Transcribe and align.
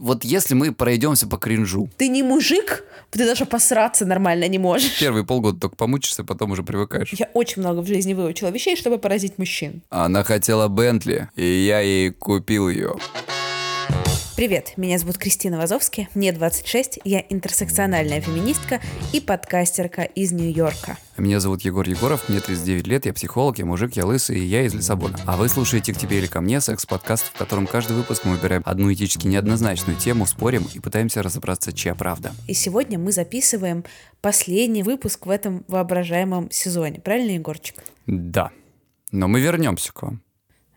Вот 0.00 0.24
если 0.24 0.54
мы 0.54 0.72
пройдемся 0.72 1.26
по 1.28 1.36
кринжу, 1.36 1.90
Ты 1.98 2.08
не 2.08 2.22
мужик, 2.22 2.84
ты 3.10 3.18
даже 3.18 3.44
посраться 3.44 4.06
нормально 4.06 4.48
не 4.48 4.58
можешь. 4.58 4.98
первые 4.98 5.26
полгода 5.26 5.60
только 5.60 5.76
помучишься, 5.76 6.24
потом 6.24 6.52
уже 6.52 6.62
привыкаешь. 6.62 7.12
Я 7.12 7.28
очень 7.34 7.60
много 7.60 7.80
в 7.80 7.86
жизни 7.86 8.14
выучила 8.14 8.48
вещей, 8.48 8.76
чтобы 8.76 8.96
поразить 8.98 9.36
мужчин. 9.36 9.82
Она 9.90 10.24
хотела 10.24 10.68
Бентли, 10.68 11.28
и 11.36 11.44
я 11.44 11.80
ей 11.80 12.10
купил 12.12 12.70
ее. 12.70 12.94
Привет, 14.40 14.72
меня 14.78 14.96
зовут 14.96 15.18
Кристина 15.18 15.58
Вазовски, 15.58 16.08
мне 16.14 16.32
26, 16.32 17.00
я 17.04 17.22
интерсекциональная 17.28 18.22
феминистка 18.22 18.80
и 19.12 19.20
подкастерка 19.20 20.04
из 20.04 20.32
Нью-Йорка. 20.32 20.96
Меня 21.18 21.40
зовут 21.40 21.60
Егор 21.60 21.86
Егоров, 21.86 22.26
мне 22.30 22.40
39 22.40 22.86
лет, 22.86 23.04
я 23.04 23.12
психолог, 23.12 23.58
я 23.58 23.66
мужик, 23.66 23.96
я 23.96 24.06
лысый, 24.06 24.38
и 24.38 24.42
я 24.42 24.62
из 24.62 24.72
Лиссабона. 24.72 25.18
А 25.26 25.36
вы 25.36 25.50
слушаете 25.50 25.92
«К 25.92 25.98
тебе 25.98 26.20
или 26.20 26.26
ко 26.26 26.40
мне» 26.40 26.62
секс-подкаст, 26.62 27.24
в 27.34 27.36
котором 27.36 27.66
каждый 27.66 27.94
выпуск 27.98 28.24
мы 28.24 28.36
выбираем 28.36 28.62
одну 28.64 28.90
этически 28.90 29.26
неоднозначную 29.26 29.98
тему, 29.98 30.24
спорим 30.24 30.66
и 30.72 30.80
пытаемся 30.80 31.22
разобраться, 31.22 31.74
чья 31.74 31.94
правда. 31.94 32.32
И 32.48 32.54
сегодня 32.54 32.98
мы 32.98 33.12
записываем 33.12 33.84
последний 34.22 34.82
выпуск 34.82 35.26
в 35.26 35.28
этом 35.28 35.66
воображаемом 35.68 36.50
сезоне. 36.50 36.98
Правильно, 36.98 37.32
Егорчик? 37.32 37.84
Да. 38.06 38.52
Но 39.12 39.28
мы 39.28 39.42
вернемся 39.42 39.92
к 39.92 40.00
вам. 40.00 40.22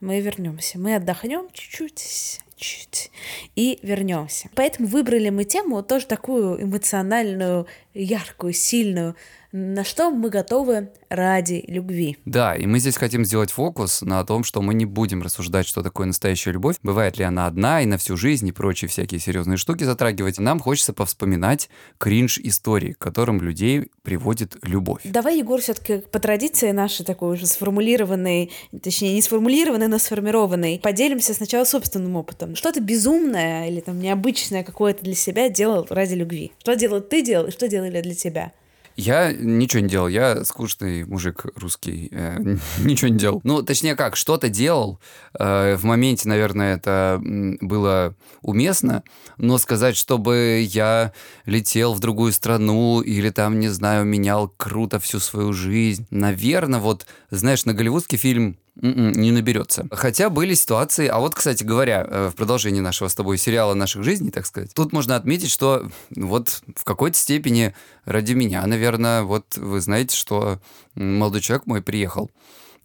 Мы 0.02 0.20
вернемся. 0.20 0.78
Мы 0.80 0.96
отдохнем 0.96 1.48
чуть-чуть 1.54 2.42
чуть 2.64 3.12
и 3.56 3.80
вернемся. 3.84 4.50
Поэтому 4.56 4.88
выбрали 4.88 5.30
мы 5.30 5.44
тему 5.44 5.84
тоже 5.84 6.06
такую 6.06 6.64
эмоциональную, 6.64 7.68
яркую, 7.94 8.54
сильную, 8.54 9.16
на 9.54 9.84
что 9.84 10.10
мы 10.10 10.30
готовы 10.30 10.90
ради 11.10 11.64
любви. 11.68 12.18
Да, 12.26 12.56
и 12.56 12.66
мы 12.66 12.80
здесь 12.80 12.98
хотим 12.98 13.24
сделать 13.24 13.52
фокус 13.52 14.02
на 14.02 14.24
том, 14.26 14.44
что 14.44 14.64
мы 14.64 14.74
не 14.74 14.86
будем 14.86 15.22
рассуждать, 15.22 15.68
что 15.68 15.84
такое 15.84 16.08
настоящая 16.08 16.54
любовь, 16.54 16.78
бывает 16.82 17.20
ли 17.20 17.24
она 17.24 17.46
одна 17.46 17.82
и 17.82 17.86
на 17.86 18.00
всю 18.00 18.18
жизнь 18.18 18.48
и 18.48 18.52
прочие 18.52 18.90
всякие 18.90 19.20
серьезные 19.20 19.58
штуки 19.58 19.84
затрагивать. 19.84 20.40
Нам 20.40 20.60
хочется 20.60 20.92
повспоминать 20.92 21.70
кринж 22.00 22.40
истории, 22.40 22.94
к 22.94 22.98
которым 22.98 23.42
людей 23.42 23.92
приводит 24.02 24.58
любовь. 24.64 25.02
Давай, 25.04 25.38
Егор, 25.38 25.62
все-таки 25.62 26.00
по 26.00 26.20
традиции 26.20 26.72
нашей 26.72 27.06
такой 27.06 27.36
уже 27.36 27.46
сформулированной, 27.46 28.52
точнее, 28.82 29.14
не 29.14 29.22
сформулированной, 29.22 29.88
но 29.88 30.00
сформированной, 30.00 30.80
поделимся 30.82 31.36
сначала 31.36 31.64
собственным 31.64 32.16
опытом. 32.16 32.56
Что-то 32.56 32.82
безумное 32.82 33.70
или 33.70 33.82
там 33.82 34.00
необычное 34.00 34.64
какое-то 34.64 35.04
для 35.04 35.16
себя 35.16 35.48
делал 35.50 35.86
ради 35.92 36.16
любви. 36.16 36.54
Что 36.58 36.76
делал 36.76 37.02
ты 37.02 37.22
делал 37.22 37.48
и 37.48 37.52
что 37.52 37.68
делали 37.84 38.02
для 38.02 38.16
тебя? 38.16 38.52
Я 38.96 39.34
ничего 39.34 39.82
не 39.82 39.90
делал, 39.90 40.08
я 40.08 40.46
скучный 40.46 41.04
мужик 41.04 41.46
русский, 41.56 42.10
э, 42.12 42.38
ничего 42.80 43.08
не 43.10 43.18
делал. 43.18 43.42
Ну, 43.44 43.64
точнее 43.64 43.96
как, 43.96 44.16
что-то 44.16 44.50
делал. 44.50 45.00
Э, 45.40 45.76
в 45.78 45.84
моменте, 45.84 46.30
наверное, 46.30 46.76
это 46.76 47.20
было 47.20 48.16
уместно, 48.44 49.04
но 49.38 49.58
сказать, 49.58 49.98
чтобы 49.98 50.64
я 50.68 51.12
летел 51.48 51.96
в 51.96 52.00
другую 52.00 52.34
страну 52.34 53.02
или 53.02 53.32
там, 53.32 53.60
не 53.60 53.70
знаю, 53.70 54.06
менял 54.06 54.48
круто 54.48 55.00
всю 55.00 55.20
свою 55.20 55.54
жизнь, 55.54 56.06
наверное, 56.12 56.80
вот, 56.80 57.08
знаешь, 57.32 57.66
на 57.66 57.74
голливудский 57.74 58.20
фильм 58.20 58.58
не 58.76 59.32
наберется. 59.32 59.86
Хотя 59.92 60.30
были 60.30 60.54
ситуации, 60.56 61.08
а 61.08 61.20
вот, 61.20 61.36
кстати 61.36 61.64
говоря, 61.64 62.06
э, 62.08 62.30
в 62.30 62.36
продолжении 62.36 62.80
нашего 62.80 63.08
с 63.08 63.16
тобой 63.16 63.38
сериала 63.38 63.74
наших 63.74 64.04
жизней, 64.04 64.32
так 64.32 64.46
сказать, 64.46 64.74
тут 64.74 64.94
можно 64.94 65.16
отметить, 65.16 65.52
что 65.52 65.88
вот 66.16 66.62
в 66.76 66.84
какой-то 66.84 67.18
степени 67.18 67.76
ради 68.06 68.34
меня, 68.34 68.66
наверное, 68.66 69.24
вот 69.24 69.58
вы 69.58 69.80
знаете, 69.80 70.16
что 70.16 70.60
молодой 70.96 71.42
человек 71.42 71.68
мой 71.68 71.82
приехал. 71.82 72.32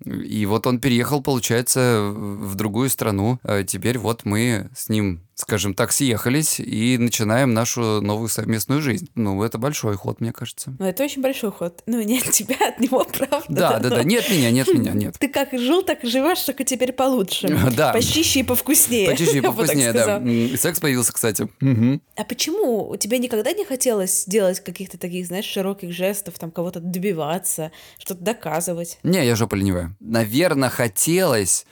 И 0.05 0.47
вот 0.47 0.66
он 0.66 0.78
переехал, 0.78 1.22
получается, 1.22 2.12
в 2.14 2.55
другую 2.55 2.89
страну. 2.89 3.41
А 3.42 3.64
теперь 3.64 3.98
вот 3.98 4.25
мы 4.25 4.70
с 4.77 4.89
ним 4.89 5.20
скажем 5.39 5.72
так, 5.75 5.92
съехались 5.92 6.58
и 6.58 6.98
начинаем 6.98 7.55
нашу 7.55 8.00
новую 8.03 8.28
совместную 8.28 8.83
жизнь. 8.83 9.08
Ну, 9.14 9.41
это 9.44 9.56
большой 9.56 9.97
ход, 9.97 10.20
мне 10.20 10.33
кажется. 10.33 10.75
Ну, 10.81 10.84
это 10.84 11.05
очень 11.05 11.22
большой 11.22 11.53
ход. 11.53 11.81
Ну, 11.86 12.03
нет 12.03 12.28
тебя 12.33 12.56
от 12.69 12.81
него, 12.81 13.05
правда. 13.19 13.44
Да, 13.48 13.78
да, 13.78 13.89
да. 13.89 14.03
Нет 14.03 14.28
меня, 14.31 14.50
нет 14.50 14.66
меня, 14.66 14.93
нет. 14.93 15.15
Ты 15.19 15.28
как 15.28 15.53
жил, 15.53 15.82
так 15.82 16.03
и 16.03 16.09
живешь, 16.09 16.41
только 16.41 16.65
теперь 16.65 16.93
получше. 16.93 17.56
Да. 17.78 17.93
Почище 17.93 18.41
и 18.41 18.43
повкуснее. 18.43 19.06
Почище 19.10 19.38
и 19.38 19.41
повкуснее, 19.41 19.93
да. 19.93 20.21
Секс 20.56 20.81
появился, 20.81 21.12
кстати. 21.12 21.48
А 22.16 22.25
почему? 22.25 22.88
У 22.88 22.97
тебя 22.97 23.19
никогда 23.19 23.53
не 23.53 23.65
хотелось 23.65 24.25
делать 24.27 24.59
каких-то 24.60 24.98
таких, 24.98 25.27
знаешь, 25.27 25.44
широких 25.44 25.93
жестов, 25.93 26.38
там, 26.38 26.50
кого-то 26.50 26.81
добиваться, 26.81 27.71
что-то 27.98 28.25
доказывать? 28.25 28.98
Не, 29.04 29.25
я 29.25 29.37
жопа 29.37 29.54
ленивая. 29.54 29.94
Наверное, 30.00 30.71
хотелось 30.71 31.66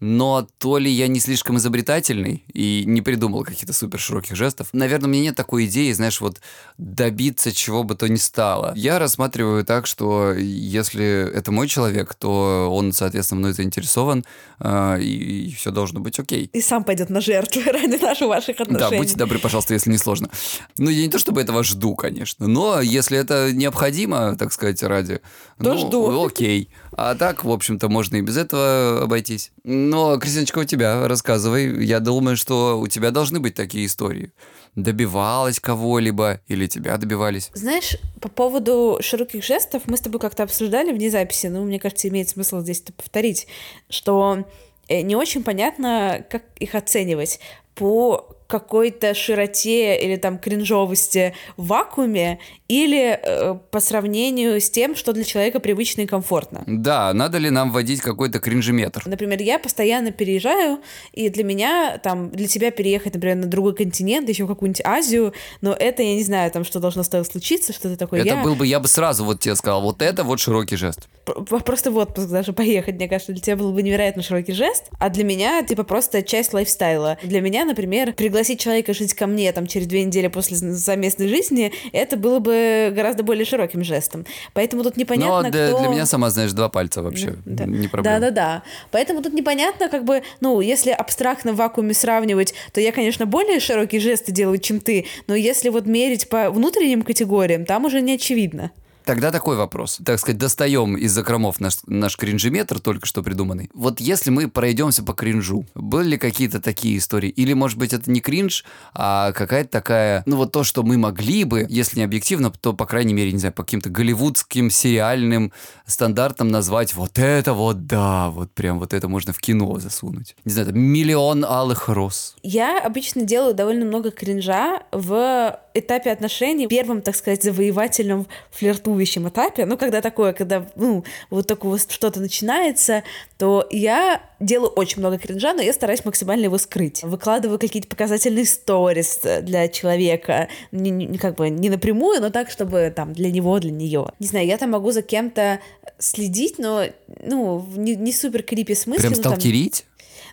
но 0.00 0.46
то 0.58 0.76
ли 0.76 0.90
я 0.90 1.08
не 1.08 1.20
слишком 1.20 1.56
изобретательный 1.56 2.44
и 2.52 2.84
не 2.86 3.00
придумал 3.00 3.44
каких-то 3.44 3.72
супер 3.72 3.98
широких 3.98 4.36
жестов. 4.36 4.68
Наверное, 4.72 5.08
мне 5.08 5.20
нет 5.20 5.36
такой 5.36 5.66
идеи, 5.66 5.90
знаешь, 5.92 6.20
вот 6.20 6.40
добиться 6.76 7.50
чего 7.52 7.82
бы 7.82 7.94
то 7.94 8.08
ни 8.08 8.16
стало. 8.16 8.72
Я 8.76 8.98
рассматриваю 8.98 9.64
так, 9.64 9.86
что 9.86 10.32
если 10.34 11.32
это 11.32 11.50
мой 11.50 11.66
человек, 11.66 12.14
то 12.14 12.68
он, 12.70 12.92
соответственно, 12.92 13.40
мной 13.40 13.52
заинтересован, 13.54 14.26
э, 14.60 15.00
и, 15.00 15.48
и 15.48 15.54
все 15.54 15.70
должно 15.70 16.00
быть 16.00 16.18
окей. 16.18 16.50
И 16.52 16.60
сам 16.60 16.84
пойдет 16.84 17.08
на 17.08 17.22
жертву 17.22 17.62
ради 17.66 17.96
наших 17.96 18.28
ваших 18.28 18.60
отношений. 18.60 18.90
Да, 18.90 18.96
будьте 18.98 19.16
добры, 19.16 19.38
пожалуйста, 19.38 19.72
если 19.72 19.90
не 19.90 19.98
сложно. 19.98 20.28
Ну, 20.76 20.90
я 20.90 21.02
не 21.02 21.10
то 21.10 21.18
чтобы 21.18 21.40
этого 21.40 21.64
жду, 21.64 21.94
конечно, 21.94 22.46
но 22.46 22.82
если 22.82 23.18
это 23.18 23.50
необходимо, 23.52 24.36
так 24.36 24.52
сказать, 24.52 24.82
ради... 24.82 25.20
То 25.58 25.72
ну, 25.72 25.78
жду. 25.78 26.26
Окей. 26.26 26.68
А 26.96 27.14
так, 27.14 27.44
в 27.44 27.50
общем-то, 27.50 27.88
можно 27.90 28.16
и 28.16 28.22
без 28.22 28.38
этого 28.38 29.02
обойтись. 29.02 29.52
Но, 29.64 30.18
Кристиночка, 30.18 30.60
у 30.60 30.64
тебя, 30.64 31.06
рассказывай. 31.06 31.84
Я 31.84 32.00
думаю, 32.00 32.38
что 32.38 32.80
у 32.80 32.86
тебя 32.86 33.10
должны 33.10 33.38
быть 33.38 33.54
такие 33.54 33.84
истории. 33.84 34.32
Добивалась 34.76 35.60
кого-либо 35.60 36.40
или 36.48 36.66
тебя 36.66 36.96
добивались? 36.96 37.50
Знаешь, 37.52 37.98
по 38.20 38.28
поводу 38.28 38.98
широких 39.02 39.44
жестов 39.44 39.82
мы 39.86 39.98
с 39.98 40.00
тобой 40.00 40.20
как-то 40.20 40.42
обсуждали 40.42 40.92
вне 40.92 41.10
записи, 41.10 41.48
но 41.48 41.62
мне 41.64 41.78
кажется, 41.78 42.08
имеет 42.08 42.30
смысл 42.30 42.60
здесь 42.60 42.80
это 42.80 42.94
повторить, 42.94 43.46
что 43.90 44.46
э, 44.88 45.02
не 45.02 45.16
очень 45.16 45.44
понятно, 45.44 46.24
как 46.30 46.44
их 46.58 46.74
оценивать 46.74 47.40
по 47.74 48.35
какой-то 48.46 49.14
широте 49.14 49.98
или 49.98 50.16
там 50.16 50.38
кринжовости 50.38 51.34
в 51.56 51.66
вакууме 51.66 52.38
или 52.68 53.18
э, 53.22 53.54
по 53.70 53.80
сравнению 53.80 54.60
с 54.60 54.70
тем, 54.70 54.96
что 54.96 55.12
для 55.12 55.24
человека 55.24 55.60
привычно 55.60 56.02
и 56.02 56.06
комфортно. 56.06 56.64
Да, 56.66 57.12
надо 57.12 57.38
ли 57.38 57.50
нам 57.50 57.70
вводить 57.70 58.00
какой-то 58.00 58.40
кринжеметр? 58.40 59.02
Например, 59.06 59.40
я 59.40 59.58
постоянно 59.58 60.10
переезжаю, 60.10 60.80
и 61.12 61.28
для 61.28 61.44
меня, 61.44 61.98
там, 61.98 62.30
для 62.30 62.48
тебя 62.48 62.70
переехать, 62.70 63.14
например, 63.14 63.36
на 63.36 63.46
другой 63.46 63.74
континент, 63.74 64.28
еще 64.28 64.44
в 64.44 64.48
какую-нибудь 64.48 64.82
Азию, 64.84 65.32
но 65.60 65.72
это, 65.72 66.02
я 66.02 66.14
не 66.14 66.24
знаю, 66.24 66.50
там, 66.50 66.64
что 66.64 66.80
должно 66.80 67.02
с 67.02 67.08
тобой 67.08 67.24
случиться, 67.24 67.72
что 67.72 67.88
ты 67.88 67.96
такой, 67.96 68.20
Это 68.20 68.28
я... 68.28 68.42
был 68.42 68.56
бы, 68.56 68.66
я 68.66 68.80
бы 68.80 68.88
сразу 68.88 69.24
вот 69.24 69.40
тебе 69.40 69.54
сказал, 69.54 69.82
вот 69.82 70.02
это 70.02 70.24
вот 70.24 70.40
широкий 70.40 70.76
жест. 70.76 71.08
Просто 71.24 71.90
в 71.90 71.96
отпуск 71.96 72.28
даже 72.28 72.52
поехать, 72.52 72.96
мне 72.96 73.08
кажется, 73.08 73.32
для 73.32 73.40
тебя 73.40 73.56
был 73.56 73.72
бы 73.72 73.82
невероятно 73.82 74.22
широкий 74.22 74.52
жест, 74.52 74.90
а 74.98 75.08
для 75.08 75.24
меня, 75.24 75.62
типа, 75.62 75.84
просто 75.84 76.22
часть 76.22 76.52
лайфстайла. 76.52 77.18
Для 77.22 77.40
меня, 77.40 77.64
например, 77.64 78.12
пригласить 78.36 78.60
человека 78.60 78.92
жить 78.92 79.14
ко 79.14 79.26
мне 79.26 79.50
там 79.52 79.66
через 79.66 79.86
две 79.86 80.04
недели 80.04 80.28
после 80.28 80.58
совместной 80.58 81.26
жизни, 81.26 81.72
это 81.92 82.18
было 82.18 82.38
бы 82.38 82.92
гораздо 82.94 83.22
более 83.22 83.46
широким 83.46 83.82
жестом. 83.82 84.26
Поэтому 84.52 84.82
тут 84.82 84.98
непонятно, 84.98 85.44
Но 85.44 85.50
для, 85.50 85.68
кто... 85.68 85.78
для 85.78 85.88
меня, 85.88 86.04
сама 86.04 86.28
знаешь, 86.28 86.52
два 86.52 86.68
пальца 86.68 87.02
вообще, 87.02 87.36
да. 87.46 87.64
не 87.64 87.88
проблема. 87.88 88.20
Да-да-да. 88.20 88.62
Поэтому 88.90 89.22
тут 89.22 89.32
непонятно, 89.32 89.88
как 89.88 90.04
бы, 90.04 90.22
ну, 90.42 90.60
если 90.60 90.90
абстрактно 90.90 91.54
в 91.54 91.56
вакууме 91.56 91.94
сравнивать, 91.94 92.52
то 92.74 92.80
я, 92.82 92.92
конечно, 92.92 93.24
более 93.24 93.58
широкие 93.58 94.02
жесты 94.02 94.32
делаю, 94.32 94.58
чем 94.58 94.80
ты, 94.80 95.06
но 95.28 95.34
если 95.34 95.70
вот 95.70 95.86
мерить 95.86 96.28
по 96.28 96.50
внутренним 96.50 97.00
категориям, 97.00 97.64
там 97.64 97.86
уже 97.86 98.02
не 98.02 98.16
очевидно. 98.16 98.70
Тогда 99.06 99.30
такой 99.30 99.56
вопрос. 99.56 100.00
Так 100.04 100.18
сказать, 100.18 100.36
достаем 100.36 100.96
из 100.96 101.12
закромов 101.12 101.60
наш, 101.60 101.76
наш 101.86 102.16
кринжеметр, 102.16 102.80
только 102.80 103.06
что 103.06 103.22
придуманный. 103.22 103.70
Вот 103.72 104.00
если 104.00 104.30
мы 104.30 104.50
пройдемся 104.50 105.04
по 105.04 105.14
кринжу, 105.14 105.64
были 105.76 106.08
ли 106.08 106.18
какие-то 106.18 106.60
такие 106.60 106.98
истории? 106.98 107.30
Или, 107.30 107.52
может 107.52 107.78
быть, 107.78 107.92
это 107.92 108.10
не 108.10 108.20
кринж, 108.20 108.64
а 108.94 109.30
какая-то 109.30 109.70
такая, 109.70 110.24
ну 110.26 110.36
вот 110.36 110.50
то, 110.50 110.64
что 110.64 110.82
мы 110.82 110.98
могли 110.98 111.44
бы, 111.44 111.66
если 111.68 111.98
не 111.98 112.04
объективно, 112.04 112.50
то, 112.50 112.72
по 112.72 112.84
крайней 112.84 113.14
мере, 113.14 113.30
не 113.30 113.38
знаю, 113.38 113.52
по 113.52 113.62
каким-то 113.62 113.90
голливудским 113.90 114.70
сериальным 114.70 115.52
стандартам 115.86 116.48
назвать 116.48 116.92
вот 116.94 117.16
это 117.16 117.52
вот, 117.52 117.86
да, 117.86 118.30
вот 118.30 118.50
прям 118.54 118.80
вот 118.80 118.92
это 118.92 119.06
можно 119.06 119.32
в 119.32 119.38
кино 119.38 119.78
засунуть. 119.78 120.34
Не 120.44 120.50
знаю, 120.50 120.74
миллион 120.74 121.44
алых 121.44 121.88
роз. 121.88 122.34
Я 122.42 122.80
обычно 122.80 123.22
делаю 123.22 123.54
довольно 123.54 123.84
много 123.84 124.10
кринжа 124.10 124.82
в 124.90 125.60
этапе 125.78 126.10
отношений, 126.10 126.66
первом, 126.66 127.02
так 127.02 127.16
сказать, 127.16 127.42
завоевательном 127.42 128.26
флиртующем 128.50 129.28
этапе, 129.28 129.66
ну, 129.66 129.76
когда 129.76 130.00
такое, 130.00 130.32
когда, 130.32 130.66
ну, 130.76 131.04
вот 131.30 131.46
такое 131.46 131.78
что-то 131.78 132.20
начинается, 132.20 133.02
то 133.38 133.66
я 133.70 134.22
делаю 134.40 134.70
очень 134.70 135.00
много 135.00 135.18
кринжа, 135.18 135.52
но 135.54 135.62
я 135.62 135.72
стараюсь 135.72 136.04
максимально 136.04 136.44
его 136.44 136.58
скрыть. 136.58 137.02
Выкладываю 137.02 137.58
какие-то 137.58 137.88
показательные 137.88 138.44
сторис 138.44 139.20
для 139.42 139.68
человека, 139.68 140.48
не, 140.72 140.90
не, 140.90 141.18
как 141.18 141.36
бы 141.36 141.50
не 141.50 141.70
напрямую, 141.70 142.20
но 142.20 142.30
так, 142.30 142.50
чтобы 142.50 142.92
там 142.94 143.12
для 143.12 143.30
него, 143.30 143.58
для 143.58 143.70
нее. 143.70 144.06
Не 144.18 144.26
знаю, 144.26 144.46
я 144.46 144.58
там 144.58 144.70
могу 144.70 144.92
за 144.92 145.02
кем-то 145.02 145.60
следить, 145.98 146.58
но, 146.58 146.84
ну, 147.22 147.66
не, 147.76 147.94
не 147.96 148.12
супер 148.12 148.42
крипи 148.42 148.74
смысле. 148.74 149.00
Прям 149.00 149.12
ну, 149.16 149.22
там, 149.22 149.32
сталкерить? 149.32 149.84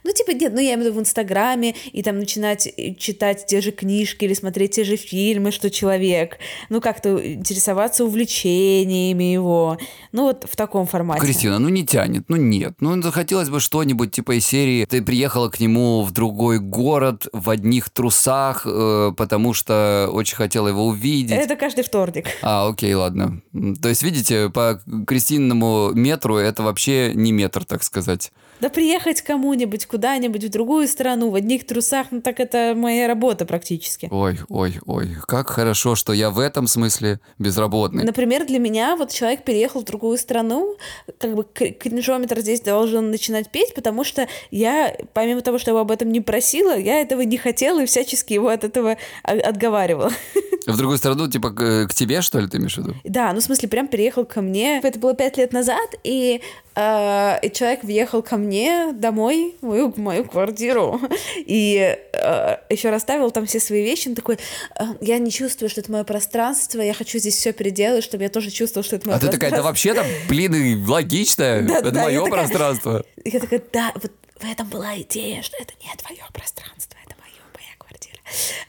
Ну, 0.04 0.12
типа, 0.12 0.32
нет, 0.32 0.54
ну, 0.54 0.60
я 0.60 0.74
имею 0.74 0.80
в 0.80 0.84
виду 0.86 0.98
в 0.98 1.00
Инстаграме, 1.02 1.76
и 1.92 2.04
там 2.04 2.20
начинать 2.20 2.68
э, 2.68 2.94
читать 2.96 3.46
те 3.46 3.62
же 3.62 3.72
книжки 3.72 4.26
или 4.26 4.34
смотреть 4.34 4.72
те 4.72 4.84
же 4.84 4.98
фильмы, 4.98 5.52
что 5.52 5.70
человек, 5.70 6.38
ну, 6.70 6.82
как-то 6.82 7.34
интересоваться 7.34 8.04
увлечениями 8.04 9.24
его, 9.24 9.78
ну, 10.12 10.24
вот 10.24 10.46
в 10.50 10.56
таком 10.56 10.86
формате. 10.88 11.22
Кристина, 11.22 11.60
ну, 11.60 11.70
не 11.70 11.86
тянет, 11.86 12.26
ну, 12.28 12.36
нет. 12.36 12.74
Ну, 12.80 13.02
захотелось 13.02 13.50
бы 13.50 13.60
что-нибудь 13.60 14.12
типа 14.12 14.38
из 14.38 14.46
серии 14.46 14.86
«Ты 14.86 15.02
приехала 15.02 15.50
к 15.50 15.60
нему 15.60 16.04
в 16.04 16.12
другой 16.12 16.60
город 16.60 17.28
в 17.32 17.50
одних 17.50 17.90
трусах, 17.90 18.64
э, 18.66 19.12
потому 19.16 19.54
что 19.54 20.10
очень 20.12 20.36
хотела 20.36 20.68
его 20.68 20.88
увидеть». 20.88 21.38
Это 21.38 21.56
каждый 21.56 21.84
вторник. 21.84 22.28
А, 22.42 22.68
окей, 22.68 22.94
ладно. 22.94 23.42
То 23.82 23.90
есть, 23.90 24.04
видите, 24.04 24.50
по 24.50 24.82
Кристинному 25.08 25.92
метру 25.94 26.38
это 26.38 26.64
вообще 26.64 27.14
не 27.14 27.32
метр, 27.32 27.64
так 27.66 27.84
сказать. 27.84 28.32
Да 28.60 28.70
приехать 28.70 29.22
кому-нибудь 29.22 29.86
куда-нибудь 29.94 30.44
в 30.44 30.50
другую 30.50 30.88
страну 30.88 31.30
в 31.30 31.36
одних 31.36 31.68
трусах, 31.68 32.08
ну 32.10 32.20
так 32.20 32.40
это 32.40 32.74
моя 32.76 33.08
работа 33.08 33.46
практически. 33.46 34.08
Ой, 34.10 34.40
ой, 34.50 34.80
ой, 34.88 35.16
как 35.28 35.52
хорошо, 35.52 35.94
что 35.94 36.14
я 36.14 36.32
в 36.32 36.40
этом 36.40 36.66
смысле 36.66 37.20
безработный. 37.38 38.04
Например, 38.04 38.44
для 38.44 38.58
меня 38.58 38.96
вот 38.96 39.12
человек 39.12 39.44
переехал 39.44 39.82
в 39.82 39.84
другую 39.84 40.18
страну, 40.18 40.78
как 41.20 41.36
бы 41.36 41.44
кринжометр 41.44 42.40
здесь 42.40 42.62
должен 42.62 43.12
начинать 43.12 43.52
петь, 43.52 43.76
потому 43.76 44.04
что 44.04 44.28
я, 44.50 44.98
помимо 45.14 45.42
того, 45.42 45.60
что 45.60 45.70
его 45.70 45.82
об 45.82 45.92
этом 45.92 46.12
не 46.12 46.22
просила, 46.22 46.76
я 46.76 47.00
этого 47.00 47.22
не 47.22 47.38
хотела 47.38 47.84
и 47.84 47.86
всячески 47.86 48.34
его 48.34 48.48
от 48.48 48.64
этого 48.64 48.98
отговаривала. 49.22 50.12
В 50.66 50.78
другую 50.78 50.98
страну, 50.98 51.30
типа 51.30 51.52
к, 51.52 51.88
к 51.90 51.94
тебе, 51.94 52.22
что 52.22 52.40
ли, 52.40 52.48
ты 52.48 52.58
имеешь 52.58 52.76
в 52.76 52.78
виду? 52.80 52.96
Да, 53.04 53.32
ну 53.34 53.42
в 53.42 53.44
смысле, 53.44 53.68
прям 53.70 53.88
переехал 53.88 54.26
ко 54.26 54.42
мне. 54.42 54.80
Это 54.82 54.98
было 54.98 55.14
пять 55.14 55.38
лет 55.38 55.52
назад, 55.52 55.90
и 56.04 56.42
Uh, 56.76 57.40
и 57.42 57.52
человек 57.52 57.84
въехал 57.84 58.24
ко 58.24 58.36
мне 58.36 58.94
домой, 58.94 59.56
в 59.62 59.66
мою, 59.68 59.92
в 59.92 59.98
мою 59.98 60.26
квартиру, 60.26 61.00
и 61.38 61.98
uh, 62.14 62.60
еще 62.70 62.90
расставил 62.90 63.30
там 63.30 63.46
все 63.46 63.60
свои 63.60 63.84
вещи. 63.84 64.08
Он 64.08 64.16
такой, 64.16 64.40
uh, 64.80 64.98
я 65.00 65.20
не 65.20 65.30
чувствую, 65.30 65.70
что 65.70 65.82
это 65.82 65.92
мое 65.92 66.04
пространство, 66.04 66.82
я 66.82 66.96
хочу 66.96 67.20
здесь 67.20 67.36
все 67.36 67.54
переделать, 67.54 68.04
чтобы 68.04 68.24
я 68.24 68.30
тоже 68.30 68.50
чувствовал, 68.50 68.84
что 68.84 68.96
это 68.96 69.08
мое 69.08 69.18
а 69.18 69.20
пространство. 69.20 69.48
А 69.48 69.50
ты 69.50 69.52
такая, 69.52 69.62
да 69.62 69.68
вообще-то, 69.68 70.04
блин, 70.28 70.84
логично, 70.90 71.44
это 71.44 71.94
мое 71.94 72.26
пространство. 72.26 73.04
Я 73.24 73.40
такая, 73.40 73.62
да, 73.72 73.92
вот 73.96 74.12
в 74.40 74.52
этом 74.52 74.68
была 74.68 74.98
идея, 75.02 75.42
что 75.42 75.58
это 75.58 75.74
не 75.82 75.96
твое 75.96 76.24
пространство, 76.34 76.93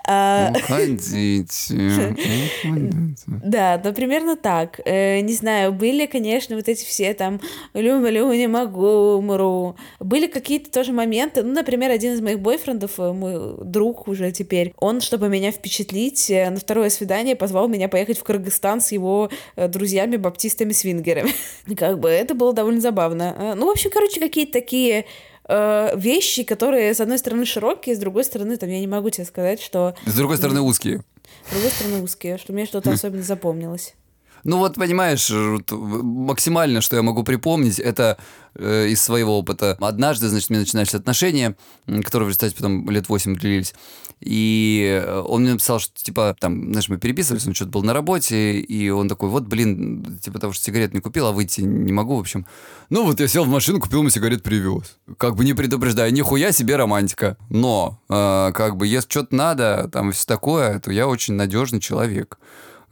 а, 0.07 0.53
Уходите. 0.55 1.47
Да, 3.27 3.81
ну 3.83 3.93
примерно 3.93 4.37
так. 4.37 4.81
Э, 4.85 5.21
не 5.21 5.33
знаю, 5.33 5.73
были, 5.73 6.07
конечно, 6.07 6.57
вот 6.57 6.69
эти 6.69 6.85
все 6.85 7.15
там 7.15 7.41
«люблю, 7.75 8.33
не 8.33 8.47
могу, 8.47 9.17
умру». 9.17 9.77
Были 10.01 10.27
какие-то 10.27 10.71
тоже 10.71 10.93
моменты, 10.93 11.43
ну, 11.43 11.53
например, 11.53 11.91
один 11.91 12.15
из 12.15 12.21
моих 12.21 12.41
бойфрендов, 12.41 12.99
э, 12.99 13.13
мой 13.13 13.57
друг 13.65 14.09
уже 14.09 14.33
теперь, 14.33 14.73
он, 14.79 15.01
чтобы 15.01 15.29
меня 15.29 15.51
впечатлить, 15.51 16.31
э, 16.31 16.51
на 16.51 16.59
второе 16.59 16.91
свидание 16.91 17.37
позвал 17.37 17.69
меня 17.69 17.89
поехать 17.89 18.19
в 18.19 18.25
Кыргызстан 18.25 18.81
с 18.81 18.93
его 18.93 19.31
друзьями-баптистами-свингерами. 19.57 21.33
Как 21.77 21.99
бы 21.99 22.09
это 22.09 22.35
было 22.35 22.53
довольно 22.53 22.81
забавно. 22.81 23.55
Ну, 23.57 23.67
в 23.67 23.71
общем, 23.71 23.91
короче, 23.91 24.21
какие-то 24.21 24.53
такие 24.53 25.07
э, 25.49 25.93
вещи, 25.97 26.43
которые, 26.45 26.95
с 26.95 27.01
одной 27.01 27.19
стороны, 27.19 27.45
широкие, 27.47 27.95
с 27.95 27.99
другой 27.99 28.25
стороны, 28.25 28.57
там, 28.57 28.69
я 28.69 28.81
не 28.81 28.87
могу 28.87 29.11
тебе 29.11 29.25
сказать, 29.25 29.61
что... 29.61 29.95
С 30.07 30.15
другой 30.15 30.37
стороны, 30.37 30.61
узкие. 30.61 31.03
С 31.49 31.53
другой 31.53 31.71
стороны, 31.71 32.03
узкие, 32.03 32.39
что 32.39 32.53
мне 32.53 32.67
что-то 32.67 32.91
особенно 32.93 33.23
запомнилось. 33.23 33.95
Ну 34.43 34.59
вот, 34.59 34.75
понимаешь, 34.75 35.31
максимально, 35.71 36.81
что 36.81 36.97
я 36.97 37.03
могу 37.03 37.23
припомнить, 37.23 37.79
это 37.79 38.19
э, 38.55 38.89
из 38.89 39.01
своего 39.01 39.39
опыта. 39.39 39.77
Однажды, 39.81 40.29
значит, 40.29 40.51
мне 40.51 40.59
начинались 40.59 40.95
отношения, 40.95 41.57
которые 41.87 42.27
в 42.27 42.29
результате 42.29 42.57
потом 42.57 42.91
лет 42.91 43.09
8 43.09 43.37
длились. 43.37 43.75
И 44.21 45.05
он 45.27 45.43
мне 45.43 45.53
написал, 45.53 45.79
что, 45.79 45.93
типа, 46.03 46.35
там, 46.39 46.71
знаешь, 46.71 46.89
мы 46.89 46.97
переписывались, 46.97 47.47
он 47.47 47.55
что-то 47.55 47.71
был 47.73 47.83
на 47.83 47.93
работе, 47.93 48.59
и 48.59 48.89
он 48.89 49.09
такой, 49.09 49.29
вот, 49.29 49.45
блин, 49.45 50.19
типа 50.23 50.39
того, 50.39 50.53
что 50.53 50.65
сигарет 50.65 50.95
не 50.95 51.01
купил, 51.01 51.27
а 51.27 51.33
выйти 51.33 51.61
не 51.61 51.93
могу, 51.93 52.17
в 52.17 52.21
общем. 52.21 52.47
Ну, 52.91 53.05
вот 53.05 53.21
я 53.21 53.29
сел 53.29 53.45
в 53.45 53.49
машину, 53.49 53.81
купил 53.81 54.01
ему 54.01 54.11
сигарет, 54.11 54.43
привез. 54.43 54.97
Как 55.19 55.37
бы 55.37 55.45
не 55.45 55.53
предупреждая, 55.53 56.11
нихуя 56.11 56.53
себе 56.53 56.77
романтика. 56.77 57.37
Но, 57.51 58.01
э, 58.09 58.53
как 58.55 58.77
бы, 58.77 58.87
если 58.87 59.11
что-то 59.11 59.35
надо, 59.35 59.91
там, 59.93 60.13
все 60.13 60.27
такое, 60.27 60.79
то 60.81 60.91
я 60.91 61.07
очень 61.07 61.35
надежный 61.35 61.81
человек. 61.81 62.39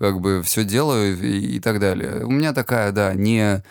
Как 0.02 0.20
бы 0.20 0.42
все 0.42 0.64
делаю 0.64 1.16
и, 1.16 1.56
и 1.56 1.60
так 1.60 1.78
далее. 1.78 2.24
У 2.24 2.30
меня 2.32 2.52
такая, 2.52 2.90
да, 2.90 3.14
не 3.14 3.62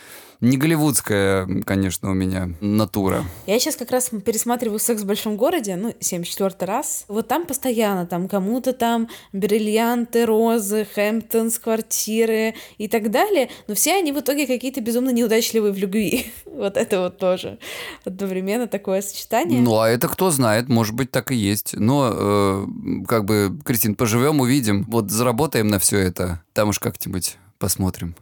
не 0.42 0.58
голливудская, 0.58 1.48
конечно, 1.66 2.10
у 2.10 2.14
меня 2.14 2.50
натура. 2.62 3.24
Я 3.46 3.60
сейчас 3.60 3.76
как 3.76 3.92
раз 3.92 4.10
пересматриваю 4.26 4.80
«Секс 4.80 5.04
в 5.04 5.06
большом 5.06 5.38
городе», 5.38 5.76
ну, 5.76 5.94
74 6.00 6.56
раз. 6.62 7.06
Вот 7.08 7.28
там 7.28 7.46
постоянно, 7.46 8.08
там 8.08 8.28
кому-то 8.28 8.74
там 8.74 9.08
бриллианты, 9.34 10.26
розы, 10.26 10.88
Хэмптонс, 10.94 11.60
квартиры 11.60 12.56
и 12.80 12.88
так 12.88 13.12
далее, 13.12 13.50
но 13.68 13.76
все 13.76 13.96
они 13.96 14.12
в 14.12 14.20
итоге 14.20 14.48
какие-то 14.48 14.82
безумно 14.82 15.12
неудачливые 15.12 15.72
в 15.72 15.78
любви. 15.78 16.32
вот 16.46 16.76
это 16.76 17.02
вот 17.02 17.20
тоже 17.20 17.60
одновременно 18.04 18.68
такое 18.68 19.02
сочетание. 19.02 19.62
Ну, 19.62 19.80
а 19.80 19.90
это 19.90 20.08
кто 20.08 20.32
знает, 20.32 20.70
может 20.70 20.96
быть, 20.96 21.12
так 21.12 21.32
и 21.32 21.36
есть. 21.36 21.76
Но, 21.78 22.12
э, 22.14 22.66
как 23.08 23.26
бы, 23.26 23.60
Кристин, 23.64 23.96
поживем, 23.96 24.42
увидим. 24.42 24.86
Вот 24.90 25.12
заработаем 25.12 25.68
на 25.68 25.78
все 25.78 26.00
это. 26.00 26.42
Там 26.54 26.70
уж 26.70 26.80
как-нибудь 26.80 27.38
посмотрим. 27.60 28.16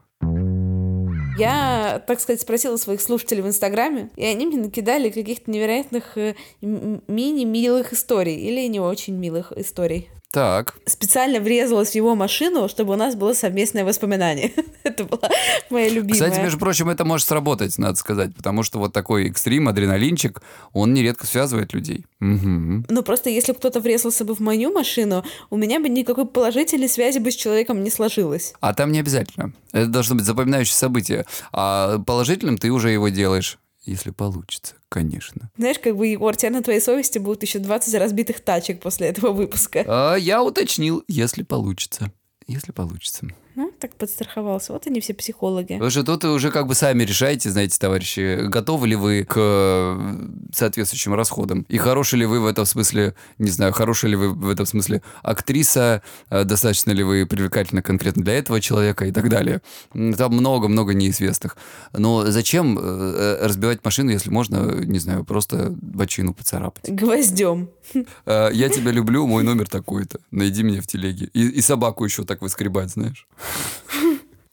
Я, 1.39 2.03
так 2.06 2.19
сказать, 2.19 2.41
спросила 2.41 2.77
своих 2.77 3.01
слушателей 3.01 3.41
в 3.41 3.47
Инстаграме, 3.47 4.09
и 4.15 4.25
они 4.25 4.45
мне 4.45 4.57
накидали 4.57 5.09
каких-то 5.09 5.50
невероятных 5.50 6.18
э, 6.18 6.36
мини-милых 6.62 7.94
историй 7.94 8.36
или 8.36 8.68
не 8.68 8.80
очень 8.80 9.15
милых 9.15 9.53
историй. 9.56 10.09
Так. 10.31 10.76
Специально 10.86 11.40
врезалась 11.40 11.92
в 11.92 11.96
его 11.96 12.14
машину, 12.14 12.70
чтобы 12.70 12.94
у 12.94 12.96
нас 12.96 13.16
было 13.16 13.34
совместное 13.34 13.84
воспоминание. 13.84 14.54
это 14.84 15.04
была 15.04 15.28
моя 15.72 15.90
любимая. 15.90 16.14
Кстати, 16.14 16.40
между 16.40 16.60
прочим, 16.60 16.90
это 16.90 17.04
может 17.04 17.28
сработать, 17.28 17.76
надо 17.80 17.96
сказать, 17.96 18.36
потому 18.36 18.62
что 18.62 18.78
вот 18.78 18.94
такой 18.94 19.28
экстрим, 19.30 19.68
адреналинчик, 19.68 20.44
он 20.72 20.94
нередко 20.94 21.26
связывает 21.26 21.74
людей. 21.74 22.06
Угу. 22.22 22.86
Ну, 22.90 23.04
просто 23.04 23.31
если 23.31 23.54
кто-то 23.54 23.80
врезался 23.80 24.24
бы 24.24 24.36
в 24.36 24.40
мою 24.40 24.72
машину, 24.72 25.26
у 25.50 25.58
меня 25.58 25.80
бы 25.80 25.90
никакой 25.90 26.28
положительной 26.28 26.90
связи 26.90 27.18
бы 27.18 27.31
с 27.31 27.36
человеком 27.36 27.84
не 27.84 27.90
сложилось. 27.90 28.54
А 28.60 28.76
там 28.76 28.92
не 28.92 29.00
обязательно. 29.00 29.54
Это 29.72 29.88
должно 29.88 30.16
быть 30.16 30.26
запоминающее 30.26 30.76
событие. 30.76 31.26
А 31.52 31.98
положительным 32.00 32.60
ты 32.60 32.70
уже 32.70 32.92
его 32.92 33.10
делаешь 33.10 33.58
если 33.84 34.12
получится, 34.12 34.76
конечно. 34.90 35.52
Знаешь, 35.58 35.80
как 35.80 35.96
бы, 35.96 36.08
Егор, 36.08 36.36
тебя 36.36 36.52
на 36.52 36.62
твоей 36.64 36.81
совести 36.81 37.18
будут 37.20 37.44
еще 37.44 37.60
20 37.60 37.94
разбитых 37.96 38.42
тачек 38.42 38.81
после 38.81 39.08
этого 39.08 39.31
выпуска. 39.31 39.84
А, 39.88 40.16
я 40.16 40.44
уточнил, 40.44 41.04
если 41.08 41.44
получится. 41.44 42.12
Если 42.48 42.71
получится. 42.71 43.28
Ну, 43.56 43.73
так 43.77 43.95
подстраховался. 43.95 44.73
Вот 44.73 44.87
они 44.87 45.01
все 45.01 45.13
психологи. 45.13 45.73
Вы 45.73 45.89
же 45.89 46.03
тут 46.03 46.23
уже 46.23 46.51
как 46.51 46.68
бы 46.68 46.75
сами 46.75 47.03
решаете, 47.03 47.49
знаете, 47.49 47.77
товарищи, 47.79 48.47
готовы 48.47 48.87
ли 48.87 48.95
вы 48.95 49.25
к 49.25 49.33
э, 49.35 50.27
соответствующим 50.53 51.13
расходам. 51.13 51.65
И 51.68 51.77
хороший 51.77 52.19
ли 52.19 52.25
вы 52.25 52.39
в 52.39 52.45
этом 52.45 52.65
смысле, 52.65 53.15
не 53.37 53.49
знаю, 53.49 53.73
хорошая 53.73 54.11
ли 54.11 54.18
вы 54.18 54.29
в 54.29 54.49
этом 54.49 54.65
смысле 54.65 55.01
актриса, 55.23 56.03
э, 56.29 56.44
достаточно 56.44 56.91
ли 56.91 57.03
вы 57.03 57.25
привлекательны 57.25 57.81
конкретно 57.81 58.23
для 58.23 58.37
этого 58.37 58.61
человека 58.61 59.06
и 59.06 59.11
так 59.11 59.29
далее. 59.29 59.61
Там 59.94 60.33
много-много 60.33 60.94
неизвестных. 60.94 61.57
Но 61.94 62.31
зачем 62.31 62.77
э, 62.79 63.39
разбивать 63.41 63.83
машину, 63.83 64.11
если 64.11 64.29
можно, 64.29 64.85
не 64.85 64.99
знаю, 64.99 65.25
просто 65.25 65.75
бочину 65.81 66.33
поцарапать? 66.33 66.89
Гвоздем. 66.89 67.69
Я 67.94 68.69
тебя 68.69 68.91
люблю, 68.91 69.25
мой 69.25 69.44
номер 69.44 69.68
такой-то. 69.68 70.19
Найди 70.31 70.63
меня 70.63 70.81
в 70.81 70.87
телеге. 70.87 71.29
И, 71.33 71.47
и 71.47 71.61
собаку 71.61 72.06
еще 72.06 72.23
так 72.23 72.41
выскребать, 72.41 72.91
знаешь. 72.91 73.27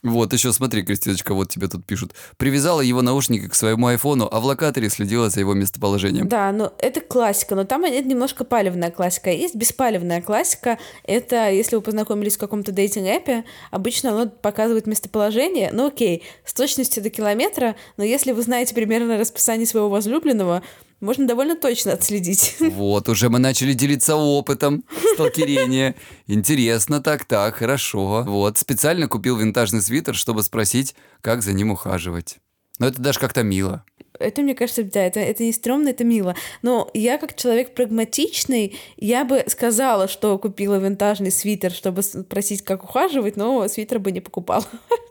Вот, 0.07 0.33
еще 0.33 0.53
смотри, 0.53 0.83
Кристиночка, 0.83 1.35
вот 1.35 1.49
тебе 1.49 1.67
тут 1.67 1.85
пишут. 1.85 2.15
Привязала 2.37 2.81
его 2.81 3.03
наушники 3.03 3.49
к 3.49 3.55
своему 3.55 3.89
айфону, 3.89 4.29
а 4.31 4.39
в 4.39 4.45
локаторе 4.45 4.89
следила 4.89 5.31
за 5.31 5.41
его 5.41 5.53
местоположением. 5.53 6.29
Да, 6.29 6.53
но 6.53 6.73
это 6.79 7.01
классика, 7.01 7.57
но 7.57 7.65
там 7.65 7.85
это 7.85 8.07
немножко 8.07 8.45
палевная 8.45 8.93
классика. 8.93 9.31
Есть 9.31 9.57
беспалевная 9.57 10.23
классика. 10.23 10.79
Это, 11.03 11.51
если 11.51 11.75
вы 11.75 11.83
познакомились 11.83 12.37
в 12.37 12.39
каком-то 12.39 12.71
дейтинг-эпе, 12.71 13.45
обычно 13.73 14.13
оно 14.13 14.31
показывает 14.31 14.87
местоположение. 14.87 15.71
Ну 15.73 15.89
окей, 15.89 16.23
с 16.45 16.55
точностью 16.55 17.03
до 17.03 17.11
километра, 17.11 17.75
но 17.97 18.05
если 18.05 18.31
вы 18.31 18.43
знаете 18.43 18.77
примерно 18.77 19.19
расписание 19.19 19.67
своего 19.67 19.89
возлюбленного, 19.89 20.63
можно 21.01 21.27
довольно 21.27 21.57
точно 21.57 21.93
отследить. 21.93 22.57
Вот, 22.77 23.09
уже 23.09 23.29
мы 23.29 23.39
начали 23.39 23.73
делиться 23.73 24.17
опытом 24.17 24.85
сталкерения. 25.15 25.95
Интересно, 26.27 27.01
так, 27.01 27.25
так, 27.25 27.57
хорошо. 27.57 28.25
Вот, 28.27 28.59
специально 28.59 29.09
купил 29.09 29.37
винтажный 29.37 29.81
свитер, 29.81 30.15
чтобы 30.15 30.43
спросить, 30.43 30.95
как 31.21 31.43
за 31.43 31.53
ним 31.53 31.71
ухаживать. 31.71 32.39
Но 32.79 32.87
это 32.87 33.01
даже 33.01 33.19
как-то 33.19 33.43
мило. 33.43 33.85
Это, 34.19 34.43
мне 34.43 34.55
кажется, 34.55 34.83
да, 34.83 35.03
это, 35.03 35.21
это 35.21 35.43
не 35.43 35.53
стрёмно, 35.53 35.89
это 35.89 36.05
мило. 36.05 36.35
Но 36.63 36.91
я, 36.95 37.19
как 37.19 37.37
человек 37.37 37.75
прагматичный, 37.75 38.79
я 38.97 39.25
бы 39.25 39.45
сказала, 39.47 40.09
что 40.09 40.39
купила 40.39 40.77
винтажный 40.77 41.31
свитер, 41.31 41.73
чтобы 41.73 42.03
спросить, 42.03 42.63
как 42.63 42.85
ухаживать, 42.85 43.37
но 43.37 43.67
свитер 43.69 43.99
бы 43.99 44.13
не 44.13 44.21
покупала. 44.21 44.65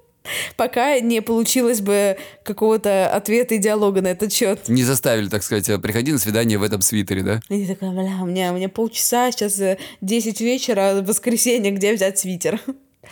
Пока 0.57 0.99
не 0.99 1.21
получилось 1.21 1.81
бы 1.81 2.17
какого-то 2.43 3.07
ответа 3.07 3.55
и 3.55 3.57
диалога 3.57 4.01
на 4.01 4.07
этот 4.07 4.33
счет. 4.33 4.67
Не 4.67 4.83
заставили, 4.83 5.27
так 5.27 5.43
сказать, 5.43 5.69
«А 5.69 5.79
приходи 5.79 6.11
на 6.11 6.19
свидание 6.19 6.57
в 6.57 6.63
этом 6.63 6.81
свитере, 6.81 7.21
да? 7.21 7.39
И 7.49 7.65
такая, 7.65 7.91
бля, 7.91 8.17
у 8.21 8.25
меня, 8.25 8.51
у 8.51 8.55
меня 8.55 8.69
полчаса, 8.69 9.31
сейчас 9.31 9.59
10 10.01 10.41
вечера, 10.41 11.03
воскресенье, 11.05 11.71
где 11.71 11.93
взять 11.93 12.19
свитер? 12.19 12.59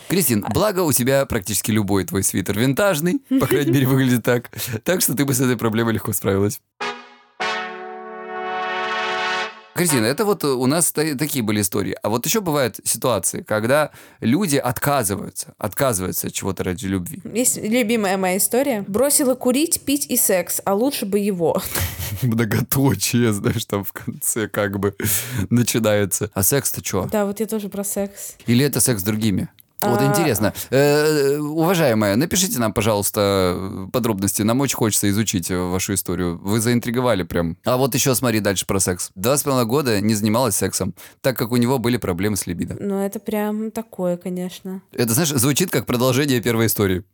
Кристин, 0.08 0.44
благо 0.52 0.80
у 0.80 0.92
тебя 0.92 1.24
практически 1.26 1.70
любой 1.70 2.04
твой 2.04 2.22
свитер 2.22 2.58
винтажный, 2.58 3.20
по 3.40 3.46
крайней 3.46 3.72
мере, 3.72 3.86
выглядит 3.86 4.24
так. 4.24 4.50
Так 4.82 5.00
что 5.00 5.14
ты 5.14 5.24
бы 5.24 5.34
с 5.34 5.40
этой 5.40 5.56
проблемой 5.56 5.94
легко 5.94 6.12
справилась. 6.12 6.60
Кристина, 9.74 10.06
это 10.06 10.24
вот 10.24 10.44
у 10.44 10.66
нас 10.66 10.92
такие 10.92 11.42
были 11.42 11.60
истории. 11.60 11.96
А 12.02 12.08
вот 12.08 12.24
еще 12.26 12.40
бывают 12.40 12.80
ситуации, 12.84 13.42
когда 13.42 13.90
люди 14.20 14.56
отказываются, 14.56 15.54
отказываются 15.58 16.28
от 16.28 16.32
чего-то 16.32 16.64
ради 16.64 16.86
любви. 16.86 17.20
Есть 17.32 17.56
любимая 17.56 18.16
моя 18.16 18.36
история. 18.36 18.84
Бросила 18.86 19.34
курить, 19.34 19.80
пить 19.84 20.06
и 20.06 20.16
секс, 20.16 20.60
а 20.64 20.74
лучше 20.74 21.06
бы 21.06 21.18
его. 21.18 21.60
Многоточие, 22.22 23.32
знаешь, 23.32 23.64
там 23.64 23.84
в 23.84 23.92
конце 23.92 24.48
как 24.48 24.78
бы 24.78 24.94
начинается. 25.50 26.30
А 26.34 26.42
секс-то 26.42 26.84
что? 26.84 27.08
Да, 27.10 27.26
вот 27.26 27.40
я 27.40 27.46
тоже 27.46 27.68
про 27.68 27.84
секс. 27.84 28.36
Или 28.46 28.64
это 28.64 28.80
секс 28.80 29.00
с 29.00 29.04
другими? 29.04 29.48
Вот 29.90 30.00
а. 30.00 30.06
интересно. 30.06 30.52
Э, 30.70 31.38
уважаемая, 31.38 32.16
напишите 32.16 32.58
нам, 32.58 32.72
пожалуйста, 32.72 33.88
подробности. 33.92 34.42
Нам 34.42 34.60
очень 34.60 34.76
хочется 34.76 35.08
изучить 35.10 35.50
вашу 35.50 35.94
историю. 35.94 36.38
Вы 36.42 36.60
заинтриговали 36.60 37.22
прям. 37.22 37.56
А 37.64 37.76
вот 37.76 37.94
еще 37.94 38.14
смотри 38.14 38.40
дальше 38.40 38.66
про 38.66 38.80
секс. 38.80 39.10
Два 39.14 39.36
с 39.36 39.42
половиной 39.42 39.66
года 39.66 40.00
не 40.00 40.14
занималась 40.14 40.56
сексом, 40.56 40.94
так 41.20 41.36
как 41.36 41.52
у 41.52 41.56
него 41.56 41.78
были 41.78 41.96
проблемы 41.96 42.36
с 42.36 42.46
либидо. 42.46 42.76
Ну, 42.78 43.00
это 43.00 43.20
прям 43.20 43.70
такое, 43.70 44.16
конечно. 44.16 44.82
Это, 44.92 45.12
знаешь, 45.14 45.30
звучит 45.30 45.70
как 45.70 45.86
продолжение 45.86 46.40
первой 46.40 46.66
истории. 46.66 47.04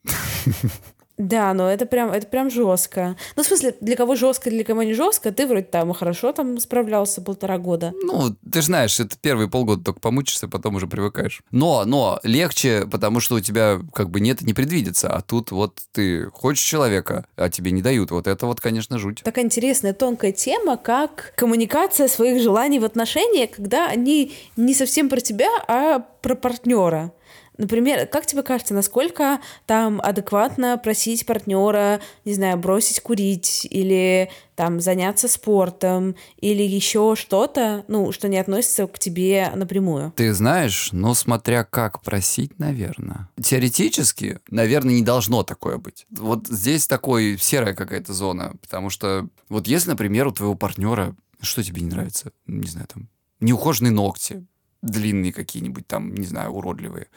Да, 1.20 1.52
но 1.52 1.70
это 1.70 1.84
прям, 1.84 2.10
это 2.10 2.26
прям 2.26 2.50
жестко. 2.50 3.14
Ну, 3.36 3.42
в 3.42 3.46
смысле, 3.46 3.74
для 3.82 3.94
кого 3.94 4.16
жестко, 4.16 4.48
для 4.48 4.64
кого 4.64 4.82
не 4.82 4.94
жестко, 4.94 5.30
ты 5.32 5.46
вроде 5.46 5.66
там 5.66 5.92
хорошо 5.92 6.32
там 6.32 6.58
справлялся 6.58 7.20
полтора 7.20 7.58
года. 7.58 7.92
Ну, 8.02 8.34
ты 8.50 8.62
же 8.62 8.66
знаешь, 8.66 8.98
это 8.98 9.18
первые 9.20 9.48
полгода 9.48 9.84
только 9.84 10.00
помучишься, 10.00 10.48
потом 10.48 10.76
уже 10.76 10.86
привыкаешь. 10.86 11.42
Но, 11.50 11.84
но 11.84 12.20
легче, 12.22 12.86
потому 12.90 13.20
что 13.20 13.34
у 13.34 13.40
тебя 13.40 13.80
как 13.92 14.08
бы 14.08 14.20
нет, 14.20 14.40
не 14.40 14.54
предвидится. 14.54 15.08
А 15.08 15.20
тут 15.20 15.50
вот 15.50 15.80
ты 15.92 16.24
хочешь 16.30 16.64
человека, 16.64 17.26
а 17.36 17.50
тебе 17.50 17.70
не 17.70 17.82
дают. 17.82 18.10
Вот 18.10 18.26
это 18.26 18.46
вот, 18.46 18.62
конечно, 18.62 18.98
жуть. 18.98 19.20
Такая 19.22 19.44
интересная, 19.44 19.92
тонкая 19.92 20.32
тема, 20.32 20.78
как 20.78 21.34
коммуникация 21.36 22.08
своих 22.08 22.42
желаний 22.42 22.78
в 22.78 22.84
отношениях, 22.86 23.50
когда 23.50 23.88
они 23.88 24.32
не 24.56 24.72
совсем 24.72 25.10
про 25.10 25.20
тебя, 25.20 25.50
а 25.68 25.98
про 25.98 26.34
партнера. 26.34 27.12
Например, 27.58 28.06
как 28.06 28.26
тебе 28.26 28.42
кажется, 28.42 28.74
насколько 28.74 29.40
там 29.66 30.00
адекватно 30.02 30.78
просить 30.78 31.26
партнера, 31.26 32.00
не 32.24 32.34
знаю, 32.34 32.56
бросить 32.56 33.00
курить 33.00 33.66
или 33.70 34.30
там 34.54 34.80
заняться 34.80 35.28
спортом 35.28 36.16
или 36.38 36.62
еще 36.62 37.14
что-то, 37.16 37.84
ну, 37.88 38.12
что 38.12 38.28
не 38.28 38.38
относится 38.38 38.86
к 38.86 38.98
тебе 38.98 39.50
напрямую? 39.54 40.12
Ты 40.16 40.32
знаешь, 40.32 40.90
ну, 40.92 41.14
смотря 41.14 41.64
как 41.64 42.02
просить, 42.02 42.58
наверное. 42.58 43.28
Теоретически, 43.42 44.40
наверное, 44.50 44.94
не 44.94 45.02
должно 45.02 45.42
такое 45.42 45.78
быть. 45.78 46.06
Вот 46.10 46.46
здесь 46.48 46.86
такой 46.86 47.36
серая 47.38 47.74
какая-то 47.74 48.12
зона, 48.12 48.54
потому 48.60 48.90
что 48.90 49.28
вот 49.48 49.66
если, 49.66 49.90
например, 49.90 50.26
у 50.26 50.32
твоего 50.32 50.54
партнера 50.54 51.14
что 51.42 51.62
тебе 51.62 51.82
не 51.82 51.88
нравится? 51.88 52.32
Не 52.46 52.66
знаю, 52.66 52.86
там, 52.86 53.08
неухоженные 53.40 53.92
ногти, 53.92 54.46
длинные 54.82 55.32
какие-нибудь 55.32 55.86
там, 55.86 56.14
не 56.14 56.26
знаю, 56.26 56.52
уродливые. 56.52 57.08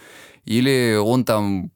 Или 0.46 0.98
он 1.01 1.25
там 1.25 1.72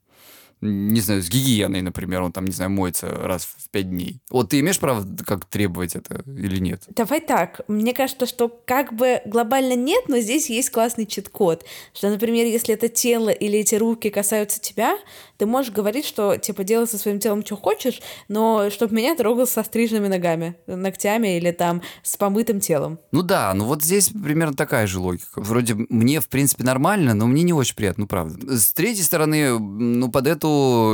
не 0.61 1.01
знаю, 1.01 1.21
с 1.21 1.29
гигиеной, 1.29 1.81
например, 1.81 2.21
он 2.21 2.31
там, 2.31 2.45
не 2.45 2.51
знаю, 2.51 2.71
моется 2.71 3.07
раз 3.09 3.45
в 3.45 3.69
пять 3.69 3.89
дней. 3.89 4.19
Вот 4.29 4.49
ты 4.49 4.59
имеешь 4.59 4.79
право 4.79 5.05
как 5.25 5.45
требовать 5.45 5.95
это 5.95 6.23
или 6.25 6.59
нет? 6.59 6.83
Давай 6.89 7.21
так. 7.21 7.61
Мне 7.67 7.93
кажется, 7.93 8.25
что 8.25 8.47
как 8.47 8.93
бы 8.93 9.21
глобально 9.25 9.75
нет, 9.75 10.05
но 10.07 10.19
здесь 10.19 10.49
есть 10.49 10.69
классный 10.71 11.05
чит-код. 11.05 11.63
Что, 11.93 12.09
например, 12.09 12.45
если 12.45 12.73
это 12.73 12.89
тело 12.89 13.29
или 13.29 13.59
эти 13.59 13.75
руки 13.75 14.09
касаются 14.09 14.59
тебя, 14.59 14.97
ты 15.37 15.45
можешь 15.45 15.71
говорить, 15.71 16.05
что, 16.05 16.37
типа, 16.37 16.63
делай 16.63 16.87
со 16.87 16.97
своим 16.97 17.19
телом, 17.19 17.45
что 17.45 17.55
хочешь, 17.55 18.01
но 18.27 18.69
чтобы 18.71 18.95
меня 18.95 19.15
трогал 19.15 19.45
со 19.45 19.63
стрижными 19.63 20.07
ногами, 20.07 20.55
ногтями 20.65 21.37
или 21.37 21.51
там 21.51 21.81
с 22.01 22.17
помытым 22.17 22.59
телом. 22.59 22.99
Ну 23.11 23.21
да, 23.21 23.53
ну 23.53 23.65
вот 23.65 23.83
здесь 23.83 24.09
примерно 24.09 24.55
такая 24.55 24.87
же 24.87 24.99
логика. 24.99 25.41
Вроде 25.41 25.75
мне, 25.75 26.19
в 26.19 26.27
принципе, 26.27 26.63
нормально, 26.63 27.13
но 27.13 27.27
мне 27.27 27.43
не 27.43 27.53
очень 27.53 27.75
приятно, 27.75 28.03
ну 28.03 28.07
правда. 28.07 28.57
С 28.57 28.73
третьей 28.73 29.03
стороны, 29.03 29.57
ну 29.59 30.09
под 30.09 30.27
эту 30.27 30.47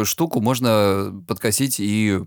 штуку 0.06 0.42
можно 0.42 1.14
подкосить 1.28 1.80
и, 1.80 2.20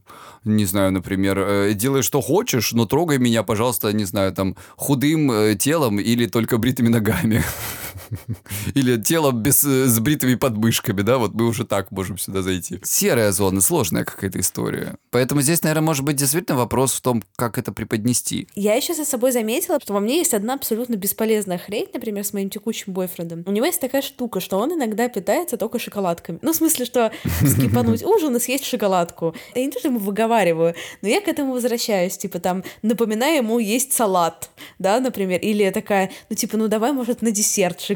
не 0.45 0.64
знаю, 0.64 0.93
например, 0.93 1.38
э, 1.38 1.75
делай 1.75 2.02
что 2.02 2.21
хочешь, 2.21 2.73
но 2.73 2.87
трогай 2.87 3.19
меня, 3.19 3.43
пожалуйста, 3.43 3.93
не 3.93 4.05
знаю, 4.05 4.33
там, 4.33 4.57
худым 4.76 5.31
э, 5.31 5.55
телом 5.55 5.99
или 5.99 6.26
только 6.26 6.59
бритыми 6.59 6.88
ногами. 6.88 7.43
Или 8.75 8.96
телом 8.96 9.42
без, 9.42 9.64
э, 9.64 9.86
с 9.86 9.98
бритыми 10.00 10.34
подмышками, 10.34 11.02
да, 11.02 11.18
вот 11.18 11.34
мы 11.34 11.46
уже 11.46 11.64
так 11.64 11.90
можем 11.90 12.18
сюда 12.18 12.42
зайти. 12.42 12.80
Серая 12.84 13.32
зона, 13.32 13.60
сложная 13.60 14.04
какая-то 14.04 14.40
история. 14.40 14.96
Поэтому 15.10 15.40
здесь, 15.42 15.62
наверное, 15.62 15.86
может 15.86 16.04
быть 16.04 16.16
действительно 16.16 16.58
вопрос 16.58 16.92
в 16.92 17.00
том, 17.00 17.22
как 17.36 17.58
это 17.58 17.72
преподнести. 17.72 18.48
Я 18.54 18.75
еще 18.75 18.94
за 18.94 19.04
собой 19.04 19.32
заметила, 19.32 19.78
что 19.80 19.92
во 19.92 20.00
мне 20.00 20.18
есть 20.18 20.34
одна 20.34 20.54
абсолютно 20.54 20.96
бесполезная 20.96 21.58
хрень, 21.58 21.88
например, 21.92 22.25
с 22.25 22.32
моим 22.32 22.50
текущим 22.50 22.92
бойфрендом. 22.92 23.44
У 23.46 23.52
него 23.52 23.66
есть 23.66 23.80
такая 23.80 24.02
штука, 24.02 24.40
что 24.40 24.58
он 24.58 24.75
иногда 24.75 25.08
питается 25.08 25.56
только 25.56 25.78
шоколадками. 25.78 26.38
Ну, 26.42 26.52
в 26.52 26.56
смысле, 26.56 26.84
что 26.84 27.12
скипануть 27.40 28.04
ужин 28.04 28.36
и 28.36 28.40
съесть 28.40 28.64
шоколадку. 28.64 29.34
Я 29.54 29.64
не 29.64 29.70
то, 29.70 29.78
что 29.78 29.88
ему 29.88 29.98
выговариваю, 29.98 30.75
но 31.02 31.08
я 31.08 31.20
к 31.20 31.28
этому 31.28 31.52
возвращаюсь, 31.52 32.16
типа 32.16 32.38
там, 32.40 32.64
напоминаю 32.82 33.36
ему 33.36 33.58
есть 33.58 33.92
салат, 33.92 34.50
да, 34.78 35.00
например, 35.00 35.40
или 35.40 35.70
такая, 35.70 36.10
ну, 36.30 36.36
типа, 36.36 36.56
ну, 36.56 36.68
давай, 36.68 36.92
может, 36.92 37.22
на 37.22 37.30
десерт 37.30 37.80
шоколадку. 37.80 37.95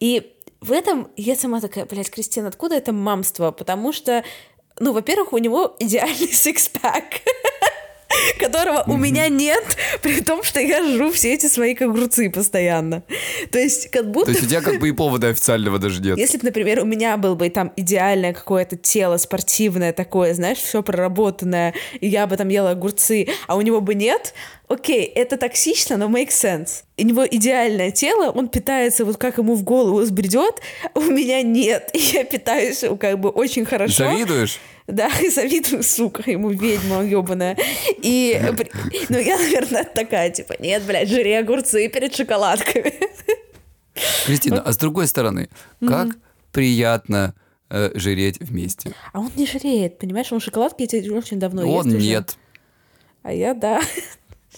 И 0.00 0.32
в 0.60 0.72
этом 0.72 1.08
я 1.16 1.34
сама 1.34 1.60
такая, 1.60 1.86
блядь, 1.86 2.10
Кристина, 2.10 2.48
откуда 2.48 2.76
это 2.76 2.92
мамство? 2.92 3.50
Потому 3.50 3.92
что, 3.92 4.24
ну, 4.78 4.92
во-первых, 4.92 5.32
у 5.32 5.38
него 5.38 5.76
идеальный 5.78 6.28
сикспэк 6.32 7.22
которого 8.38 8.84
у 8.86 8.96
меня 8.96 9.28
нет, 9.28 9.64
при 10.02 10.20
том, 10.20 10.42
что 10.42 10.60
я 10.60 10.82
жру 10.82 11.12
все 11.12 11.34
эти 11.34 11.46
свои 11.46 11.74
огурцы 11.74 12.30
постоянно. 12.30 13.02
То 13.50 13.58
есть 13.58 13.90
как 13.90 14.10
будто... 14.10 14.26
То 14.26 14.32
есть 14.32 14.44
у 14.44 14.48
тебя 14.48 14.60
как 14.60 14.78
бы 14.80 14.88
и 14.88 14.92
повода 14.92 15.28
официального 15.28 15.78
даже 15.78 16.00
нет. 16.00 16.18
Если 16.18 16.38
бы, 16.38 16.44
например, 16.44 16.80
у 16.80 16.84
меня 16.84 17.16
было 17.16 17.34
бы 17.34 17.48
там 17.50 17.72
идеальное 17.76 18.32
какое-то 18.32 18.76
тело 18.76 19.16
спортивное 19.16 19.92
такое, 19.92 20.34
знаешь, 20.34 20.58
все 20.58 20.82
проработанное, 20.82 21.74
и 22.00 22.08
я 22.08 22.26
бы 22.26 22.36
там 22.36 22.48
ела 22.48 22.70
огурцы, 22.70 23.28
а 23.46 23.56
у 23.56 23.62
него 23.62 23.80
бы 23.80 23.94
нет, 23.94 24.34
окей, 24.72 25.04
это 25.04 25.36
токсично, 25.36 25.96
но 25.96 26.06
makes 26.06 26.30
sense. 26.30 26.84
У 26.96 27.02
него 27.02 27.26
идеальное 27.26 27.90
тело, 27.90 28.30
он 28.30 28.48
питается 28.48 29.04
вот 29.04 29.16
как 29.16 29.38
ему 29.38 29.54
в 29.54 29.62
голову 29.62 30.02
сбредет, 30.04 30.60
у 30.94 31.00
меня 31.02 31.42
нет. 31.42 31.90
И 31.92 31.98
я 31.98 32.24
питаюсь 32.24 32.84
как 32.98 33.18
бы 33.18 33.28
очень 33.30 33.64
хорошо. 33.64 34.04
Завидуешь? 34.04 34.58
Да, 34.86 35.08
и 35.20 35.28
завидую, 35.30 35.82
сука, 35.82 36.28
ему 36.30 36.50
ведьма 36.50 37.04
ебаная. 37.04 37.56
И, 38.02 38.40
ну, 39.08 39.18
я, 39.18 39.38
наверное, 39.38 39.84
такая, 39.84 40.30
типа, 40.30 40.54
нет, 40.58 40.82
блядь, 40.84 41.08
жри 41.08 41.32
огурцы 41.34 41.88
перед 41.88 42.14
шоколадками. 42.14 42.94
Кристина, 44.26 44.60
а 44.60 44.72
с 44.72 44.76
другой 44.76 45.06
стороны, 45.06 45.48
как 45.86 46.08
приятно 46.50 47.34
э, 47.70 47.90
жреть 47.94 48.40
вместе. 48.40 48.92
А 49.12 49.20
он 49.20 49.30
не 49.36 49.46
жреет, 49.46 49.98
понимаешь? 49.98 50.32
Он 50.32 50.40
шоколадки 50.40 50.82
эти 50.82 51.08
очень 51.08 51.38
давно 51.38 51.62
он 51.62 51.86
ест 51.86 51.86
Он 51.86 51.98
нет. 51.98 52.36
А 53.22 53.32
я 53.32 53.54
да. 53.54 53.80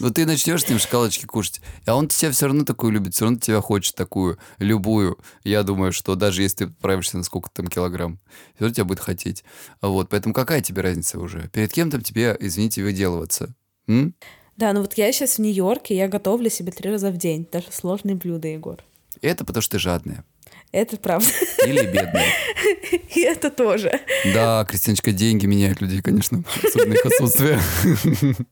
Но 0.00 0.10
ты 0.10 0.26
начнешь 0.26 0.64
с 0.64 0.68
ним 0.68 0.78
шоколадочки 0.78 1.26
кушать, 1.26 1.60
а 1.86 1.94
он 1.94 2.08
тебя 2.08 2.32
все 2.32 2.46
равно 2.46 2.64
такую 2.64 2.92
любит, 2.92 3.14
все 3.14 3.24
равно 3.24 3.38
тебя 3.38 3.60
хочет 3.60 3.94
такую, 3.94 4.38
любую. 4.58 5.18
Я 5.44 5.62
думаю, 5.62 5.92
что 5.92 6.16
даже 6.16 6.42
если 6.42 6.56
ты 6.56 6.64
отправишься 6.64 7.16
на 7.16 7.22
сколько 7.22 7.50
там 7.52 7.68
килограмм, 7.68 8.18
все 8.54 8.64
равно 8.64 8.74
тебя 8.74 8.84
будет 8.84 9.00
хотеть. 9.00 9.44
Вот, 9.80 10.08
поэтому 10.08 10.34
какая 10.34 10.60
тебе 10.60 10.82
разница 10.82 11.20
уже? 11.20 11.48
Перед 11.52 11.72
кем 11.72 11.90
там 11.90 12.00
тебе, 12.00 12.36
извините, 12.40 12.82
выделываться? 12.82 13.54
М? 13.86 14.14
Да, 14.56 14.72
ну 14.72 14.80
вот 14.80 14.94
я 14.94 15.10
сейчас 15.12 15.36
в 15.36 15.38
Нью-Йорке, 15.40 15.96
я 15.96 16.08
готовлю 16.08 16.50
себе 16.50 16.72
три 16.72 16.90
раза 16.90 17.10
в 17.10 17.16
день, 17.16 17.46
даже 17.50 17.66
сложные 17.70 18.14
блюда, 18.16 18.48
Егор. 18.48 18.82
Это 19.20 19.44
потому 19.44 19.62
что 19.62 19.72
ты 19.72 19.78
жадная. 19.78 20.24
Это 20.74 20.96
правда. 20.96 21.28
Или 21.64 21.86
бедная. 21.86 22.26
И 23.14 23.20
это 23.20 23.48
тоже. 23.48 23.92
Да, 24.34 24.64
Кристиночка, 24.68 25.12
деньги 25.12 25.46
меняют 25.46 25.80
людей, 25.80 26.02
конечно, 26.02 26.42
особенно 26.64 26.94
их 26.94 27.06
отсутствие. 27.06 27.60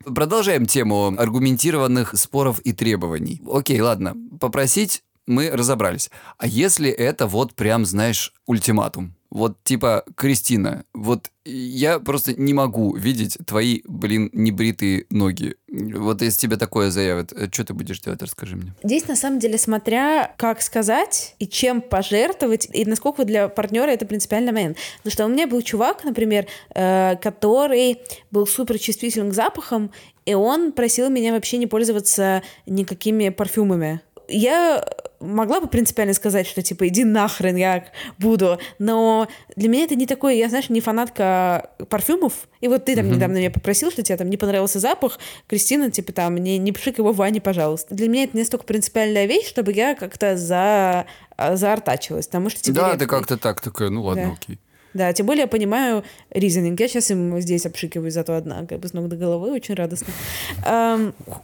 Продолжаем 0.04 0.66
тему 0.66 1.16
аргументированных 1.18 2.16
споров 2.16 2.60
и 2.60 2.72
требований. 2.72 3.42
Окей, 3.52 3.80
ладно, 3.80 4.14
попросить 4.40 5.02
мы 5.26 5.50
разобрались. 5.50 6.12
А 6.38 6.46
если 6.46 6.90
это 6.90 7.26
вот 7.26 7.54
прям, 7.54 7.84
знаешь, 7.84 8.32
ультиматум? 8.46 9.16
Вот 9.32 9.56
типа, 9.64 10.04
Кристина, 10.14 10.84
вот 10.92 11.30
я 11.46 12.00
просто 12.00 12.34
не 12.34 12.52
могу 12.52 12.94
видеть 12.94 13.38
твои, 13.46 13.80
блин, 13.86 14.28
небритые 14.34 15.06
ноги. 15.08 15.54
Вот 15.70 16.20
если 16.20 16.40
тебе 16.40 16.56
такое 16.58 16.90
заявят, 16.90 17.32
э, 17.32 17.48
что 17.50 17.64
ты 17.64 17.72
будешь 17.72 17.98
делать, 18.00 18.20
расскажи 18.20 18.56
мне. 18.56 18.74
Здесь, 18.82 19.08
на 19.08 19.16
самом 19.16 19.38
деле, 19.38 19.56
смотря 19.56 20.34
как 20.36 20.60
сказать 20.60 21.34
и 21.38 21.48
чем 21.48 21.80
пожертвовать, 21.80 22.68
и 22.74 22.84
насколько 22.84 23.24
для 23.24 23.48
партнера 23.48 23.88
это 23.88 24.04
принципиальный 24.04 24.52
момент. 24.52 24.76
Потому 24.98 25.12
что 25.12 25.24
у 25.24 25.28
меня 25.28 25.46
был 25.46 25.62
чувак, 25.62 26.04
например, 26.04 26.46
э, 26.74 27.16
который 27.16 28.02
был 28.30 28.46
супер 28.46 28.78
чувствителен 28.78 29.30
к 29.30 29.34
запахам, 29.34 29.92
и 30.26 30.34
он 30.34 30.72
просил 30.72 31.08
меня 31.08 31.32
вообще 31.32 31.56
не 31.56 31.66
пользоваться 31.66 32.42
никакими 32.66 33.30
парфюмами. 33.30 34.02
Я 34.28 34.84
могла 35.22 35.60
бы 35.60 35.68
принципиально 35.68 36.14
сказать, 36.14 36.46
что 36.46 36.62
типа 36.62 36.88
иди 36.88 37.04
нахрен, 37.04 37.56
я 37.56 37.84
буду, 38.18 38.58
но 38.78 39.28
для 39.56 39.68
меня 39.68 39.84
это 39.84 39.94
не 39.94 40.06
такое, 40.06 40.34
я, 40.34 40.48
знаешь, 40.48 40.68
не 40.68 40.80
фанатка 40.80 41.70
парфюмов, 41.88 42.48
и 42.60 42.68
вот 42.68 42.84
ты 42.84 42.96
там 42.96 43.06
mm-hmm. 43.06 43.14
недавно 43.14 43.36
меня 43.38 43.50
попросил, 43.50 43.90
что 43.90 44.02
тебе 44.02 44.16
там 44.16 44.28
не 44.28 44.36
понравился 44.36 44.80
запах, 44.80 45.18
Кристина, 45.46 45.90
типа 45.90 46.12
там, 46.12 46.36
не, 46.36 46.58
не 46.58 46.72
пшик 46.72 46.98
его 46.98 47.12
в 47.12 47.16
ванне, 47.16 47.40
пожалуйста. 47.40 47.94
Для 47.94 48.08
меня 48.08 48.24
это 48.24 48.36
не 48.36 48.44
столько 48.44 48.64
принципиальная 48.64 49.26
вещь, 49.26 49.48
чтобы 49.48 49.72
я 49.72 49.94
как-то 49.94 50.36
за, 50.36 51.06
заортачилась, 51.38 52.26
потому 52.26 52.50
что 52.50 52.62
тебе... 52.62 52.74
Да, 52.74 52.96
ты 52.96 53.06
как-то 53.06 53.36
так, 53.36 53.60
такая, 53.60 53.90
ну 53.90 54.02
ладно, 54.02 54.26
да. 54.26 54.32
окей. 54.32 54.58
Да, 54.94 55.12
тем 55.12 55.26
более 55.26 55.42
я 55.42 55.48
понимаю 55.48 56.04
ризининг. 56.30 56.78
Я 56.80 56.88
сейчас 56.88 57.10
им 57.10 57.40
здесь 57.40 57.66
обшикиваю 57.66 58.10
зато 58.10 58.34
одна, 58.34 58.66
как 58.66 58.80
бы 58.80 58.88
с 58.88 58.92
ног 58.92 59.08
до 59.08 59.16
головы, 59.16 59.52
очень 59.52 59.74
радостно. 59.74 60.12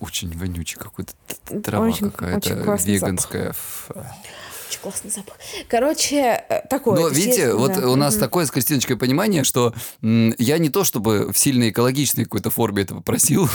Очень 0.01 0.37
вонючий 0.37 0.79
какой-то 0.79 1.13
трава 1.63 1.93
какая-то 1.93 2.77
веганская. 2.85 3.55
Очень 4.69 4.81
классный 4.81 5.11
запах. 5.11 5.37
Короче, 5.69 6.45
э, 6.49 6.67
такое. 6.69 7.01
Но 7.01 7.09
видите, 7.09 7.55
вот 7.55 7.75
да. 7.75 7.89
у 7.89 7.97
нас 7.97 8.17
mm 8.17 8.19
такое 8.19 8.47
с 8.47 8.51
Кристиночкой 8.51 8.97
понимание, 8.97 9.45
что 9.45 9.73
м, 10.03 10.35
я 10.39 10.59
не 10.59 10.69
то 10.69 10.85
чтобы 10.85 11.33
в 11.33 11.39
сильно 11.39 11.71
экологичной 11.71 12.25
какой-то 12.25 12.51
форме 12.51 12.83
это 12.83 12.95
попросил. 12.95 13.49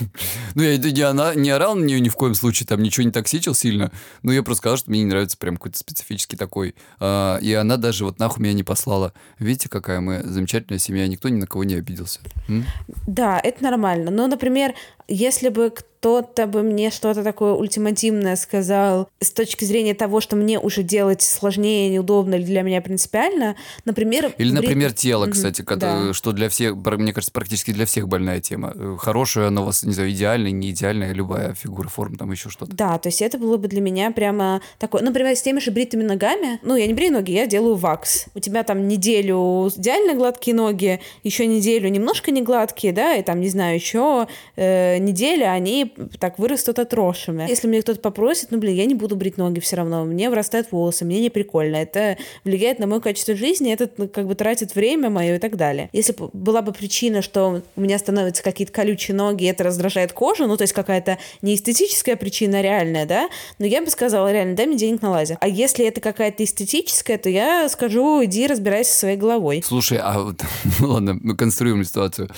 ну, 0.54 0.62
я 0.62 0.76
не, 0.76 1.00
она, 1.02 1.34
не 1.34 1.50
орал 1.50 1.76
на 1.76 1.84
нее 1.84 2.00
ни 2.00 2.08
в 2.08 2.14
коем 2.14 2.34
случае, 2.34 2.66
там 2.66 2.82
ничего 2.82 3.04
не 3.04 3.12
токсичил 3.12 3.54
сильно. 3.54 3.90
Но 4.22 4.32
я 4.32 4.42
просто 4.42 4.62
сказал, 4.62 4.76
что 4.76 4.90
мне 4.90 5.00
не 5.00 5.06
нравится 5.06 5.36
прям 5.38 5.56
какой-то 5.56 5.78
специфический 5.78 6.36
такой. 6.36 6.74
А, 7.00 7.38
и 7.38 7.52
она 7.54 7.76
даже 7.76 8.04
вот 8.04 8.18
нахуй 8.18 8.42
меня 8.42 8.52
не 8.52 8.64
послала. 8.64 9.14
Видите, 9.38 9.68
какая 9.68 10.00
мы 10.00 10.22
замечательная 10.24 10.78
семья, 10.78 11.06
никто 11.06 11.28
ни 11.28 11.36
на 11.36 11.46
кого 11.46 11.64
не 11.64 11.74
обиделся. 11.74 12.20
М? 12.48 12.66
Да, 13.06 13.40
это 13.42 13.62
нормально. 13.62 14.10
Но, 14.10 14.26
например, 14.26 14.74
если 15.08 15.48
бы 15.48 15.72
кто-то 15.98 16.46
бы 16.46 16.62
мне 16.62 16.90
что-то 16.90 17.24
такое 17.24 17.54
ультимативное 17.54 18.36
сказал 18.36 19.08
с 19.20 19.32
точки 19.32 19.64
зрения 19.64 19.94
того, 19.94 20.20
что 20.20 20.36
мне 20.36 20.60
уже 20.60 20.84
делать 20.84 21.22
сложнее, 21.22 21.90
неудобно 21.90 22.36
или 22.36 22.44
для 22.44 22.62
меня 22.62 22.80
принципиально, 22.80 23.56
например... 23.84 24.32
Или, 24.38 24.52
например, 24.52 24.92
тело, 24.92 25.26
кстати, 25.26 25.62
mm-hmm, 25.62 25.76
да. 25.76 26.14
что 26.14 26.30
для 26.30 26.48
всех, 26.48 26.76
мне 26.76 27.12
кажется, 27.12 27.32
практически 27.32 27.72
для 27.72 27.84
всех 27.84 28.06
больная 28.06 28.40
тема. 28.40 28.72
Э, 28.76 28.96
хорошая, 28.98 29.50
но 29.50 29.64
вас, 29.64 29.82
не 29.82 29.92
знаю, 29.92 30.10
идеальная, 30.10 30.52
не 30.52 30.70
идеальная, 30.70 31.12
любая 31.12 31.54
фигура, 31.54 31.88
форма, 31.88 32.16
там 32.16 32.30
еще 32.30 32.48
что-то. 32.48 32.76
Да, 32.76 32.96
то 32.98 33.08
есть 33.08 33.20
это 33.20 33.36
было 33.36 33.56
бы 33.56 33.66
для 33.66 33.80
меня 33.80 34.12
прямо 34.12 34.60
такое... 34.78 35.02
Например, 35.02 35.34
с 35.34 35.42
теми 35.42 35.58
же 35.58 35.72
бритыми 35.72 36.04
ногами, 36.04 36.60
ну, 36.62 36.76
я 36.76 36.86
не 36.86 36.94
брею 36.94 37.12
ноги, 37.12 37.32
я 37.32 37.46
делаю 37.48 37.74
вакс. 37.74 38.26
У 38.36 38.40
тебя 38.40 38.62
там 38.62 38.86
неделю 38.86 39.68
идеально 39.76 40.14
гладкие 40.14 40.54
ноги, 40.54 41.00
еще 41.24 41.46
неделю 41.46 41.88
немножко 41.88 42.30
не 42.30 42.42
гладкие, 42.42 42.92
да, 42.92 43.16
и 43.16 43.22
там, 43.22 43.40
не 43.40 43.48
знаю, 43.48 43.74
еще 43.74 44.28
э, 44.54 44.97
неделя 44.98 45.52
они 45.52 45.92
так 46.18 46.38
вырастут 46.38 46.78
отросшими. 46.78 47.46
Если 47.48 47.68
мне 47.68 47.82
кто-то 47.82 48.00
попросит, 48.00 48.50
ну, 48.50 48.58
блин, 48.58 48.74
я 48.74 48.84
не 48.84 48.94
буду 48.94 49.16
брить 49.16 49.36
ноги 49.36 49.60
все 49.60 49.76
равно, 49.76 50.04
мне 50.04 50.30
вырастают 50.30 50.72
волосы, 50.72 51.04
мне 51.04 51.20
не 51.20 51.30
прикольно, 51.30 51.76
это 51.76 52.16
влияет 52.44 52.78
на 52.78 52.86
мое 52.86 53.00
качество 53.00 53.34
жизни, 53.34 53.72
это 53.72 53.90
ну, 53.96 54.08
как 54.08 54.26
бы 54.26 54.34
тратит 54.34 54.74
время 54.74 55.10
мое 55.10 55.36
и 55.36 55.38
так 55.38 55.56
далее. 55.56 55.88
Если 55.92 56.14
была 56.32 56.62
бы 56.62 56.72
причина, 56.72 57.22
что 57.22 57.62
у 57.76 57.80
меня 57.80 57.98
становятся 57.98 58.42
какие-то 58.42 58.72
колючие 58.72 59.16
ноги, 59.16 59.46
это 59.46 59.64
раздражает 59.64 60.12
кожу, 60.12 60.46
ну, 60.46 60.56
то 60.56 60.62
есть 60.62 60.72
какая-то 60.72 61.18
не 61.42 61.54
эстетическая 61.54 62.16
причина, 62.16 62.58
а 62.58 62.62
реальная, 62.62 63.06
да, 63.06 63.28
но 63.58 63.66
я 63.66 63.82
бы 63.82 63.90
сказала, 63.90 64.32
реально, 64.32 64.56
дай 64.56 64.66
мне 64.66 64.76
денег 64.76 65.02
на 65.02 65.10
лазер. 65.10 65.38
А 65.40 65.48
если 65.48 65.86
это 65.86 66.00
какая-то 66.00 66.44
эстетическая, 66.44 67.18
то 67.18 67.28
я 67.28 67.68
скажу, 67.68 68.24
иди 68.24 68.46
разбирайся 68.46 68.92
со 68.92 68.98
своей 69.00 69.16
головой. 69.16 69.62
Слушай, 69.64 69.98
а 70.02 70.20
вот, 70.20 70.42
ну 70.80 70.90
ладно, 70.90 71.18
мы 71.20 71.36
конструируем 71.36 71.84
ситуацию. 71.84 72.28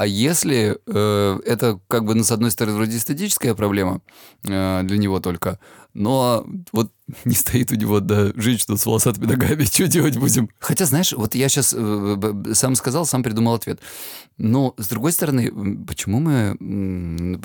А 0.00 0.06
если 0.06 0.78
э, 0.86 1.40
это 1.44 1.78
как 1.86 2.06
бы, 2.06 2.14
ну, 2.14 2.24
с 2.24 2.30
одной 2.30 2.50
стороны, 2.50 2.76
вроде 2.76 2.96
эстетическая 2.96 3.54
проблема 3.54 4.00
э, 4.44 4.80
для 4.82 4.96
него 4.96 5.20
только, 5.20 5.58
но 5.92 6.46
вот 6.72 6.90
не 7.24 7.34
стоит 7.34 7.72
у 7.72 7.74
него, 7.74 8.00
да, 8.00 8.32
женщина 8.34 8.76
с 8.76 8.86
волосатыми 8.86 9.26
ногами, 9.26 9.64
что 9.64 9.86
делать 9.86 10.16
будем? 10.16 10.48
Хотя, 10.58 10.84
знаешь, 10.84 11.12
вот 11.12 11.34
я 11.34 11.48
сейчас 11.48 11.74
э, 11.76 12.52
сам 12.52 12.74
сказал, 12.74 13.06
сам 13.06 13.22
придумал 13.22 13.54
ответ. 13.54 13.80
Но, 14.38 14.74
с 14.78 14.88
другой 14.88 15.12
стороны, 15.12 15.52
почему 15.86 16.18
мы 16.18 16.56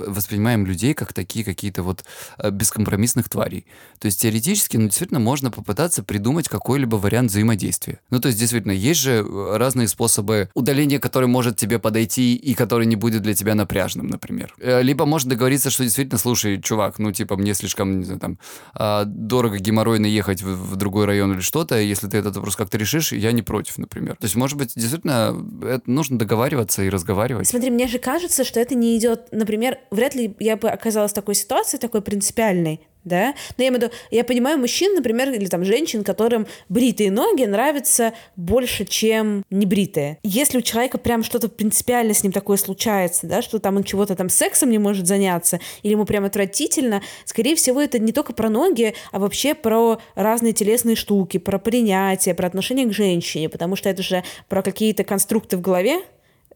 воспринимаем 0.07 0.65
людей 0.65 0.93
как 0.93 1.13
такие 1.13 1.43
какие-то 1.43 1.83
вот 1.83 2.05
э, 2.37 2.49
бескомпромиссных 2.49 3.29
тварей? 3.29 3.65
То 3.99 4.05
есть, 4.05 4.21
теоретически, 4.21 4.77
ну, 4.77 4.85
действительно, 4.85 5.19
можно 5.19 5.51
попытаться 5.51 6.03
придумать 6.03 6.47
какой-либо 6.47 6.95
вариант 6.95 7.31
взаимодействия. 7.31 7.99
Ну, 8.09 8.19
то 8.19 8.27
есть, 8.27 8.39
действительно, 8.39 8.71
есть 8.71 9.01
же 9.01 9.11
э, 9.11 9.57
разные 9.57 9.87
способы 9.87 10.49
удаления, 10.53 10.99
который 10.99 11.27
может 11.27 11.57
тебе 11.57 11.79
подойти 11.79 12.35
и 12.35 12.53
который 12.53 12.85
не 12.85 12.95
будет 12.95 13.21
для 13.23 13.33
тебя 13.33 13.55
напряжным, 13.55 14.07
например. 14.07 14.53
Либо 14.57 15.05
можно 15.05 15.31
договориться, 15.31 15.69
что 15.69 15.83
действительно, 15.83 16.17
слушай, 16.17 16.61
чувак, 16.61 16.99
ну, 16.99 17.11
типа, 17.11 17.35
мне 17.35 17.53
слишком, 17.53 17.99
не 17.99 18.05
знаю, 18.05 18.19
там, 18.19 18.39
а, 18.73 19.05
дорого 19.05 19.54
геморройно 19.59 20.05
ехать 20.05 20.41
в, 20.41 20.73
в 20.73 20.75
другой 20.75 21.05
район 21.05 21.33
или 21.33 21.41
что-то, 21.41 21.79
если 21.79 22.07
ты 22.07 22.17
этот 22.17 22.35
вопрос 22.35 22.55
как-то 22.55 22.77
решишь, 22.77 23.11
я 23.11 23.31
не 23.31 23.41
против, 23.41 23.77
например. 23.77 24.15
То 24.15 24.25
есть, 24.25 24.35
может 24.35 24.57
быть, 24.57 24.73
действительно, 24.75 25.35
это 25.63 25.89
нужно 25.89 26.17
договариваться 26.17 26.83
и 26.83 26.89
разговаривать. 26.89 27.47
Смотри, 27.47 27.69
мне 27.69 27.87
же 27.87 27.99
кажется, 27.99 28.43
что 28.43 28.59
это 28.59 28.75
не 28.75 28.97
идет, 28.97 29.27
например, 29.31 29.79
вряд 29.91 30.15
ли 30.15 30.35
я 30.39 30.57
бы 30.57 30.69
оказалась 30.69 31.11
в 31.11 31.15
такой 31.15 31.35
ситуации, 31.35 31.77
такой 31.77 32.01
принципиальной, 32.01 32.81
да. 33.05 33.33
Но 33.57 33.63
я 33.63 33.69
имею 33.69 33.79
в 33.79 33.83
виду, 33.83 33.93
я 34.11 34.23
понимаю 34.23 34.57
мужчин, 34.57 34.95
например, 34.95 35.31
или 35.31 35.45
там 35.45 35.63
женщин, 35.63 36.03
которым 36.03 36.47
бритые 36.67 37.11
ноги 37.11 37.43
нравятся 37.43 38.13
больше, 38.35 38.85
чем 38.85 39.45
небритые. 39.49 40.17
Если 40.23 40.57
у 40.57 40.61
человека 40.61 40.97
прям 40.97 41.23
что-то 41.23 41.47
принципиально 41.47 42.13
с 42.13 42.23
ним 42.23 42.31
такое 42.31 42.57
случается, 42.57 43.27
да, 43.27 43.41
что 43.41 43.59
там 43.59 43.77
он 43.77 43.83
чего-то 43.83 44.15
там 44.15 44.29
сексом 44.29 44.69
не 44.69 44.79
может 44.79 45.07
заняться, 45.07 45.59
или 45.83 45.93
ему 45.93 46.05
прям 46.05 46.25
отвратительно, 46.25 47.01
скорее 47.25 47.55
всего, 47.55 47.81
это 47.81 47.99
не 47.99 48.11
только 48.11 48.33
про 48.33 48.49
ноги, 48.49 48.95
а 49.11 49.19
вообще 49.19 49.53
про 49.53 49.99
разные 50.15 50.53
телесные 50.53 50.95
штуки, 50.95 51.37
про 51.37 51.59
принятие, 51.59 52.33
про 52.35 52.47
отношение 52.47 52.87
к 52.87 52.93
женщине, 52.93 53.49
потому 53.49 53.75
что 53.75 53.89
это 53.89 54.01
же 54.01 54.23
про 54.49 54.61
какие-то 54.61 55.03
конструкты 55.03 55.57
в 55.57 55.61
голове, 55.61 56.01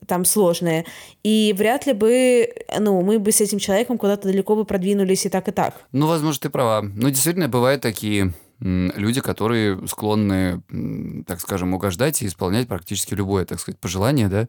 там 0.07 0.25
сложные. 0.25 0.85
И 1.23 1.53
вряд 1.57 1.85
ли 1.85 1.93
бы, 1.93 2.49
ну, 2.79 3.01
мы 3.01 3.19
бы 3.19 3.31
с 3.31 3.41
этим 3.41 3.59
человеком 3.59 3.97
куда-то 3.97 4.27
далеко 4.27 4.55
бы 4.55 4.65
продвинулись 4.65 5.25
и 5.25 5.29
так, 5.29 5.47
и 5.47 5.51
так. 5.51 5.75
Ну, 5.91 6.07
возможно, 6.07 6.41
ты 6.41 6.49
права. 6.49 6.81
Ну, 6.81 7.09
действительно, 7.09 7.47
бывают 7.47 7.81
такие 7.81 8.33
люди, 8.61 9.21
которые 9.21 9.87
склонны, 9.87 10.61
так 11.25 11.39
скажем, 11.39 11.73
угождать 11.73 12.21
и 12.21 12.27
исполнять 12.27 12.67
практически 12.67 13.13
любое, 13.13 13.45
так 13.45 13.59
сказать, 13.59 13.79
пожелание, 13.79 14.27
да. 14.27 14.47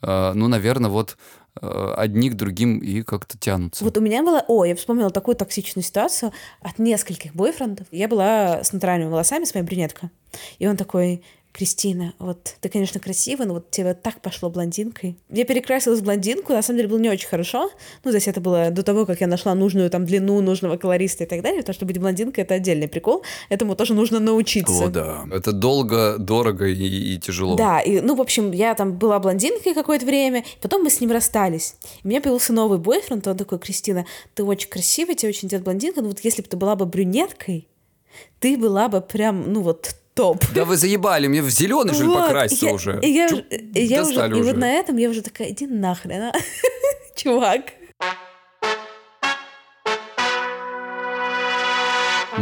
А, 0.00 0.32
ну, 0.32 0.48
наверное, 0.48 0.90
вот 0.90 1.18
а, 1.60 1.94
одни 1.98 2.30
к 2.30 2.34
другим 2.34 2.78
и 2.78 3.02
как-то 3.02 3.36
тянутся. 3.36 3.84
Вот 3.84 3.98
у 3.98 4.00
меня 4.00 4.22
было... 4.22 4.42
О, 4.48 4.64
я 4.64 4.74
вспомнила 4.74 5.10
такую 5.10 5.36
токсичную 5.36 5.84
ситуацию 5.84 6.32
от 6.60 6.78
нескольких 6.78 7.34
бойфрендов. 7.34 7.86
Я 7.90 8.08
была 8.08 8.64
с 8.64 8.72
натуральными 8.72 9.10
волосами, 9.10 9.44
с 9.44 9.52
моей 9.52 9.66
брюнетка. 9.66 10.10
И 10.58 10.66
он 10.66 10.78
такой, 10.78 11.22
Кристина, 11.52 12.14
вот 12.18 12.56
ты, 12.60 12.70
конечно, 12.70 12.98
красивая, 12.98 13.46
но 13.46 13.54
вот 13.54 13.70
тебе 13.70 13.92
так 13.92 14.22
пошло 14.22 14.48
блондинкой. 14.48 15.18
Я 15.28 15.44
перекрасилась 15.44 16.00
в 16.00 16.02
блондинку, 16.02 16.54
на 16.54 16.62
самом 16.62 16.78
деле 16.78 16.88
было 16.88 16.98
не 16.98 17.10
очень 17.10 17.28
хорошо. 17.28 17.70
Ну, 18.04 18.10
то 18.10 18.16
есть 18.16 18.26
это 18.26 18.40
было 18.40 18.70
до 18.70 18.82
того, 18.82 19.04
как 19.04 19.20
я 19.20 19.26
нашла 19.26 19.54
нужную 19.54 19.90
там 19.90 20.06
длину, 20.06 20.40
нужного 20.40 20.78
колориста 20.78 21.24
и 21.24 21.26
так 21.26 21.42
далее. 21.42 21.60
Потому 21.60 21.74
что 21.74 21.84
быть 21.84 21.98
блондинкой— 21.98 22.44
это 22.44 22.54
отдельный 22.54 22.88
прикол. 22.88 23.22
Этому 23.50 23.76
тоже 23.76 23.92
нужно 23.92 24.18
научиться. 24.18 24.86
О, 24.86 24.88
да. 24.88 25.24
Это 25.30 25.52
долго, 25.52 26.16
дорого 26.18 26.66
и, 26.66 27.14
и 27.14 27.18
тяжело. 27.18 27.54
Да, 27.54 27.80
и, 27.80 28.00
ну, 28.00 28.14
в 28.14 28.22
общем, 28.22 28.52
я 28.52 28.74
там 28.74 28.96
была 28.96 29.18
блондинкой 29.18 29.74
какое-то 29.74 30.06
время, 30.06 30.44
потом 30.62 30.82
мы 30.82 30.88
с 30.88 31.02
ним 31.02 31.10
расстались. 31.10 31.76
И 32.02 32.06
у 32.06 32.08
меня 32.08 32.22
появился 32.22 32.54
новый 32.54 32.78
бойфренд, 32.78 33.26
он 33.26 33.36
такой, 33.36 33.58
Кристина, 33.58 34.06
ты 34.34 34.42
очень 34.42 34.70
красивая, 34.70 35.14
тебе 35.14 35.28
очень 35.28 35.48
идет 35.48 35.62
блондинка, 35.62 36.00
но 36.00 36.08
вот 36.08 36.20
если 36.20 36.40
бы 36.40 36.48
ты 36.48 36.56
была 36.56 36.76
бы 36.76 36.86
брюнеткой, 36.86 37.68
ты 38.40 38.56
была 38.56 38.88
бы 38.88 39.00
прям, 39.00 39.52
ну 39.52 39.60
вот 39.60 39.94
топ. 40.14 40.44
Да 40.54 40.64
вы 40.64 40.76
заебали, 40.76 41.26
мне 41.26 41.42
в 41.42 41.50
зеленый 41.50 41.94
же 41.94 42.04
вот, 42.04 42.20
покраситься 42.20 42.66
я, 42.66 42.72
уже. 42.72 43.00
И, 43.02 43.08
я, 43.08 43.28
я 43.74 44.02
уже, 44.02 44.26
уже. 44.26 44.38
И 44.38 44.42
вот 44.42 44.56
на 44.56 44.70
этом 44.70 44.96
я 44.96 45.10
уже 45.10 45.22
такая, 45.22 45.50
иди 45.50 45.66
нахрен, 45.66 46.22
а? 46.22 46.32
чувак. 47.16 47.62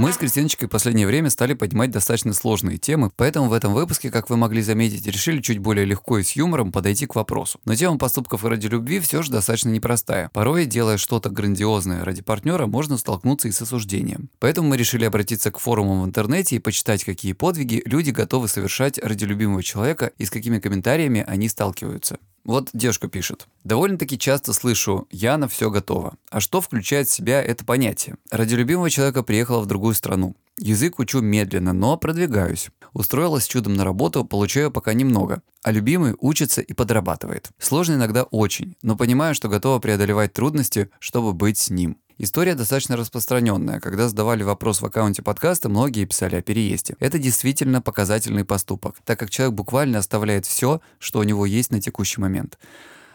Мы 0.01 0.15
с 0.15 0.17
Кристиночкой 0.17 0.67
в 0.67 0.71
последнее 0.71 1.07
время 1.07 1.29
стали 1.29 1.53
поднимать 1.53 1.91
достаточно 1.91 2.33
сложные 2.33 2.79
темы, 2.79 3.11
поэтому 3.15 3.51
в 3.51 3.53
этом 3.53 3.75
выпуске, 3.75 4.11
как 4.11 4.31
вы 4.31 4.39
могли 4.39 4.63
заметить, 4.63 5.07
решили 5.07 5.43
чуть 5.43 5.59
более 5.59 5.85
легко 5.85 6.17
и 6.17 6.23
с 6.23 6.33
юмором 6.33 6.73
подойти 6.73 7.05
к 7.05 7.15
вопросу. 7.15 7.61
Но 7.67 7.75
тема 7.75 7.99
поступков 7.99 8.43
ради 8.47 8.67
любви 8.67 8.99
все 9.01 9.21
же 9.21 9.31
достаточно 9.31 9.69
непростая. 9.69 10.31
Порой, 10.33 10.65
делая 10.65 10.97
что-то 10.97 11.29
грандиозное 11.29 12.03
ради 12.03 12.23
партнера, 12.23 12.65
можно 12.65 12.97
столкнуться 12.97 13.49
и 13.49 13.53
с 13.53 13.61
осуждением. 13.61 14.31
Поэтому 14.39 14.71
мы 14.71 14.79
решили 14.79 15.05
обратиться 15.05 15.51
к 15.51 15.59
форумам 15.59 16.01
в 16.01 16.07
интернете 16.07 16.57
и 16.57 16.61
почитать, 16.61 17.05
какие 17.05 17.35
подвиги 17.35 17.83
люди 17.85 18.09
готовы 18.09 18.49
совершать 18.49 18.99
ради 19.01 19.25
любимого 19.25 19.63
человека 19.63 20.13
и 20.17 20.25
с 20.25 20.31
какими 20.31 20.61
комментариями 20.61 21.27
они 21.29 21.51
сталкиваются. 21.51 22.17
Вот 22.44 22.70
девушка 22.72 23.09
пишет. 23.09 23.46
Довольно-таки 23.64 24.18
часто 24.18 24.53
слышу 24.53 25.07
«я 25.11 25.37
на 25.37 25.46
все 25.48 25.70
готова». 25.70 26.14
А 26.31 26.40
что 26.40 26.61
включает 26.61 27.09
в 27.09 27.12
себя 27.12 27.42
это 27.42 27.64
понятие? 27.64 28.16
Ради 28.31 28.55
любимого 28.55 28.88
человека 28.88 29.22
приехала 29.22 29.61
в 29.61 29.66
другую 29.66 29.94
страну. 29.94 30.35
Язык 30.59 30.98
учу 30.98 31.20
медленно, 31.20 31.72
но 31.72 31.96
продвигаюсь. 31.96 32.70
Устроилась 32.92 33.46
чудом 33.46 33.74
на 33.74 33.85
работу, 33.85 34.24
получаю 34.24 34.70
пока 34.70 34.92
немного. 34.92 35.42
А 35.62 35.72
любимый 35.72 36.14
учится 36.18 36.61
и 36.61 36.72
подрабатывает. 36.72 37.50
Сложно 37.59 37.94
иногда 37.94 38.24
очень, 38.24 38.76
но 38.83 38.96
понимаю, 38.96 39.35
что 39.35 39.48
готова 39.48 39.79
преодолевать 39.79 40.33
трудности, 40.33 40.90
чтобы 40.98 41.33
быть 41.33 41.59
с 41.59 41.70
ним. 41.70 41.98
История 42.22 42.54
достаточно 42.54 42.98
распространенная. 42.98 43.80
Когда 43.80 44.06
задавали 44.06 44.42
вопрос 44.42 44.83
в 44.83 44.85
аккаунте 44.85 45.22
подкаста, 45.22 45.70
многие 45.70 46.04
писали 46.04 46.37
о 46.37 46.42
переезде. 46.42 46.94
Это 47.00 47.18
действительно 47.18 47.80
показательный 47.80 48.44
поступок, 48.44 48.96
так 49.06 49.18
как 49.18 49.30
человек 49.30 49.54
буквально 49.54 50.00
оставляет 50.00 50.44
все, 50.44 50.83
что 50.98 51.20
у 51.20 51.22
него 51.22 51.46
есть 51.46 51.72
на 51.72 51.80
текущий 51.80 52.20
момент. 52.20 52.59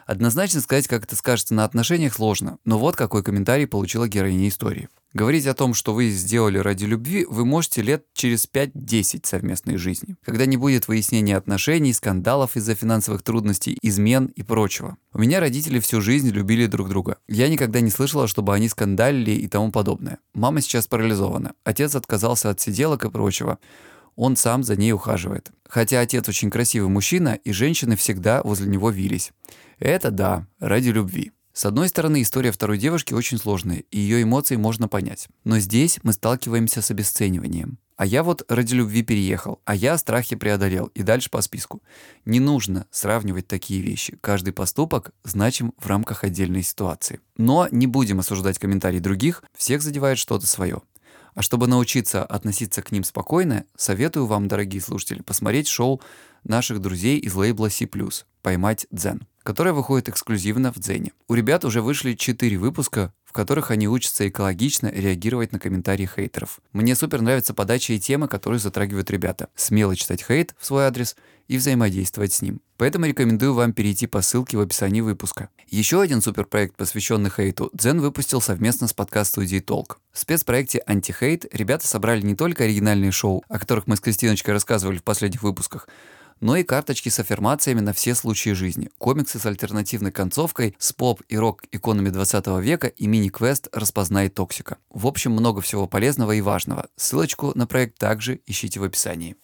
Однозначно 0.05 0.61
сказать, 0.61 0.87
как 0.87 1.03
это 1.03 1.15
скажется 1.15 1.55
на 1.55 1.65
отношениях, 1.65 2.13
сложно, 2.13 2.59
но 2.63 2.77
вот 2.77 2.95
какой 2.95 3.23
комментарий 3.23 3.65
получила 3.65 4.07
героиня 4.07 4.47
истории. 4.47 4.87
Говорить 5.13 5.47
о 5.47 5.53
том, 5.53 5.73
что 5.73 5.93
вы 5.93 6.09
сделали 6.09 6.57
ради 6.57 6.83
любви, 6.83 7.25
вы 7.27 7.45
можете 7.45 7.81
лет 7.81 8.05
через 8.13 8.47
5-10 8.51 9.25
совместной 9.25 9.77
жизни, 9.77 10.17
когда 10.23 10.45
не 10.45 10.57
будет 10.57 10.87
выяснения 10.87 11.37
отношений, 11.37 11.93
скандалов 11.93 12.55
из-за 12.57 12.75
финансовых 12.75 13.23
трудностей, 13.23 13.77
измен 13.81 14.25
и 14.25 14.43
прочего. 14.43 14.97
У 15.13 15.19
меня 15.19 15.39
родители 15.39 15.79
всю 15.79 16.01
жизнь 16.01 16.29
любили 16.29 16.67
друг 16.67 16.89
друга. 16.89 17.17
Я 17.27 17.47
никогда 17.47 17.79
не 17.79 17.91
слышала, 17.91 18.27
чтобы 18.27 18.53
они 18.53 18.67
скандалили 18.67 19.31
и 19.31 19.47
тому 19.47 19.71
подобное. 19.71 20.19
Мама 20.33 20.61
сейчас 20.61 20.85
парализована. 20.85 21.53
Отец 21.63 21.95
отказался 21.95 22.49
от 22.49 22.59
сиделок 22.59 23.05
и 23.05 23.09
прочего. 23.09 23.57
Он 24.17 24.35
сам 24.35 24.63
за 24.63 24.75
ней 24.75 24.91
ухаживает. 24.91 25.51
Хотя 25.67 26.01
отец 26.01 26.27
очень 26.27 26.51
красивый 26.51 26.89
мужчина, 26.89 27.39
и 27.41 27.53
женщины 27.53 27.95
всегда 27.95 28.41
возле 28.43 28.67
него 28.67 28.89
вились. 28.89 29.31
Это 29.79 30.11
да, 30.11 30.47
ради 30.59 30.89
любви. 30.89 31.31
С 31.55 31.65
одной 31.65 31.87
стороны, 31.87 32.21
история 32.21 32.51
второй 32.51 32.77
девушки 32.77 33.13
очень 33.13 33.37
сложная, 33.37 33.83
и 33.89 33.97
ее 33.97 34.23
эмоции 34.23 34.57
можно 34.57 34.89
понять. 34.89 35.29
Но 35.45 35.57
здесь 35.59 35.99
мы 36.03 36.11
сталкиваемся 36.11 36.81
с 36.81 36.91
обесцениванием. 36.91 37.77
А 37.95 38.05
я 38.05 38.23
вот 38.23 38.43
ради 38.49 38.73
любви 38.73 39.03
переехал, 39.03 39.61
а 39.63 39.73
я 39.73 39.97
страхи 39.97 40.35
преодолел, 40.35 40.87
и 40.87 41.01
дальше 41.01 41.29
по 41.29 41.39
списку. 41.39 41.81
Не 42.25 42.41
нужно 42.41 42.87
сравнивать 42.91 43.47
такие 43.47 43.81
вещи. 43.81 44.17
Каждый 44.19 44.51
поступок 44.51 45.11
значим 45.23 45.73
в 45.77 45.87
рамках 45.87 46.25
отдельной 46.25 46.61
ситуации. 46.61 47.21
Но 47.37 47.69
не 47.71 47.87
будем 47.87 48.19
осуждать 48.19 48.59
комментарии 48.59 48.99
других, 48.99 49.41
всех 49.57 49.81
задевает 49.81 50.17
что-то 50.17 50.45
свое. 50.45 50.81
А 51.35 51.41
чтобы 51.41 51.67
научиться 51.67 52.25
относиться 52.25 52.81
к 52.81 52.91
ним 52.91 53.05
спокойно, 53.05 53.63
советую 53.77 54.25
вам, 54.25 54.49
дорогие 54.49 54.81
слушатели, 54.81 55.21
посмотреть 55.21 55.69
шоу 55.69 56.01
наших 56.43 56.79
друзей 56.81 57.17
из 57.17 57.33
лейбла 57.33 57.69
C+, 57.69 57.87
«Поймать 58.41 58.87
дзен» 58.91 59.25
которая 59.45 59.75
выходит 59.75 60.09
эксклюзивно 60.09 60.73
в 60.73 60.79
Дзене. 60.79 61.11
У 61.27 61.35
ребят 61.35 61.65
уже 61.65 61.83
вышли 61.83 62.15
4 62.15 62.57
выпуска, 62.57 63.13
в 63.23 63.31
которых 63.31 63.69
они 63.69 63.87
учатся 63.87 64.27
экологично 64.27 64.87
реагировать 64.87 65.51
на 65.51 65.59
комментарии 65.59 66.09
хейтеров. 66.13 66.59
Мне 66.73 66.95
супер 66.95 67.21
нравится 67.21 67.53
подача 67.53 67.93
и 67.93 67.99
темы, 67.99 68.27
которые 68.27 68.59
затрагивают 68.59 69.11
ребята. 69.11 69.49
Смело 69.55 69.95
читать 69.95 70.23
хейт 70.25 70.55
в 70.57 70.65
свой 70.65 70.85
адрес 70.85 71.15
и 71.47 71.57
взаимодействовать 71.57 72.33
с 72.33 72.41
ним. 72.41 72.59
Поэтому 72.77 73.05
рекомендую 73.05 73.53
вам 73.53 73.71
перейти 73.71 74.07
по 74.07 74.23
ссылке 74.23 74.57
в 74.57 74.61
описании 74.61 75.01
выпуска. 75.01 75.49
Еще 75.69 76.01
один 76.01 76.21
суперпроект, 76.21 76.75
посвященный 76.75 77.29
хейту, 77.29 77.69
Дзен 77.71 78.01
выпустил 78.01 78.41
совместно 78.41 78.87
с 78.87 78.93
подкаст-студией 78.93 79.61
Толк. 79.61 79.99
В 80.11 80.17
спецпроекте 80.17 80.81
«Антихейт» 80.87 81.45
ребята 81.53 81.87
собрали 81.87 82.21
не 82.21 82.35
только 82.35 82.63
оригинальные 82.63 83.11
шоу, 83.11 83.43
о 83.47 83.59
которых 83.59 83.85
мы 83.85 83.95
с 83.95 83.99
Кристиночкой 83.99 84.55
рассказывали 84.55 84.97
в 84.97 85.03
последних 85.03 85.43
выпусках, 85.43 85.87
но 86.39 86.57
и 86.57 86.63
карточки 86.63 87.09
с 87.09 87.19
аффирмациями 87.19 87.79
на 87.79 87.93
все 87.93 88.15
случаи 88.15 88.51
жизни, 88.51 88.89
комиксы 88.97 89.39
с 89.39 89.45
альтернативной 89.45 90.11
концовкой, 90.11 90.75
с 90.77 90.93
поп 90.93 91.21
и 91.29 91.37
рок-иконами 91.37 92.09
20 92.09 92.47
века 92.61 92.87
и 92.87 93.07
мини-квест 93.07 93.69
«Распознай 93.71 94.29
токсика». 94.29 94.77
В 94.89 95.07
общем, 95.07 95.31
много 95.31 95.61
всего 95.61 95.87
полезного 95.87 96.33
и 96.33 96.41
важного. 96.41 96.87
Ссылочку 96.95 97.51
на 97.55 97.67
проект 97.67 97.97
также 97.97 98.41
ищите 98.45 98.79
в 98.79 98.83
описании. 98.83 99.35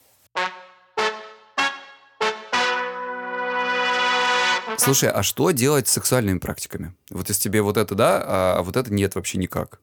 Слушай, 4.77 5.09
а 5.11 5.21
что 5.21 5.51
делать 5.51 5.87
с 5.87 5.91
сексуальными 5.91 6.39
практиками? 6.39 6.95
Вот 7.11 7.29
если 7.29 7.43
тебе 7.43 7.61
вот 7.61 7.77
это 7.77 7.93
да, 7.93 8.21
а 8.25 8.63
вот 8.63 8.75
это 8.75 8.91
нет 8.91 9.15
вообще 9.15 9.37
никак. 9.37 9.79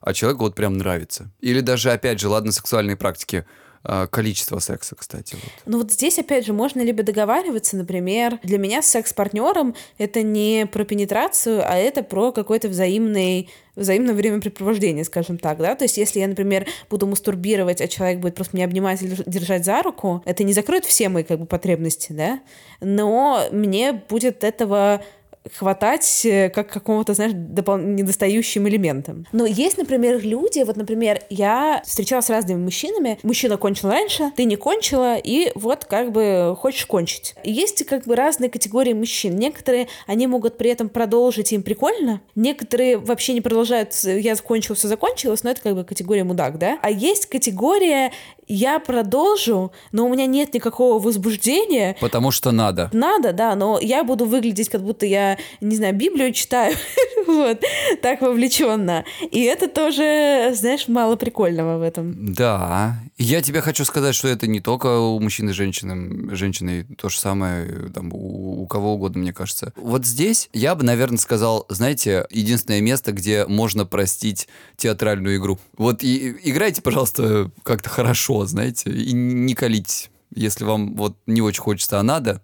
А 0.00 0.12
человеку 0.12 0.42
вот 0.42 0.56
прям 0.56 0.76
нравится. 0.76 1.30
Или 1.40 1.60
даже, 1.60 1.92
опять 1.92 2.18
же, 2.18 2.28
ладно, 2.28 2.50
сексуальные 2.50 2.96
практики– 2.96 3.46
а, 3.56 3.71
количество 4.10 4.58
секса, 4.58 4.94
кстати. 4.94 5.34
Вот. 5.34 5.52
Ну 5.66 5.78
вот 5.78 5.92
здесь, 5.92 6.18
опять 6.18 6.46
же, 6.46 6.52
можно 6.52 6.80
либо 6.80 7.02
договариваться, 7.02 7.76
например, 7.76 8.38
для 8.42 8.58
меня 8.58 8.82
с 8.82 8.86
секс-партнером 8.86 9.74
это 9.98 10.22
не 10.22 10.66
про 10.66 10.84
пенетрацию, 10.84 11.62
а 11.64 11.76
это 11.76 12.02
про 12.02 12.32
какой-то 12.32 12.68
взаимный 12.68 13.50
взаимное 13.74 14.14
времяпрепровождение, 14.14 15.04
скажем 15.04 15.38
так, 15.38 15.58
да, 15.58 15.74
то 15.74 15.84
есть 15.84 15.96
если 15.96 16.20
я, 16.20 16.28
например, 16.28 16.66
буду 16.90 17.06
мастурбировать, 17.06 17.80
а 17.80 17.88
человек 17.88 18.20
будет 18.20 18.34
просто 18.34 18.56
меня 18.56 18.66
обнимать 18.66 19.02
или 19.02 19.16
держать 19.26 19.64
за 19.64 19.82
руку, 19.82 20.22
это 20.26 20.44
не 20.44 20.52
закроет 20.52 20.84
все 20.84 21.08
мои, 21.08 21.22
как 21.22 21.40
бы, 21.40 21.46
потребности, 21.46 22.12
да, 22.12 22.40
но 22.80 23.46
мне 23.50 23.92
будет 23.92 24.44
этого 24.44 25.02
хватать 25.50 26.24
э, 26.24 26.50
как 26.50 26.68
какого-то, 26.70 27.14
знаешь, 27.14 27.32
допол- 27.32 27.82
недостающим 27.82 28.68
элементом. 28.68 29.26
Но 29.32 29.46
есть, 29.46 29.78
например, 29.78 30.20
люди, 30.22 30.60
вот, 30.60 30.76
например, 30.76 31.22
я 31.30 31.82
встречалась 31.84 32.26
с 32.26 32.30
разными 32.30 32.62
мужчинами, 32.62 33.18
мужчина 33.22 33.56
кончил 33.56 33.90
раньше, 33.90 34.30
ты 34.36 34.44
не 34.44 34.56
кончила, 34.56 35.16
и 35.16 35.50
вот 35.54 35.84
как 35.84 36.12
бы 36.12 36.56
хочешь 36.58 36.86
кончить. 36.86 37.34
есть 37.44 37.84
как 37.86 38.04
бы 38.04 38.16
разные 38.16 38.50
категории 38.50 38.92
мужчин. 38.92 39.36
Некоторые, 39.36 39.88
они 40.06 40.26
могут 40.26 40.56
при 40.56 40.70
этом 40.70 40.88
продолжить, 40.88 41.52
им 41.52 41.62
прикольно, 41.62 42.20
некоторые 42.34 42.98
вообще 42.98 43.32
не 43.32 43.40
продолжают, 43.40 43.94
я 44.04 44.34
закончил, 44.34 44.74
все 44.74 44.88
закончилось, 44.88 45.42
но 45.42 45.50
это 45.50 45.60
как 45.62 45.74
бы 45.74 45.84
категория 45.84 46.24
мудак, 46.24 46.58
да? 46.58 46.78
А 46.82 46.90
есть 46.90 47.26
категория, 47.26 48.12
я 48.46 48.78
продолжу, 48.80 49.72
но 49.92 50.06
у 50.06 50.08
меня 50.08 50.26
нет 50.26 50.54
никакого 50.54 50.98
возбуждения. 51.00 51.96
Потому 52.00 52.30
что 52.30 52.50
надо. 52.50 52.90
Надо, 52.92 53.32
да, 53.32 53.54
но 53.54 53.78
я 53.80 54.04
буду 54.04 54.26
выглядеть, 54.26 54.68
как 54.68 54.82
будто 54.82 55.06
я, 55.06 55.38
не 55.60 55.76
знаю, 55.76 55.94
Библию 55.94 56.32
читаю, 56.32 56.76
вот, 57.26 57.62
так 58.02 58.20
вовлеченно. 58.20 59.04
И 59.30 59.42
это 59.42 59.68
тоже, 59.68 60.50
знаешь, 60.54 60.88
мало 60.88 61.16
прикольного 61.16 61.78
в 61.78 61.82
этом. 61.82 62.34
Да, 62.34 62.96
я 63.22 63.40
тебе 63.42 63.60
хочу 63.60 63.84
сказать, 63.84 64.14
что 64.14 64.28
это 64.28 64.46
не 64.46 64.60
только 64.60 64.98
у 64.98 65.20
мужчин 65.20 65.48
и 65.48 65.52
женщин, 65.52 66.34
женщины, 66.34 66.84
то 66.96 67.08
же 67.08 67.18
самое 67.18 67.90
там, 67.94 68.12
у, 68.12 68.62
у 68.62 68.66
кого 68.66 68.94
угодно, 68.94 69.20
мне 69.20 69.32
кажется. 69.32 69.72
Вот 69.76 70.04
здесь 70.04 70.48
я 70.52 70.74
бы, 70.74 70.84
наверное, 70.84 71.18
сказал, 71.18 71.66
знаете, 71.68 72.26
единственное 72.30 72.80
место, 72.80 73.12
где 73.12 73.46
можно 73.46 73.86
простить 73.86 74.48
театральную 74.76 75.36
игру. 75.36 75.58
Вот 75.76 76.02
и 76.02 76.36
играйте, 76.42 76.82
пожалуйста, 76.82 77.50
как-то 77.62 77.88
хорошо, 77.88 78.44
знаете, 78.46 78.90
и 78.90 79.12
не 79.12 79.54
колитесь. 79.54 80.10
Если 80.34 80.64
вам 80.64 80.94
вот 80.94 81.16
не 81.26 81.40
очень 81.40 81.62
хочется, 81.62 81.98
а 81.98 82.02
надо, 82.02 82.42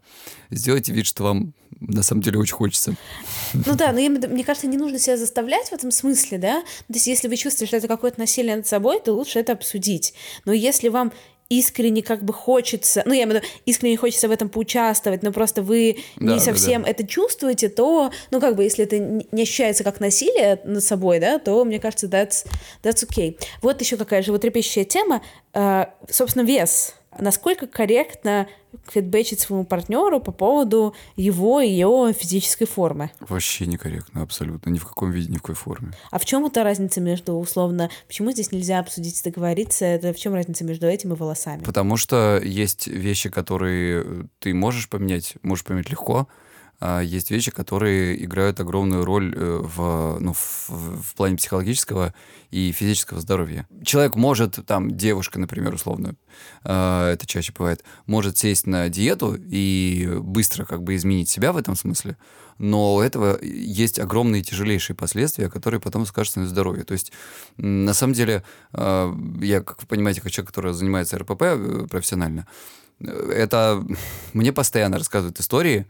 сделайте 0.50 0.92
вид, 0.92 1.06
что 1.06 1.24
вам 1.24 1.54
на 1.80 2.02
самом 2.02 2.22
деле 2.22 2.38
очень 2.38 2.54
хочется. 2.54 2.94
Ну 3.54 3.74
да, 3.76 3.92
но 3.92 4.00
я, 4.00 4.10
мне 4.10 4.44
кажется, 4.44 4.66
не 4.66 4.76
нужно 4.76 4.98
себя 4.98 5.16
заставлять 5.16 5.68
в 5.68 5.72
этом 5.72 5.90
смысле, 5.90 6.38
да. 6.38 6.62
То 6.62 6.94
есть, 6.94 7.06
если 7.06 7.28
вы 7.28 7.36
чувствуете, 7.36 7.68
что 7.68 7.76
это 7.76 7.88
какое-то 7.88 8.18
насилие 8.18 8.56
над 8.56 8.66
собой, 8.66 9.00
то 9.00 9.12
лучше 9.12 9.38
это 9.38 9.52
обсудить. 9.52 10.14
Но 10.44 10.52
если 10.52 10.88
вам 10.88 11.12
искренне 11.48 12.02
как 12.02 12.24
бы 12.24 12.32
хочется, 12.32 13.02
ну, 13.06 13.14
я 13.14 13.22
имею 13.22 13.40
в 13.40 13.42
виду, 13.42 13.54
искренне 13.64 13.96
хочется 13.96 14.28
в 14.28 14.30
этом 14.30 14.50
поучаствовать, 14.50 15.22
но 15.22 15.32
просто 15.32 15.62
вы 15.62 15.98
да, 16.16 16.34
не 16.34 16.40
совсем 16.40 16.82
да, 16.82 16.86
да. 16.86 16.90
это 16.90 17.06
чувствуете, 17.06 17.68
то, 17.68 18.10
ну, 18.30 18.40
как 18.40 18.54
бы, 18.54 18.64
если 18.64 18.84
это 18.84 18.98
не 18.98 19.42
ощущается 19.42 19.82
как 19.82 20.00
насилие 20.00 20.60
над 20.64 20.82
собой, 20.82 21.20
да, 21.20 21.38
то, 21.38 21.64
мне 21.64 21.78
кажется, 21.78 22.06
that's, 22.06 22.46
that's 22.82 23.08
okay. 23.08 23.38
Вот 23.62 23.80
еще 23.80 23.96
какая 23.96 24.22
животрепещущая 24.22 24.84
тема, 24.84 25.22
э, 25.54 25.86
собственно, 26.10 26.44
вес 26.44 26.94
насколько 27.20 27.66
корректно 27.66 28.48
фидбэчить 28.88 29.40
своему 29.40 29.64
партнеру 29.64 30.20
по 30.20 30.32
поводу 30.32 30.94
его 31.16 31.60
и 31.60 31.68
ее 31.68 32.12
физической 32.12 32.66
формы. 32.66 33.10
Вообще 33.20 33.66
некорректно, 33.66 34.22
абсолютно. 34.22 34.70
Ни 34.70 34.78
в 34.78 34.86
каком 34.86 35.10
виде, 35.10 35.32
ни 35.32 35.36
в 35.36 35.42
какой 35.42 35.54
форме. 35.54 35.92
А 36.10 36.18
в 36.18 36.24
чем 36.24 36.44
эта 36.46 36.64
разница 36.64 37.00
между, 37.00 37.34
условно, 37.34 37.90
почему 38.06 38.30
здесь 38.32 38.52
нельзя 38.52 38.78
обсудить, 38.78 39.22
договориться? 39.24 39.84
Это 39.84 40.12
в 40.12 40.16
чем 40.16 40.34
разница 40.34 40.64
между 40.64 40.86
этим 40.86 41.12
и 41.12 41.16
волосами? 41.16 41.62
Потому 41.62 41.96
что 41.96 42.40
есть 42.44 42.86
вещи, 42.86 43.30
которые 43.30 44.28
ты 44.38 44.52
можешь 44.54 44.88
поменять, 44.88 45.36
можешь 45.42 45.64
поменять 45.64 45.90
легко, 45.90 46.28
есть 46.80 47.30
вещи, 47.30 47.50
которые 47.50 48.24
играют 48.24 48.60
огромную 48.60 49.04
роль 49.04 49.34
э, 49.36 49.60
в, 49.62 50.18
ну, 50.20 50.32
в, 50.32 50.68
в 50.68 51.14
плане 51.16 51.36
психологического 51.36 52.14
и 52.50 52.70
физического 52.70 53.20
здоровья. 53.20 53.66
Человек 53.84 54.14
может, 54.14 54.64
там, 54.64 54.96
девушка, 54.96 55.40
например, 55.40 55.74
условно, 55.74 56.14
э, 56.64 57.10
это 57.12 57.26
чаще 57.26 57.52
бывает, 57.52 57.82
может 58.06 58.38
сесть 58.38 58.66
на 58.66 58.88
диету 58.88 59.36
и 59.36 60.08
быстро 60.20 60.64
как 60.64 60.84
бы 60.84 60.94
изменить 60.94 61.28
себя 61.28 61.52
в 61.52 61.56
этом 61.56 61.74
смысле, 61.74 62.16
но 62.58 62.94
у 62.94 63.00
этого 63.00 63.42
есть 63.42 63.98
огромные 63.98 64.42
тяжелейшие 64.42 64.94
последствия, 64.94 65.48
которые 65.48 65.80
потом 65.80 66.06
скажутся 66.06 66.40
на 66.40 66.46
здоровье. 66.46 66.84
То 66.84 66.92
есть, 66.92 67.12
на 67.56 67.92
самом 67.92 68.12
деле, 68.12 68.44
э, 68.72 69.14
я, 69.40 69.62
как 69.62 69.80
вы 69.82 69.88
понимаете, 69.88 70.20
как 70.20 70.30
человек, 70.30 70.48
который 70.48 70.74
занимается 70.74 71.18
РПП 71.18 71.42
э, 71.42 71.86
профессионально, 71.90 72.46
э, 73.00 73.32
это 73.34 73.84
мне 74.32 74.52
постоянно 74.52 74.98
рассказывают 74.98 75.40
истории, 75.40 75.86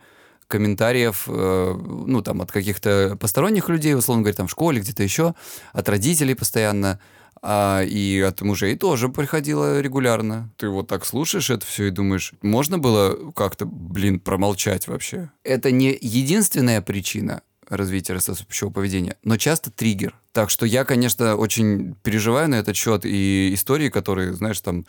комментариев, 0.48 1.24
ну, 1.26 2.22
там, 2.22 2.40
от 2.42 2.50
каких-то 2.50 3.16
посторонних 3.20 3.68
людей, 3.68 3.94
условно 3.94 4.22
говоря, 4.22 4.36
там, 4.36 4.48
в 4.48 4.50
школе, 4.50 4.80
где-то 4.80 5.02
еще, 5.02 5.34
от 5.72 5.88
родителей 5.88 6.34
постоянно, 6.34 6.98
а, 7.40 7.82
и 7.82 8.20
от 8.20 8.40
мужей 8.40 8.76
тоже 8.76 9.08
приходило 9.08 9.80
регулярно. 9.80 10.50
Ты 10.56 10.68
вот 10.68 10.88
так 10.88 11.04
слушаешь 11.04 11.50
это 11.50 11.64
все 11.64 11.84
и 11.84 11.90
думаешь, 11.90 12.32
можно 12.42 12.78
было 12.78 13.30
как-то, 13.32 13.64
блин, 13.64 14.18
промолчать 14.18 14.88
вообще? 14.88 15.30
Это 15.44 15.70
не 15.70 15.96
единственная 16.00 16.80
причина 16.82 17.42
развития 17.68 18.14
расстройства 18.14 18.46
пищевого 18.46 18.72
поведения, 18.72 19.16
но 19.22 19.36
часто 19.36 19.70
триггер. 19.70 20.16
Так 20.32 20.50
что 20.50 20.66
я, 20.66 20.84
конечно, 20.84 21.36
очень 21.36 21.94
переживаю 22.02 22.48
на 22.48 22.56
этот 22.56 22.74
счет, 22.76 23.02
и 23.04 23.52
истории, 23.52 23.88
которые, 23.90 24.32
знаешь, 24.32 24.60
там, 24.60 24.86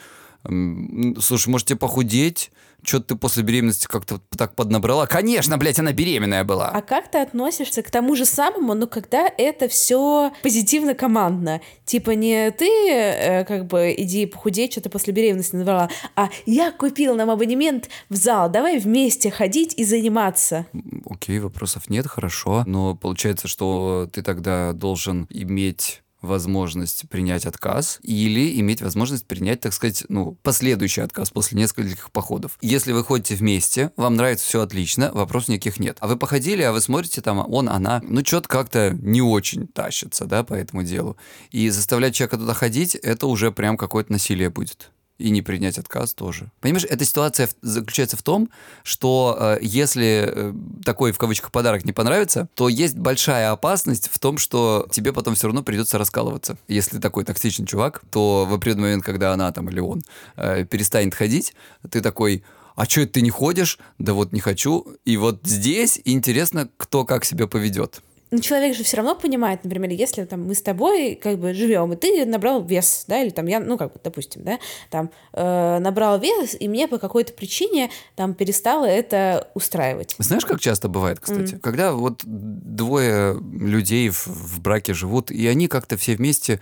слушай, 1.20 1.50
можете 1.50 1.76
похудеть, 1.76 2.52
что 2.84 3.00
ты 3.00 3.16
после 3.16 3.44
беременности 3.44 3.88
как-то 3.88 4.20
так 4.38 4.56
поднабрала. 4.56 5.06
Конечно, 5.06 5.58
блядь, 5.58 5.80
она 5.80 5.94
беременная 5.94 6.44
была. 6.44 6.70
А 6.70 6.82
как 6.82 7.12
ты 7.12 7.20
относишься 7.20 7.84
к 7.84 7.92
тому 7.92 8.16
же 8.16 8.26
самому, 8.26 8.74
но 8.74 8.88
когда 8.88 9.30
это 9.38 9.68
все 9.68 10.32
позитивно 10.44 10.94
командно? 10.94 11.62
Типа 11.86 12.12
не 12.12 12.52
ты 12.52 12.68
э, 12.90 13.46
как 13.46 13.68
бы 13.68 13.94
иди 13.98 14.26
похудеть, 14.26 14.74
что 14.74 14.82
ты 14.82 14.90
после 14.90 15.14
беременности 15.14 15.56
набрала, 15.56 15.90
а 16.16 16.30
я 16.46 16.72
купил 16.72 17.16
нам 17.16 17.30
абонемент 17.30 17.90
в 18.10 18.16
зал, 18.16 18.50
давай 18.50 18.80
вместе 18.80 19.32
ходить 19.32 19.74
и 19.78 19.84
заниматься. 19.84 20.66
Окей, 21.06 21.40
вопросов 21.40 21.90
нет, 21.90 22.08
хорошо. 22.08 22.64
Но 22.66 22.96
получается, 22.96 23.48
что 23.48 24.08
ты 24.12 24.22
тогда 24.22 24.74
должен 24.74 25.28
иметь 25.30 26.02
возможность 26.22 27.08
принять 27.10 27.46
отказ 27.46 28.00
или 28.02 28.60
иметь 28.60 28.82
возможность 28.82 29.26
принять, 29.26 29.62
так 29.62 29.74
сказать, 29.74 30.06
ну, 30.10 30.38
последующий 30.44 31.04
отказ 31.04 31.30
после 31.32 31.58
нескольких 31.60 32.12
походов. 32.12 32.58
Если 32.62 32.92
вы 32.92 33.04
ходите 33.04 33.36
вместе, 33.36 33.92
вам 33.96 34.16
нравится 34.16 34.46
все 34.46 34.62
отлично, 34.62 35.12
вопросов 35.14 35.50
никаких 35.50 35.80
нет. 35.80 35.98
А 36.00 36.08
вы 36.08 36.18
походили, 36.18 36.62
а 36.62 36.72
вы 36.72 36.82
смотрите 36.82 37.22
там, 37.22 37.40
он, 37.52 37.70
она, 37.70 38.02
ну, 38.04 38.24
что-то 38.26 38.48
как-то 38.48 38.98
не 39.02 39.22
очень 39.22 39.68
тащится, 39.68 40.26
да, 40.26 40.44
по 40.44 40.54
этому 40.54 40.84
делу. 40.84 41.18
И 41.52 41.70
заставлять 41.70 42.16
человека 42.16 42.38
туда 42.38 42.54
ходить, 42.54 42.96
это 42.96 43.28
уже 43.28 43.52
прям 43.52 43.78
какое-то 43.78 44.12
насилие 44.12 44.50
будет 44.50 44.92
и 45.20 45.30
не 45.30 45.42
принять 45.42 45.78
отказ 45.78 46.14
тоже. 46.14 46.50
Понимаешь, 46.62 46.86
эта 46.90 47.06
ситуация 47.06 47.50
заключается 47.62 48.18
в 48.18 48.24
том, 48.24 48.50
что 48.84 49.38
э, 49.40 49.60
если 49.62 50.32
э, 50.34 50.54
такой 50.84 51.12
в 51.12 51.18
кавычках 51.18 51.52
подарок 51.52 51.86
не 51.86 51.92
понравится, 51.92 52.48
то 52.56 52.70
есть 52.70 52.98
большая 52.98 53.52
опасность 53.52 54.10
в 54.12 54.18
том, 54.18 54.38
что 54.38 54.88
тебе 54.92 55.14
потом 55.14 55.36
все 55.36 55.48
равно 55.48 55.62
придется 55.62 55.98
раскалываться. 55.98 56.58
Если 56.68 57.00
такой 57.00 57.26
токсичный 57.26 57.68
чувак, 57.68 58.02
то 58.12 58.46
в 58.50 58.54
определенный 58.54 58.84
момент, 58.84 59.04
когда 59.04 59.34
она 59.34 59.52
там 59.52 59.70
или 59.70 59.80
он 59.80 60.04
э, 60.38 60.64
перестанет 60.66 61.14
ходить, 61.14 61.54
ты 61.92 62.02
такой, 62.02 62.44
а 62.76 62.86
что 62.86 63.02
это 63.02 63.14
ты 63.14 63.22
не 63.22 63.30
ходишь? 63.30 63.78
Да 63.98 64.14
вот 64.14 64.32
не 64.32 64.40
хочу. 64.40 64.88
И 65.04 65.18
вот 65.18 65.42
здесь 65.44 66.00
интересно, 66.06 66.70
кто 66.78 67.04
как 67.04 67.26
себя 67.26 67.46
поведет 67.46 68.02
ну, 68.32 68.40
человек 68.40 68.76
же 68.76 68.84
все 68.84 68.98
равно 68.98 69.16
понимает, 69.16 69.64
например, 69.64 69.92
если 69.92 70.24
там 70.26 70.46
мы 70.46 70.54
с 70.54 70.62
тобой 70.62 71.16
как 71.16 71.40
бы 71.40 71.54
живем, 71.54 71.94
и 71.94 71.96
ты 71.96 72.26
набрал 72.26 72.64
вес, 72.64 73.06
да, 73.08 73.22
или 73.22 73.30
там 73.30 73.48
я, 73.48 73.60
ну, 73.60 73.78
как 73.78 73.94
бы, 73.94 74.00
допустим, 74.04 74.44
да, 74.44 74.60
там 74.90 75.10
э, 75.34 75.80
набрал 75.80 76.20
вес, 76.20 76.56
и 76.60 76.68
мне 76.68 76.88
по 76.88 77.00
какой-то 77.00 77.34
причине 77.34 77.90
там 78.16 78.34
перестало 78.34 78.86
это 78.86 79.50
устраивать. 79.56 80.16
Знаешь, 80.20 80.46
как 80.46 80.60
часто 80.60 80.90
бывает, 80.90 81.20
кстати, 81.20 81.56
mm. 81.56 81.60
когда 81.60 81.94
вот 81.94 82.22
двое 82.24 83.40
людей 83.40 84.10
в, 84.10 84.28
в 84.28 84.62
браке 84.62 84.94
живут, 84.94 85.32
и 85.32 85.48
они 85.48 85.68
как-то 85.68 85.98
все 85.98 86.16
вместе 86.16 86.60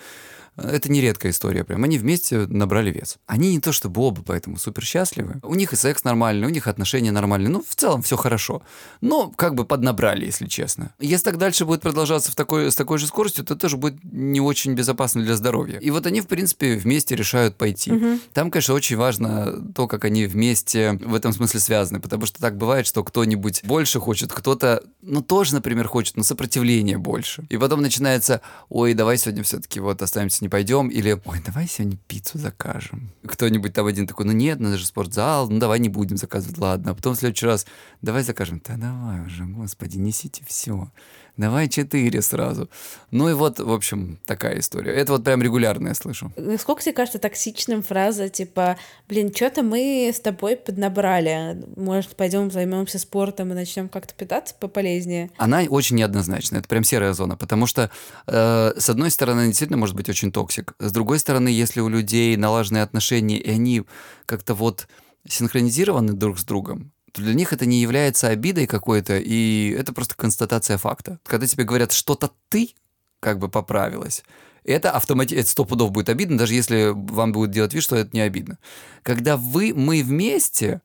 это 0.58 0.91
не 0.91 1.02
редкая 1.02 1.32
история 1.32 1.63
прям. 1.63 1.84
Они 1.84 1.98
вместе 1.98 2.48
набрали 2.48 2.91
вес. 2.91 3.17
Они 3.26 3.54
не 3.54 3.60
то 3.60 3.72
чтобы 3.72 4.02
оба 4.02 4.24
поэтому 4.26 4.58
супер 4.58 4.84
счастливы. 4.84 5.39
У 5.43 5.56
них 5.56 5.74
и 5.74 5.76
секс 5.76 6.04
нормальный, 6.04 6.48
у 6.48 6.50
них 6.50 6.67
отношения 6.67 7.12
нормальные. 7.12 7.50
Ну, 7.50 7.63
в 7.67 7.76
целом 7.76 8.02
все 8.02 8.17
хорошо. 8.17 8.62
Но 9.02 9.30
как 9.30 9.56
бы 9.56 9.65
поднабрали, 9.65 10.26
если 10.26 10.48
честно. 10.48 10.93
Если 11.00 11.26
так 11.26 11.38
дальше 11.38 11.65
будет 11.65 11.82
продолжаться 11.82 12.32
в 12.32 12.36
такой, 12.36 12.72
с 12.72 12.76
такой 12.76 12.98
же 12.98 13.08
скоростью, 13.08 13.46
то 13.46 13.56
тоже 13.56 13.78
будет 13.78 14.04
не 14.04 14.41
очень 14.41 14.74
безопасно 14.74 15.24
для 15.24 15.36
здоровья. 15.36 15.80
И 15.80 15.91
вот 15.91 16.06
они, 16.06 16.22
в 16.22 16.28
принципе, 16.28 16.76
вместе 16.76 17.15
решают 17.15 17.56
пойти. 17.56 17.91
Угу. 17.91 18.20
Там, 18.34 18.52
конечно, 18.52 18.74
очень 18.74 18.98
важно 18.98 19.72
то, 19.74 19.88
как 19.88 20.06
они 20.06 20.26
вместе 20.26 20.93
в 20.93 21.13
этом 21.13 21.34
смысле 21.34 21.60
связаны. 21.60 22.00
Потому 22.00 22.26
что 22.26 22.39
так 22.39 22.58
бывает, 22.58 22.88
что 22.88 23.04
кто-нибудь 23.04 23.63
больше 23.63 24.00
хочет, 24.00 24.34
кто-то, 24.34 24.84
ну, 25.02 25.22
тоже, 25.22 25.54
например, 25.54 25.88
хочет, 25.88 26.17
но 26.17 26.24
сопротивление 26.24 26.98
больше. 26.98 27.46
И 27.50 27.58
потом 27.58 27.82
начинается, 27.82 28.41
ой, 28.70 28.93
давай 28.93 29.17
сегодня 29.17 29.43
все-таки 29.43 29.80
вот 29.80 30.02
оставимся 30.02 30.43
не 30.48 30.50
пойдем, 30.50 30.88
или, 30.88 31.20
ой, 31.26 31.42
давай 31.46 31.68
сегодня 31.68 31.98
пиццу 32.08 32.38
закажем. 32.38 33.12
Кто-нибудь 33.26 33.74
там 33.74 33.86
один 33.86 34.08
такой, 34.08 34.26
ну 34.26 34.32
нет, 34.32 34.62
надо 34.62 34.78
же 34.78 34.86
спортзал, 34.86 35.50
ну 35.50 35.60
давай 35.60 35.80
не 35.80 35.90
будем 35.90 36.16
заказывать, 36.16 36.58
ладно. 36.58 36.92
А 36.92 36.96
потом 36.96 37.16
в 37.16 37.20
следующий 37.20 37.46
раз, 37.46 37.68
давай 38.02 38.24
закажем. 38.24 38.62
Да 38.66 38.78
давай 38.78 39.26
уже, 39.26 39.44
господи, 39.44 39.98
несите 39.98 40.46
все 40.48 40.90
давай 41.38 41.69
четыре 41.69 42.21
сразу. 42.21 42.69
Ну 43.12 43.30
и 43.30 43.34
вот, 43.34 43.60
в 43.60 43.71
общем, 43.71 44.19
такая 44.26 44.60
история. 44.60 44.91
Это 44.93 45.13
вот 45.13 45.23
прям 45.23 45.41
регулярно 45.41 45.89
я 45.89 45.95
слышу. 45.95 46.32
Сколько 46.60 46.82
тебе 46.82 46.93
кажется 46.93 47.19
токсичным 47.19 47.84
фраза, 47.84 48.30
типа, 48.30 48.78
блин, 49.08 49.34
что-то 49.34 49.63
мы 49.63 50.12
с 50.13 50.19
тобой 50.19 50.58
поднабрали, 50.58 51.63
может, 51.76 52.15
пойдем 52.15 52.52
займемся 52.52 53.00
спортом 53.00 53.52
и 53.52 53.56
начнем 53.56 53.88
как-то 53.89 54.13
питаться 54.13 54.56
пополезнее? 54.60 55.32
Она 55.38 55.62
очень 55.69 55.95
неоднозначна, 55.95 56.58
это 56.58 56.67
прям 56.67 56.84
серая 56.84 57.13
зона, 57.13 57.38
потому 57.38 57.67
что, 57.67 57.89
э, 58.26 58.73
с 58.78 58.89
одной 58.89 59.12
стороны, 59.12 59.39
она 59.39 59.47
действительно 59.47 59.78
может 59.78 59.95
быть 59.95 60.10
очень 60.10 60.32
toxic, 60.32 60.74
с 60.80 60.91
другой 60.91 61.19
стороны, 61.19 61.50
если 61.50 61.80
у 61.80 61.89
людей 61.89 62.36
налаженные 62.36 62.84
отношения, 62.84 63.38
и 63.38 63.50
они 63.52 63.84
как-то 64.26 64.54
вот 64.54 64.88
синхронизированы 65.28 66.13
друг 66.13 66.39
с 66.39 66.43
другом, 66.43 66.91
то 67.18 67.24
для 67.24 67.34
них 67.34 67.52
это 67.52 67.66
не 67.66 67.82
является 67.82 68.28
обидой 68.28 68.68
какой-то, 68.68 69.18
и 69.18 69.72
это 69.72 69.92
просто 69.92 70.16
констатация 70.16 70.78
факта. 70.78 71.20
Когда 71.26 71.48
тебе 71.48 71.64
говорят, 71.64 71.92
что-то 71.92 72.32
ты 72.50 72.76
как 73.20 73.40
бы 73.40 73.50
поправилась, 73.50 74.24
это 74.64 74.92
автоматически, 74.92 75.50
сто 75.50 75.66
пудов 75.66 75.92
будет 75.92 76.10
обидно, 76.10 76.38
даже 76.38 76.54
если 76.54 76.92
вам 76.94 77.32
будет 77.32 77.50
делать 77.50 77.74
вид, 77.74 77.82
что 77.82 77.96
это 77.96 78.12
не 78.14 78.22
обидно. 78.22 78.60
Когда 79.02 79.36
вы, 79.36 79.74
мы 79.74 80.04
вместе, 80.04 80.82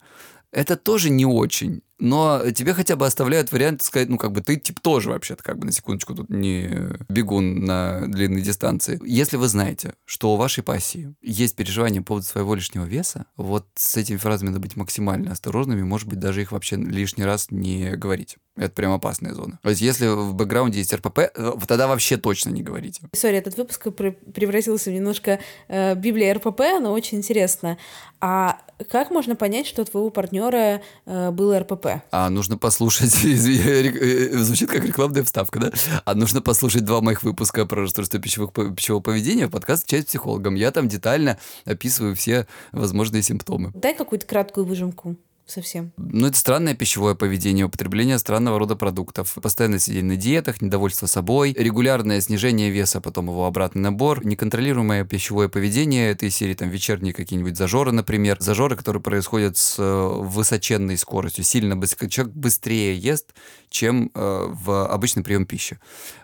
это 0.53 0.77
тоже 0.77 1.11
не 1.11 1.27
очень 1.27 1.83
но 2.03 2.51
тебе 2.51 2.75
хотя 2.75 2.97
бы 2.97 3.07
оставляют 3.07 3.53
вариант 3.53 3.81
сказать, 3.83 4.09
ну, 4.09 4.19
как 4.19 4.33
бы 4.33 4.41
ты 4.41 4.57
тип 4.57 4.81
тоже 4.81 5.11
вообще-то, 5.11 5.43
как 5.43 5.59
бы 5.59 5.67
на 5.67 5.73
секундочку 5.73 6.15
тут 6.15 6.29
не 6.31 6.69
бегун 7.09 7.65
на 7.65 8.09
длинной 8.09 8.43
дистанции. 8.43 9.01
Если 9.05 9.37
вы 9.37 9.47
знаете, 9.47 9.95
что 10.05 10.35
у 10.35 10.37
вашей 10.37 10.65
пассии 10.65 11.15
есть 11.23 11.55
переживания 11.55 12.01
по 12.01 12.09
поводу 12.09 12.27
своего 12.27 12.57
лишнего 12.57 12.85
веса, 12.85 13.27
вот 13.37 13.67
с 13.77 13.97
этими 13.97 14.17
фразами 14.17 14.49
надо 14.49 14.61
быть 14.61 14.75
максимально 14.75 15.31
осторожными, 15.31 15.83
может 15.83 16.09
быть, 16.09 16.19
даже 16.19 16.43
их 16.43 16.51
вообще 16.51 16.75
лишний 16.75 17.25
раз 17.25 17.47
не 17.51 17.93
говорить. 17.93 18.37
Это 18.57 18.75
прям 18.75 18.93
опасная 18.93 19.33
зона. 19.33 19.59
То 19.63 19.71
есть, 19.71 19.81
если 19.81 20.09
в 20.09 20.35
бэкграунде 20.35 20.79
есть 20.79 20.93
РПП, 20.93 21.21
э, 21.21 21.53
тогда 21.67 21.87
вообще 21.87 22.19
точно 22.19 22.51
не 22.51 22.63
говорите. 22.63 23.03
Сори, 23.15 23.37
этот 23.37 23.57
выпуск 23.57 23.89
превратился 23.93 24.91
в 24.91 24.93
немножко 24.93 25.39
э, 25.69 25.95
Библия 25.95 26.35
РПП, 26.35 26.61
но 26.81 26.93
очень 26.93 27.19
интересно. 27.19 27.79
А 28.21 28.61
как 28.91 29.11
можно 29.11 29.37
понять, 29.37 29.67
что 29.67 29.83
у 29.83 29.85
твоего 29.85 30.11
партнера 30.11 30.83
э, 31.07 31.31
был 31.31 31.57
РПП? 31.59 31.87
А 32.11 32.31
нужно 32.31 32.57
послушать, 32.57 33.15
э, 33.25 34.39
звучит 34.39 34.71
как 34.71 34.85
рекламная 34.85 35.25
вставка, 35.25 35.59
да? 35.59 35.73
А 36.05 36.15
нужно 36.15 36.41
послушать 36.41 36.85
два 36.85 37.01
моих 37.01 37.23
выпуска 37.23 37.67
про 37.67 37.83
расстройство 37.83 38.21
пищевого, 38.21 38.75
пищевого 38.75 39.03
поведения, 39.03 39.49
подкаст 39.49 39.87
«Часть 39.87 40.09
психологом». 40.09 40.55
Я 40.55 40.71
там 40.71 40.89
детально 40.89 41.39
описываю 41.65 42.15
все 42.15 42.47
возможные 42.73 43.23
симптомы. 43.23 43.73
Дай 43.75 43.95
какую-то 43.95 44.27
краткую 44.27 44.67
выжимку 44.67 45.17
совсем. 45.53 45.93
Ну, 45.97 46.27
это 46.27 46.37
странное 46.37 46.75
пищевое 46.75 47.15
поведение, 47.15 47.67
употребление 47.67 48.19
странного 48.19 48.59
рода 48.59 48.77
продуктов, 48.77 49.35
постоянное 49.41 49.79
сидение 49.79 50.15
на 50.15 50.17
диетах, 50.17 50.61
недовольство 50.61 51.07
собой, 51.07 51.55
регулярное 51.57 52.21
снижение 52.21 52.71
веса, 52.71 53.01
потом 53.01 53.27
его 53.27 53.47
обратный 53.47 53.83
набор, 53.83 54.25
неконтролируемое 54.25 55.05
пищевое 55.05 55.49
поведение 55.49 56.11
этой 56.11 56.31
серии, 56.31 56.55
там, 56.55 56.69
вечерние 56.69 57.13
какие-нибудь 57.13 57.57
зажоры, 57.57 57.93
например, 57.93 58.39
зажоры, 58.41 58.77
которые 58.77 59.03
происходят 59.03 59.57
с 59.57 59.77
э, 59.79 59.83
высоченной 59.83 60.97
скоростью, 60.97 61.45
сильно 61.45 61.77
быстро, 61.77 62.09
человек 62.09 62.35
быстрее 62.35 62.97
ест, 62.97 63.35
чем 63.69 64.11
э, 64.15 64.47
в 64.49 64.87
обычный 64.87 65.23
прием 65.23 65.47
пищи. 65.47 65.79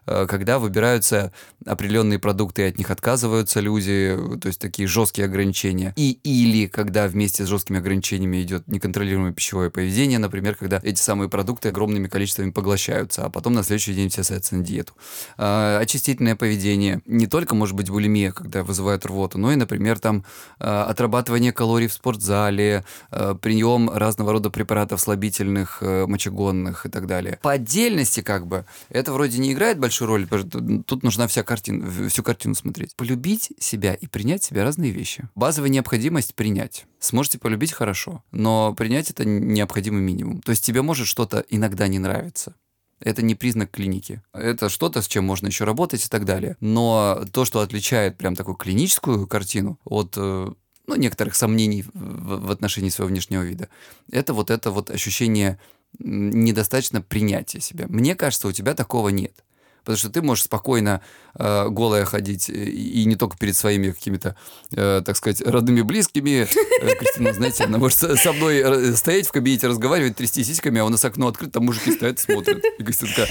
Э, 0.06 0.26
когда 0.26 0.58
выбираются 0.58 1.32
определенные 1.68 2.18
продукты, 2.18 2.66
от 2.66 2.78
них 2.78 2.90
отказываются 2.90 3.60
люди, 3.60 4.16
то 4.40 4.48
есть 4.48 4.60
такие 4.60 4.88
жесткие 4.88 5.26
ограничения. 5.26 5.92
И 5.96 6.18
или 6.24 6.66
когда 6.66 7.06
вместе 7.06 7.44
с 7.44 7.48
жесткими 7.48 7.78
ограничениями 7.78 8.42
идет 8.42 8.66
неконтролируемое 8.68 9.32
пищевое 9.32 9.70
поведение, 9.70 10.18
например, 10.18 10.54
когда 10.54 10.80
эти 10.82 11.00
самые 11.00 11.28
продукты 11.28 11.68
огромными 11.68 12.08
количествами 12.08 12.50
поглощаются, 12.50 13.24
а 13.24 13.30
потом 13.30 13.52
на 13.52 13.62
следующий 13.62 13.94
день 13.94 14.08
все 14.08 14.22
садятся 14.22 14.56
на 14.56 14.64
диету. 14.64 14.94
А, 15.36 15.78
очистительное 15.78 16.36
поведение 16.36 17.02
не 17.06 17.26
только 17.26 17.54
может 17.54 17.76
быть 17.76 17.90
булимия, 17.90 18.32
когда 18.32 18.64
вызывает 18.64 19.04
рвоту, 19.06 19.38
но 19.38 19.52
и, 19.52 19.56
например, 19.56 19.98
там 19.98 20.24
а, 20.58 20.84
отрабатывание 20.84 21.52
калорий 21.52 21.88
в 21.88 21.92
спортзале, 21.92 22.84
а, 23.10 23.34
прием 23.34 23.90
разного 23.90 24.32
рода 24.32 24.50
препаратов 24.50 25.00
слабительных, 25.00 25.78
а, 25.82 26.06
мочегонных 26.06 26.86
и 26.86 26.88
так 26.88 27.06
далее. 27.06 27.38
По 27.42 27.52
отдельности 27.52 28.20
как 28.20 28.46
бы 28.46 28.64
это 28.88 29.12
вроде 29.12 29.38
не 29.38 29.52
играет 29.52 29.78
большую 29.78 30.08
роль, 30.08 30.26
тут 30.26 31.02
нужна 31.02 31.26
вся 31.26 31.42
картина, 31.42 31.57
всю 31.62 32.22
картину 32.22 32.54
смотреть. 32.54 32.94
Полюбить 32.96 33.52
себя 33.58 33.94
и 33.94 34.06
принять 34.06 34.44
себя 34.44 34.64
разные 34.64 34.90
вещи. 34.90 35.28
Базовая 35.34 35.70
необходимость 35.70 36.34
принять. 36.34 36.86
Сможете 36.98 37.38
полюбить 37.38 37.72
хорошо, 37.72 38.22
но 38.30 38.74
принять 38.74 39.10
это 39.10 39.24
необходимый 39.24 40.02
минимум. 40.02 40.40
То 40.40 40.50
есть 40.50 40.64
тебе 40.64 40.82
может 40.82 41.06
что-то 41.06 41.44
иногда 41.48 41.88
не 41.88 41.98
нравиться. 41.98 42.54
Это 43.00 43.22
не 43.22 43.34
признак 43.34 43.70
клиники. 43.70 44.22
Это 44.32 44.68
что-то, 44.68 45.02
с 45.02 45.06
чем 45.06 45.24
можно 45.24 45.46
еще 45.46 45.64
работать 45.64 46.04
и 46.04 46.08
так 46.08 46.24
далее. 46.24 46.56
Но 46.60 47.24
то, 47.32 47.44
что 47.44 47.60
отличает 47.60 48.16
прям 48.16 48.34
такую 48.34 48.56
клиническую 48.56 49.26
картину 49.28 49.78
от 49.84 50.14
э, 50.16 50.52
ну, 50.86 50.96
некоторых 50.96 51.36
сомнений 51.36 51.84
в 51.94 52.50
отношении 52.50 52.88
своего 52.88 53.10
внешнего 53.10 53.42
вида, 53.42 53.68
это 54.10 54.34
вот 54.34 54.50
это 54.50 54.72
вот 54.72 54.90
ощущение 54.90 55.60
недостаточно 55.98 57.00
принятия 57.00 57.60
себя. 57.60 57.86
Мне 57.88 58.14
кажется, 58.14 58.48
у 58.48 58.52
тебя 58.52 58.74
такого 58.74 59.10
нет. 59.10 59.44
Потому 59.88 59.96
что 59.96 60.10
ты 60.10 60.20
можешь 60.20 60.44
спокойно 60.44 61.00
э, 61.34 61.68
голая 61.70 62.04
ходить, 62.04 62.50
и, 62.50 62.52
и 62.52 63.06
не 63.06 63.16
только 63.16 63.38
перед 63.38 63.56
своими 63.56 63.92
какими-то, 63.92 64.36
э, 64.70 65.00
так 65.02 65.16
сказать, 65.16 65.40
родными 65.40 65.80
близкими. 65.80 66.46
Э, 66.82 66.94
Кристина, 66.94 67.32
знаете, 67.32 67.64
она 67.64 67.78
может 67.78 67.96
со 67.96 68.32
мной 68.34 68.58
э, 68.58 68.92
стоять 68.92 69.26
в 69.26 69.32
кабинете, 69.32 69.66
разговаривать, 69.66 70.16
трясти 70.16 70.44
сиськами, 70.44 70.78
а 70.78 70.84
у 70.84 70.90
нас 70.90 71.02
окно 71.06 71.28
открыто, 71.28 71.52
там 71.52 71.64
мужики 71.64 71.90
стоят 71.90 72.18
и 72.18 72.20
смотрят. 72.20 72.62
И 72.78 72.84
Кристина 72.84 73.10
такая, 73.12 73.30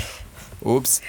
Упс. 0.62 1.02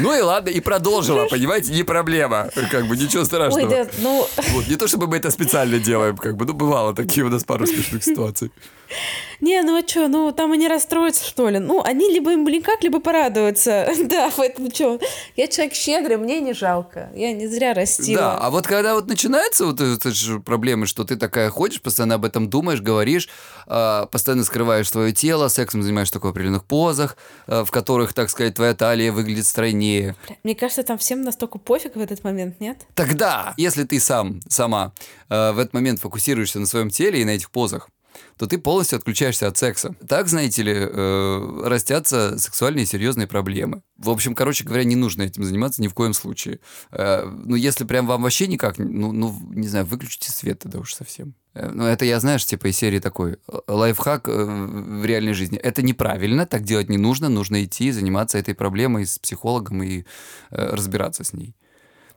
Ну 0.00 0.12
и 0.12 0.20
ладно, 0.20 0.48
и 0.48 0.58
продолжила, 0.58 1.28
понимаете, 1.28 1.72
не 1.72 1.84
проблема. 1.84 2.50
Как 2.72 2.88
бы 2.88 2.96
ничего 2.96 3.24
страшного. 3.24 3.64
Ой, 3.64 3.70
да, 3.70 3.88
ну... 3.98 4.26
вот, 4.54 4.66
не 4.66 4.74
то 4.74 4.88
чтобы 4.88 5.06
мы 5.06 5.18
это 5.18 5.30
специально 5.30 5.78
делаем, 5.78 6.16
как 6.16 6.36
бы, 6.36 6.46
ну 6.46 6.52
бывало 6.52 6.96
такие 6.96 7.24
у 7.24 7.28
нас 7.28 7.44
пару 7.44 7.64
смешных 7.64 8.02
ситуаций. 8.02 8.50
Не, 9.40 9.62
ну 9.62 9.78
а 9.78 9.86
что, 9.86 10.08
ну 10.08 10.32
там 10.32 10.52
они 10.52 10.68
расстроятся, 10.68 11.24
что 11.24 11.48
ли? 11.48 11.58
Ну, 11.58 11.82
они 11.82 12.10
либо 12.10 12.32
им 12.32 12.44
блин 12.44 12.62
как, 12.62 12.82
либо 12.82 13.00
порадуются. 13.00 13.88
да, 14.04 14.30
поэтому 14.36 14.70
что? 14.70 14.98
Я 15.36 15.48
человек 15.48 15.74
щедрый, 15.74 16.16
мне 16.16 16.40
не 16.40 16.52
жалко. 16.54 17.10
Я 17.14 17.32
не 17.32 17.46
зря 17.46 17.74
растила. 17.74 18.20
Да, 18.20 18.38
а 18.38 18.50
вот 18.50 18.66
когда 18.66 18.94
вот 18.94 19.08
начинается 19.08 19.66
вот 19.66 19.80
эта 19.80 20.10
проблема, 20.44 20.86
что 20.86 21.04
ты 21.04 21.16
такая 21.16 21.50
ходишь, 21.50 21.82
постоянно 21.82 22.14
об 22.14 22.24
этом 22.24 22.48
думаешь, 22.48 22.80
говоришь, 22.80 23.28
э, 23.66 24.06
постоянно 24.10 24.44
скрываешь 24.44 24.88
свое 24.88 25.12
тело, 25.12 25.48
сексом 25.48 25.82
занимаешься 25.82 26.14
только 26.14 26.26
в 26.26 26.30
определенных 26.30 26.64
позах, 26.64 27.16
э, 27.46 27.64
в 27.64 27.70
которых, 27.70 28.14
так 28.14 28.30
сказать, 28.30 28.54
твоя 28.54 28.74
талия 28.74 29.12
выглядит 29.12 29.46
стройнее. 29.46 30.16
Мне 30.42 30.54
кажется, 30.54 30.82
там 30.82 30.98
всем 30.98 31.22
настолько 31.22 31.58
пофиг 31.58 31.96
в 31.96 32.00
этот 32.00 32.24
момент, 32.24 32.60
нет? 32.60 32.78
Тогда, 32.94 33.54
если 33.56 33.84
ты 33.84 34.00
сам, 34.00 34.40
сама 34.48 34.92
э, 35.28 35.52
в 35.52 35.58
этот 35.58 35.74
момент 35.74 36.00
фокусируешься 36.00 36.58
на 36.58 36.66
своем 36.66 36.90
теле 36.90 37.20
и 37.20 37.24
на 37.24 37.30
этих 37.30 37.50
позах, 37.50 37.88
то 38.36 38.46
ты 38.46 38.58
полностью 38.58 38.96
отключаешься 38.96 39.46
от 39.46 39.56
секса. 39.56 39.94
Так, 40.06 40.28
знаете 40.28 40.62
ли, 40.62 40.74
э, 40.74 41.62
растятся 41.64 42.38
сексуальные 42.38 42.86
серьезные 42.86 43.26
проблемы. 43.26 43.82
В 43.96 44.10
общем, 44.10 44.34
короче 44.34 44.64
говоря, 44.64 44.84
не 44.84 44.96
нужно 44.96 45.22
этим 45.22 45.44
заниматься 45.44 45.82
ни 45.82 45.88
в 45.88 45.94
коем 45.94 46.12
случае. 46.12 46.60
Э, 46.92 47.24
ну, 47.24 47.56
если 47.56 47.84
прям 47.84 48.06
вам 48.06 48.22
вообще 48.22 48.46
никак, 48.46 48.78
ну, 48.78 49.12
ну 49.12 49.34
не 49.50 49.68
знаю, 49.68 49.86
выключите 49.86 50.30
свет 50.30 50.58
тогда 50.58 50.78
уж 50.78 50.94
совсем. 50.94 51.34
Э, 51.54 51.70
ну, 51.72 51.84
это 51.84 52.04
я, 52.04 52.20
знаешь, 52.20 52.44
типа 52.44 52.68
из 52.68 52.76
серии 52.76 52.98
такой 52.98 53.32
э, 53.32 53.58
лайфхак 53.66 54.28
э, 54.28 54.44
в 54.44 55.04
реальной 55.04 55.32
жизни. 55.32 55.58
Это 55.58 55.82
неправильно, 55.82 56.46
так 56.46 56.62
делать 56.62 56.88
не 56.88 56.98
нужно. 56.98 57.28
Нужно 57.28 57.64
идти 57.64 57.90
заниматься 57.90 58.38
этой 58.38 58.54
проблемой 58.54 59.06
с 59.06 59.18
психологом 59.18 59.82
и 59.82 60.00
э, 60.00 60.04
разбираться 60.50 61.24
с 61.24 61.32
ней. 61.32 61.54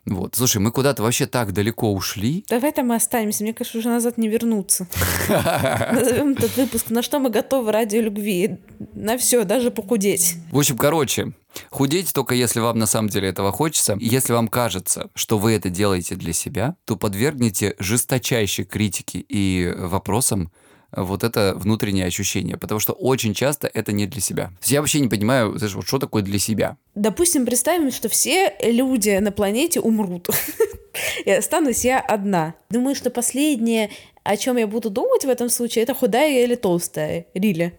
Вот. 0.06 0.36
Слушай, 0.36 0.58
мы 0.58 0.72
куда-то 0.72 1.04
вообще 1.04 1.26
так 1.26 1.54
далеко 1.54 1.94
ушли. 1.94 2.46
Давай 2.50 2.72
там 2.72 2.88
мы 2.88 2.96
останемся. 2.96 3.44
Мне 3.44 3.54
кажется, 3.54 3.78
уже 3.78 3.90
назад 3.90 4.18
не 4.18 4.28
вернуться. 4.28 4.88
Назовем 5.30 6.32
этот 6.32 6.56
выпуск 6.58 6.90
«На 6.90 7.02
что 7.02 7.20
мы 7.20 7.30
готовы 7.30 7.72
ради 7.72 7.98
любви?» 7.98 8.58
На 8.94 9.18
все, 9.18 9.44
даже 9.44 9.72
похудеть. 9.72 10.36
В 10.52 10.58
общем, 10.58 10.78
короче, 10.78 11.34
Худеть 11.72 12.14
только 12.14 12.36
если 12.36 12.60
вам 12.60 12.78
на 12.78 12.86
самом 12.86 13.10
деле 13.10 13.28
этого 13.30 13.52
хочется. 13.52 13.98
И 14.00 14.06
если 14.06 14.34
вам 14.34 14.48
кажется, 14.48 15.10
что 15.16 15.38
вы 15.38 15.54
это 15.54 15.70
делаете 15.70 16.16
для 16.16 16.34
себя, 16.34 16.76
то 16.86 16.96
подвергните 16.96 17.76
жесточайшей 17.80 18.66
критике 18.66 19.20
и 19.20 19.74
вопросам 19.76 20.52
вот 20.92 21.24
это 21.24 21.54
внутреннее 21.56 22.06
ощущение, 22.06 22.58
потому 22.58 22.80
что 22.80 22.94
очень 22.94 23.34
часто 23.34 23.70
это 23.74 23.92
не 23.92 24.06
для 24.06 24.22
себя. 24.22 24.52
Я 24.64 24.82
вообще 24.82 25.00
не 25.00 25.08
понимаю, 25.08 25.58
знаешь, 25.58 25.76
вот 25.76 25.88
что 25.88 26.00
такое 26.00 26.24
для 26.24 26.40
себя. 26.40 26.78
Допустим, 26.96 27.46
представим, 27.46 27.92
что 27.92 28.10
все 28.10 28.56
люди 28.62 29.18
на 29.18 29.32
планете 29.32 29.80
умрут, 29.80 30.30
и 31.26 31.32
останусь 31.32 31.86
я 31.86 32.00
одна. 32.00 32.56
Думаю, 32.70 32.96
что 32.96 33.10
последнее, 33.10 33.90
о 34.24 34.38
чем 34.38 34.58
я 34.58 34.68
буду 34.68 34.90
думать 34.90 35.26
в 35.26 35.30
этом 35.30 35.50
случае, 35.50 35.84
это 35.84 35.94
худая 35.94 36.44
или 36.44 36.56
толстая, 36.56 37.26
Рили. 37.34 37.78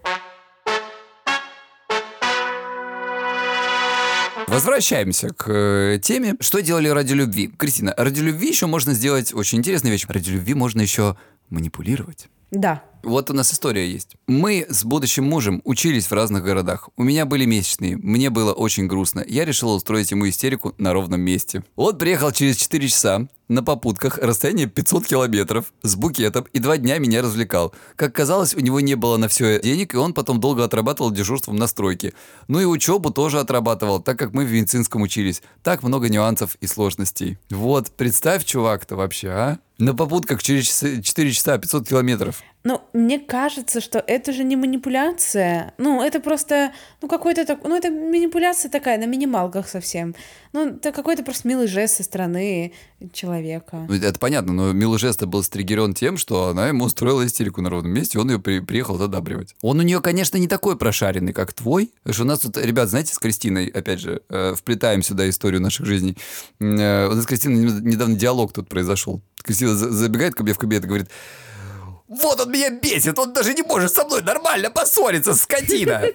Возвращаемся 4.51 5.29
к 5.29 5.49
э, 5.49 6.01
теме, 6.03 6.35
что 6.41 6.61
делали 6.61 6.89
ради 6.89 7.13
любви. 7.13 7.53
Кристина, 7.57 7.95
ради 7.97 8.21
любви 8.21 8.49
еще 8.49 8.67
можно 8.67 8.95
сделать 8.95 9.33
очень 9.33 9.59
интересную 9.59 9.93
вещь. 9.93 10.07
Ради 10.09 10.31
любви 10.31 10.55
можно 10.55 10.81
еще 10.81 11.17
манипулировать. 11.51 12.27
Да. 12.51 12.83
Вот 13.03 13.31
у 13.31 13.35
нас 13.35 13.53
история 13.53 13.91
есть. 13.91 14.17
Мы 14.27 14.67
с 14.69 14.85
будущим 14.85 15.25
мужем 15.25 15.63
учились 15.65 16.07
в 16.07 16.13
разных 16.13 16.45
городах. 16.45 16.89
У 16.97 17.03
меня 17.03 17.25
были 17.25 17.45
месячные, 17.45 17.97
мне 17.97 18.31
было 18.31 18.53
очень 18.53 18.87
грустно. 18.87 19.25
Я 19.27 19.45
решила 19.45 19.75
устроить 19.75 20.11
ему 20.11 20.29
истерику 20.29 20.75
на 20.79 20.93
ровном 20.93 21.21
месте. 21.21 21.65
Он 21.77 21.97
приехал 21.97 22.31
через 22.33 22.57
4 22.57 22.89
часа, 22.89 23.29
на 23.51 23.65
попутках, 23.65 24.17
расстояние 24.19 24.69
500 24.69 25.07
километров, 25.07 25.73
с 25.83 25.97
букетом, 25.97 26.47
и 26.53 26.61
два 26.61 26.77
дня 26.77 26.99
меня 26.99 27.21
развлекал. 27.21 27.75
Как 27.97 28.15
казалось, 28.15 28.55
у 28.55 28.61
него 28.61 28.79
не 28.81 28.95
было 28.95 29.17
на 29.17 29.27
все 29.27 29.61
денег, 29.61 29.93
и 29.93 29.97
он 29.97 30.15
потом 30.15 30.39
долго 30.39 30.65
отрабатывал 30.65 31.11
дежурством 31.11 31.57
на 31.57 31.67
стройке. 31.67 32.15
Ну 32.47 32.61
и 32.61 32.65
учебу 32.65 33.11
тоже 33.11 33.41
отрабатывал, 33.41 34.01
так 34.01 34.19
как 34.19 34.33
мы 34.33 34.45
в 34.45 34.53
медицинском 34.53 35.03
учились. 35.03 35.43
Так 35.65 35.83
много 35.83 36.09
нюансов 36.09 36.57
и 36.61 36.69
сложностей. 36.69 37.39
Вот, 37.51 37.91
представь, 37.91 38.45
чувак-то 38.45 38.95
вообще, 38.95 39.29
а? 39.31 39.59
На 39.79 39.95
попутках 39.95 40.43
через 40.43 40.69
4 41.03 41.33
часа 41.33 41.59
500 41.59 41.89
километров. 41.89 42.43
Ну, 42.63 42.83
мне 42.93 43.19
кажется, 43.19 43.81
что 43.81 44.05
это 44.07 44.33
же 44.33 44.45
не 44.45 44.55
манипуляция. 44.55 45.73
Ну, 45.79 46.03
это 46.03 46.21
просто, 46.21 46.73
ну, 47.01 47.09
какой-то 47.09 47.47
так, 47.47 47.61
ну, 47.65 47.75
это 47.75 47.91
манипуляция 47.91 48.71
такая 48.71 48.99
на 48.99 49.07
минималках 49.07 49.67
совсем. 49.67 50.15
Ну, 50.53 50.69
это 50.75 50.93
какой-то 50.93 51.23
просто 51.23 51.49
милый 51.49 51.69
жест 51.69 51.97
со 51.97 52.03
стороны 52.03 52.73
человека. 53.15 53.87
Ну, 53.89 53.95
это 53.95 54.19
понятно, 54.19 54.53
но 54.53 54.73
милый 54.73 54.99
жест 54.99 55.23
был 55.25 55.43
стригерен 55.43 55.95
тем, 55.95 56.19
что 56.19 56.49
она 56.49 56.69
ему 56.69 56.85
устроила 56.85 57.25
истерику 57.25 57.63
на 57.63 57.71
ровном 57.71 57.93
месте, 57.93 58.19
он 58.19 58.31
ее 58.31 58.39
при, 58.39 58.61
приехал 58.61 58.99
задабривать. 58.99 59.57
Он 59.63 59.79
у 59.79 59.83
нее, 59.83 60.03
конечно, 60.03 60.37
не 60.37 60.49
такой 60.49 60.77
прошаренный, 60.77 61.33
как 61.33 61.55
твой. 61.55 61.91
Потому 62.03 62.15
что 62.15 62.23
у 62.25 62.27
нас 62.27 62.41
тут, 62.41 62.59
ребят, 62.59 62.91
знаете, 62.91 63.15
с 63.15 63.19
Кристиной, 63.19 63.69
опять 63.69 64.01
же, 64.01 64.21
э, 64.29 64.55
вплетаем 64.55 65.03
сюда 65.03 65.29
историю 65.31 65.63
наших 65.63 65.87
жизней. 65.87 66.19
Э, 66.59 67.09
у 67.09 67.15
нас 67.15 67.25
с 67.25 67.27
Кристиной 67.27 67.81
недавно 67.81 68.17
диалог 68.17 68.53
тут 68.53 68.69
произошел. 68.69 69.23
Кристина 69.43 69.75
забегает 69.75 70.35
ко 70.35 70.43
мне 70.43 70.53
в 70.53 70.59
кабинет 70.59 70.85
и 70.85 70.89
говорит, 70.89 71.09
вот 72.11 72.41
он 72.41 72.51
меня 72.51 72.71
бесит, 72.71 73.17
он 73.21 73.33
даже 73.33 73.55
не 73.55 73.63
может 73.63 73.95
со 73.95 74.05
мной 74.05 74.23
нормально 74.23 74.71
поссориться, 74.71 75.35
скотина. 75.35 76.03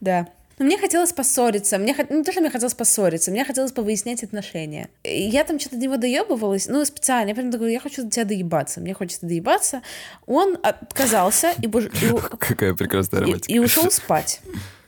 Да. 0.00 0.28
Но 0.58 0.64
мне 0.66 0.78
хотелось 0.78 1.12
поссориться. 1.12 1.78
Мне 1.78 1.94
не 2.10 2.22
то, 2.22 2.32
что 2.32 2.40
мне 2.40 2.50
хотелось 2.50 2.74
поссориться, 2.74 3.30
мне 3.30 3.44
хотелось 3.44 3.72
повыяснять 3.72 4.22
отношения. 4.22 4.88
Я 5.04 5.44
там 5.44 5.58
что-то 5.58 5.76
до 5.76 5.82
него 5.82 5.96
доебывалась, 5.96 6.66
ну, 6.66 6.84
специально. 6.84 7.30
Я 7.30 7.34
прям 7.34 7.50
говорю, 7.50 7.70
я 7.70 7.80
хочу 7.80 8.04
до 8.04 8.10
тебя 8.10 8.24
доебаться. 8.24 8.80
Мне 8.80 8.92
хочется 8.94 9.26
доебаться. 9.26 9.82
Он 10.26 10.58
отказался 10.62 11.52
и... 11.62 11.68
Какая 12.38 12.74
прекрасная 12.74 13.22
романтика. 13.22 13.52
И 13.52 13.58
ушел 13.58 13.90
спать. 13.90 14.40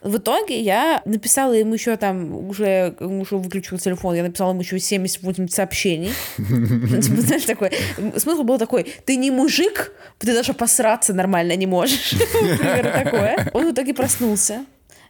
В 0.02 0.18
итоге 0.18 0.60
я 0.60 1.02
написала 1.04 1.52
ему 1.52 1.74
еще 1.74 1.96
там, 1.96 2.48
уже, 2.48 2.94
уже 3.00 3.36
выключил 3.36 3.78
телефон, 3.78 4.14
я 4.14 4.22
написала 4.22 4.50
ему 4.50 4.60
еще 4.60 4.78
78 4.78 5.48
сообщений. 5.48 6.12
Типа, 6.36 7.20
знаешь, 7.20 7.44
такой, 7.44 7.72
смысл 8.16 8.42
был 8.42 8.58
такой, 8.58 8.84
ты 9.04 9.16
не 9.16 9.30
мужик, 9.30 9.92
ты 10.18 10.32
даже 10.32 10.54
посраться 10.54 11.12
нормально 11.14 11.56
не 11.56 11.66
можешь. 11.66 12.14
Такое. 13.04 13.50
Он 13.52 13.68
в 13.68 13.72
итоге 13.72 13.94
проснулся. 13.94 14.64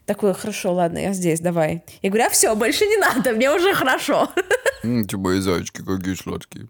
Такой, 0.07 0.33
хорошо, 0.33 0.73
ладно, 0.73 0.97
я 0.97 1.13
здесь, 1.13 1.41
давай. 1.41 1.83
Я 2.01 2.09
говорю, 2.09 2.27
а 2.27 2.31
все, 2.31 2.55
больше 2.57 2.87
не 2.87 2.97
надо, 2.97 3.33
мне 3.33 3.51
уже 3.53 3.75
хорошо. 3.75 4.31
Ты 4.83 5.19
мои 5.19 5.41
зайчики 5.41 5.85
какие 5.85 6.15
сладкие. 6.15 6.69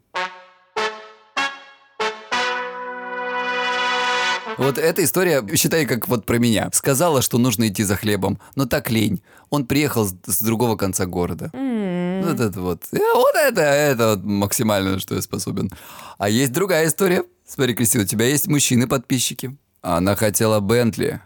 Вот 4.59 4.77
эта 4.77 5.05
история, 5.05 5.45
считай, 5.57 5.87
как 5.87 6.09
вот 6.09 6.27
про 6.27 6.39
меня. 6.39 6.69
Сказала, 6.73 7.23
что 7.23 7.39
нужно 7.39 7.69
идти 7.69 7.85
за 7.85 7.97
хлебом, 7.97 8.39
но 8.57 8.67
так 8.67 8.91
лень. 8.91 9.23
Он 9.51 9.65
приехал 9.67 10.05
с, 10.07 10.15
с 10.27 10.43
другого 10.43 10.77
конца 10.77 11.07
города. 11.07 11.51
Mm-hmm. 11.55 12.29
Вот 12.29 12.41
это 12.41 12.61
вот. 12.61 12.83
Э, 12.93 12.99
Вот 13.15 13.35
это, 13.37 13.61
это 13.61 14.09
вот 14.11 14.25
максимально, 14.25 14.99
что 14.99 15.15
я 15.15 15.23
способен. 15.23 15.71
А 16.19 16.29
есть 16.29 16.53
другая 16.53 16.89
история. 16.89 17.25
Смотри, 17.47 17.75
Кристина, 17.75 18.05
у 18.05 18.07
тебя 18.07 18.27
есть 18.27 18.47
мужчины-подписчики. 18.49 19.57
Она 19.81 20.17
хотела 20.17 20.61
Бентли, 20.61 21.21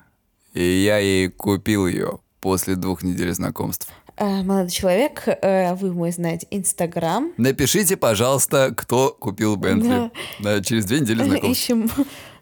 и 0.53 0.63
я 0.63 0.99
ей 0.99 1.29
купил 1.29 1.87
ее 1.87 2.19
после 2.41 2.77
двух 2.77 3.03
недель 3.03 3.33
знакомств. 3.33 3.89
Э, 4.19 4.43
Молодой 4.43 4.71
человек, 4.71 5.23
э, 5.27 5.75
вы 5.75 5.95
мой 5.95 6.13
знаете 6.13 6.47
Инстаграм. 6.51 7.33
Напишите, 7.39 7.97
пожалуйста, 7.97 8.75
кто 8.77 9.17
купил 9.19 9.57
Бентли. 9.57 10.11
Да, 10.39 10.63
через 10.63 10.85
две 10.85 11.01
недели 11.01 11.25
знакомств. 11.25 11.51
Ищем. 11.51 11.91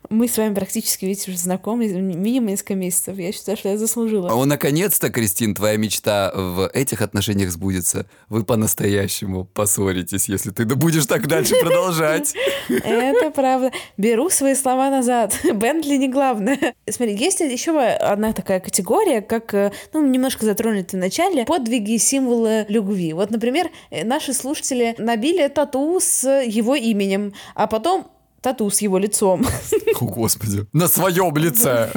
Мы 0.09 0.29
с 0.29 0.39
вами 0.39 0.55
практически, 0.55 1.05
видите, 1.05 1.31
уже 1.31 1.39
знакомы 1.39 1.87
минимум 1.89 2.49
несколько 2.49 2.75
месяцев. 2.75 3.19
Я 3.19 3.33
считаю, 3.33 3.57
что 3.59 3.69
я 3.69 3.79
заслужила. 3.79 4.33
О, 4.33 4.45
наконец-то, 4.45 5.11
Кристин, 5.11 5.55
твоя 5.55 5.77
мечта 5.77 6.33
в 6.35 6.69
этих 6.73 7.03
отношениях 7.03 7.51
сбудется. 7.51 8.07
Вы 8.29 8.45
по-настоящему 8.45 9.45
поссоритесь, 9.45 10.29
если 10.29 10.51
ты 10.51 10.65
будешь 10.65 11.07
так 11.07 11.27
дальше 11.27 11.55
продолжать. 11.61 12.35
Это 12.69 13.31
правда. 13.31 13.73
Беру 13.99 14.31
свои 14.31 14.55
слова 14.55 14.91
назад. 14.91 15.39
Бентли 15.53 15.97
не 15.97 16.09
главное. 16.09 16.75
Смотри, 16.89 17.15
есть 17.15 17.41
еще 17.41 17.79
одна 17.79 18.33
такая 18.33 18.61
категория, 18.61 19.21
как, 19.21 19.53
э, 19.55 19.73
ну, 19.93 20.07
немножко 20.07 20.45
затронули 20.45 20.87
в 20.91 20.93
начале, 20.95 21.45
подвиги 21.45 21.93
и 21.93 21.99
символы 21.99 22.65
любви. 22.69 23.13
Вот, 23.13 23.31
например, 23.31 23.71
э, 23.91 24.05
наши 24.05 24.33
слушатели 24.33 24.95
набили 24.99 25.47
тату 25.49 25.99
с 26.01 26.27
его 26.43 26.75
именем, 26.75 27.35
а 27.55 27.67
потом 27.67 28.11
тату 28.41 28.71
с 28.71 28.81
его 28.81 28.99
лицом. 28.99 29.47
О, 30.01 30.05
Господи. 30.05 30.67
На 30.73 30.89
своем 30.89 31.37
лице. 31.37 31.91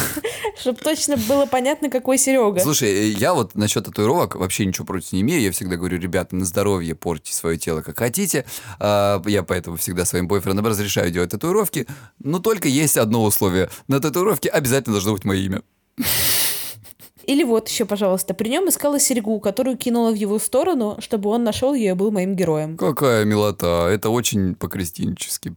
Чтобы 0.60 0.78
точно 0.80 1.16
было 1.16 1.46
понятно, 1.46 1.90
какой 1.90 2.18
Серега. 2.18 2.60
Слушай, 2.60 3.10
я 3.10 3.34
вот 3.34 3.54
насчет 3.54 3.84
татуировок 3.84 4.36
вообще 4.36 4.66
ничего 4.66 4.86
против 4.86 5.12
не 5.12 5.20
имею. 5.20 5.40
Я 5.40 5.52
всегда 5.52 5.76
говорю, 5.76 5.98
ребята, 5.98 6.36
на 6.36 6.44
здоровье 6.44 6.94
портите 6.94 7.34
свое 7.34 7.58
тело 7.58 7.82
как 7.82 7.98
хотите. 7.98 8.44
А, 8.78 9.22
Я 9.26 9.42
поэтому 9.42 9.76
всегда 9.76 10.04
своим 10.04 10.28
бойфрендам 10.28 10.66
разрешаю 10.66 11.10
делать 11.10 11.30
татуировки. 11.30 11.86
Но 12.18 12.38
только 12.38 12.68
есть 12.68 12.96
одно 12.96 13.24
условие. 13.24 13.70
На 13.86 14.00
татуировке 14.00 14.48
обязательно 14.48 14.94
должно 14.94 15.12
быть 15.12 15.24
мое 15.24 15.40
имя. 15.40 15.62
Или 17.24 17.44
вот 17.44 17.68
еще, 17.68 17.84
пожалуйста, 17.84 18.32
при 18.32 18.48
нем 18.48 18.70
искала 18.70 18.98
серьгу, 18.98 19.38
которую 19.38 19.76
кинула 19.76 20.12
в 20.12 20.14
его 20.14 20.38
сторону, 20.38 20.96
чтобы 21.00 21.28
он 21.28 21.44
нашел 21.44 21.74
ее 21.74 21.90
и 21.90 21.92
был 21.92 22.10
моим 22.10 22.34
героем. 22.34 22.78
Какая 22.78 23.26
милота. 23.26 23.86
Это 23.90 24.08
очень 24.08 24.54
по-крестьянически. 24.54 25.54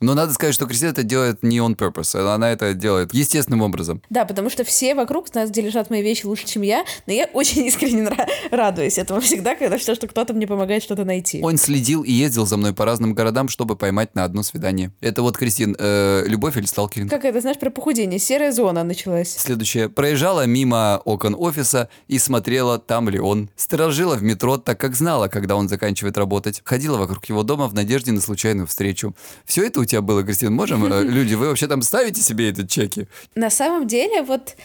Но 0.00 0.14
надо 0.14 0.32
сказать, 0.32 0.54
что 0.54 0.66
Кристина 0.66 0.90
это 0.90 1.02
делает 1.02 1.42
не 1.42 1.58
on 1.58 1.76
purpose. 1.76 2.18
Она 2.18 2.50
это 2.50 2.72
делает 2.72 3.12
естественным 3.12 3.62
образом. 3.62 4.02
Да, 4.08 4.24
потому 4.24 4.48
что 4.48 4.64
все 4.64 4.94
вокруг 4.94 5.28
знают, 5.28 5.50
где 5.50 5.60
лежат 5.60 5.90
мои 5.90 6.02
вещи 6.02 6.24
лучше, 6.24 6.46
чем 6.46 6.62
я, 6.62 6.84
но 7.06 7.12
я 7.12 7.28
очень 7.32 7.64
искренне 7.66 8.10
радуюсь 8.50 8.96
этому 8.96 9.20
всегда, 9.20 9.54
когда 9.54 9.76
все, 9.76 9.94
что 9.94 10.06
кто-то 10.06 10.32
мне 10.32 10.46
помогает 10.46 10.82
что-то 10.82 11.04
найти. 11.04 11.42
Он 11.42 11.58
следил 11.58 12.02
и 12.02 12.12
ездил 12.12 12.46
за 12.46 12.56
мной 12.56 12.72
по 12.72 12.86
разным 12.86 13.12
городам, 13.14 13.48
чтобы 13.48 13.76
поймать 13.76 14.14
на 14.14 14.24
одно 14.24 14.42
свидание. 14.42 14.92
Это 15.00 15.22
вот, 15.22 15.36
Кристин, 15.36 15.76
э, 15.78 16.24
любовь 16.26 16.56
или 16.56 16.64
сталкеринг? 16.64 17.10
Как 17.10 17.24
это, 17.26 17.40
знаешь, 17.40 17.58
про 17.58 17.70
похудение? 17.70 18.18
Серая 18.18 18.52
зона 18.52 18.84
началась. 18.84 19.36
Следующее. 19.36 19.90
Проезжала 19.90 20.46
мимо 20.46 21.02
окон 21.04 21.36
офиса 21.38 21.90
и 22.08 22.18
смотрела, 22.18 22.78
там 22.78 23.10
ли 23.10 23.18
он. 23.18 23.50
Сторожила 23.54 24.14
в 24.14 24.22
метро, 24.22 24.56
так 24.56 24.80
как 24.80 24.94
знала, 24.94 25.28
когда 25.28 25.56
он 25.56 25.68
заканчивает 25.68 26.16
работать. 26.16 26.62
Ходила 26.64 26.96
вокруг 26.96 27.24
его 27.26 27.42
дома 27.42 27.68
в 27.68 27.74
надежде 27.74 28.12
на 28.12 28.20
случайную 28.20 28.66
встречу. 28.66 29.14
Все 29.44 29.66
это 29.66 29.80
у 29.80 29.84
тебя 29.90 30.00
было, 30.00 30.22
Кристин? 30.22 30.52
Можем? 30.52 30.84
э, 30.92 31.02
Люди, 31.04 31.34
вы 31.34 31.48
вообще 31.48 31.66
там 31.66 31.82
ставите 31.82 32.20
себе 32.22 32.50
эти 32.50 32.66
чеки? 32.66 33.06
На 33.34 33.50
самом 33.50 33.86
деле, 33.86 34.22
вот 34.22 34.56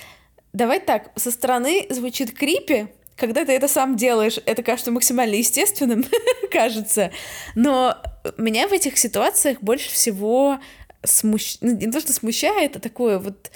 давай 0.53 0.79
так, 0.79 1.11
со 1.15 1.31
стороны 1.31 1.85
звучит 1.89 2.31
крипи, 2.33 2.87
когда 3.15 3.45
ты 3.45 3.53
это 3.53 3.67
сам 3.67 3.95
делаешь, 3.95 4.39
это 4.45 4.63
кажется 4.63 4.91
максимально 4.91 5.35
естественным, 5.35 6.05
кажется. 6.51 7.11
Но 7.55 7.97
меня 8.37 8.67
в 8.67 8.73
этих 8.73 8.97
ситуациях 8.97 9.59
больше 9.61 9.89
всего 9.89 10.59
смущ... 11.03 11.57
ну, 11.61 11.75
не 11.75 11.91
то, 11.91 11.99
что 11.99 12.13
смущает, 12.13 12.75
а 12.75 12.79
такое 12.79 13.19
вот 13.19 13.51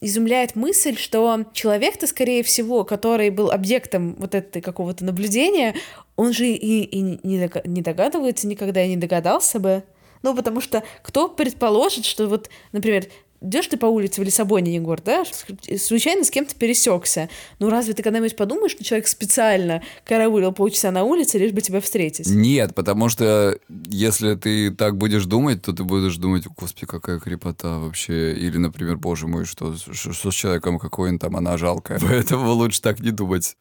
изумляет 0.00 0.56
мысль, 0.56 0.96
что 0.96 1.44
человек-то, 1.52 2.06
скорее 2.06 2.42
всего, 2.42 2.84
который 2.84 3.30
был 3.30 3.50
объектом 3.50 4.14
вот 4.18 4.34
этой 4.34 4.62
какого-то 4.62 5.04
наблюдения, 5.04 5.74
он 6.16 6.32
же 6.32 6.46
и, 6.46 6.82
и 6.84 7.00
не 7.00 7.82
догадывается 7.82 8.46
никогда 8.46 8.82
и 8.82 8.88
не 8.88 8.96
догадался 8.96 9.58
бы. 9.58 9.82
Ну, 10.22 10.34
потому 10.34 10.60
что 10.60 10.82
кто 11.02 11.28
предположит, 11.28 12.04
что 12.04 12.26
вот, 12.26 12.50
например, 12.72 13.06
идешь 13.40 13.66
ты 13.68 13.76
по 13.76 13.86
улице 13.86 14.20
в 14.20 14.24
Лиссабоне, 14.24 14.74
Егор, 14.74 15.00
да, 15.00 15.24
случайно 15.78 16.24
с 16.24 16.30
кем-то 16.30 16.54
пересекся. 16.54 17.28
Ну, 17.58 17.70
разве 17.70 17.94
ты 17.94 18.02
когда-нибудь 18.02 18.36
подумаешь, 18.36 18.72
что 18.72 18.84
человек 18.84 19.08
специально 19.08 19.82
караулил 20.04 20.52
полчаса 20.52 20.90
на 20.90 21.04
улице, 21.04 21.38
лишь 21.38 21.52
бы 21.52 21.60
тебя 21.60 21.80
встретить? 21.80 22.28
Нет, 22.28 22.74
потому 22.74 23.08
что 23.08 23.58
если 23.88 24.34
ты 24.34 24.70
так 24.70 24.96
будешь 24.96 25.24
думать, 25.24 25.62
то 25.62 25.72
ты 25.72 25.84
будешь 25.84 26.16
думать, 26.16 26.46
господи, 26.46 26.86
какая 26.86 27.18
крепота 27.18 27.78
вообще. 27.78 28.34
Или, 28.34 28.58
например, 28.58 28.96
боже 28.98 29.26
мой, 29.26 29.44
что, 29.44 29.74
что, 29.76 30.12
что 30.12 30.30
с 30.30 30.34
человеком, 30.34 30.78
какой 30.78 31.10
он 31.10 31.18
там, 31.18 31.36
она 31.36 31.56
жалкая. 31.56 31.98
Поэтому 32.02 32.52
лучше 32.52 32.82
так 32.82 33.00
не 33.00 33.10
думать. 33.10 33.56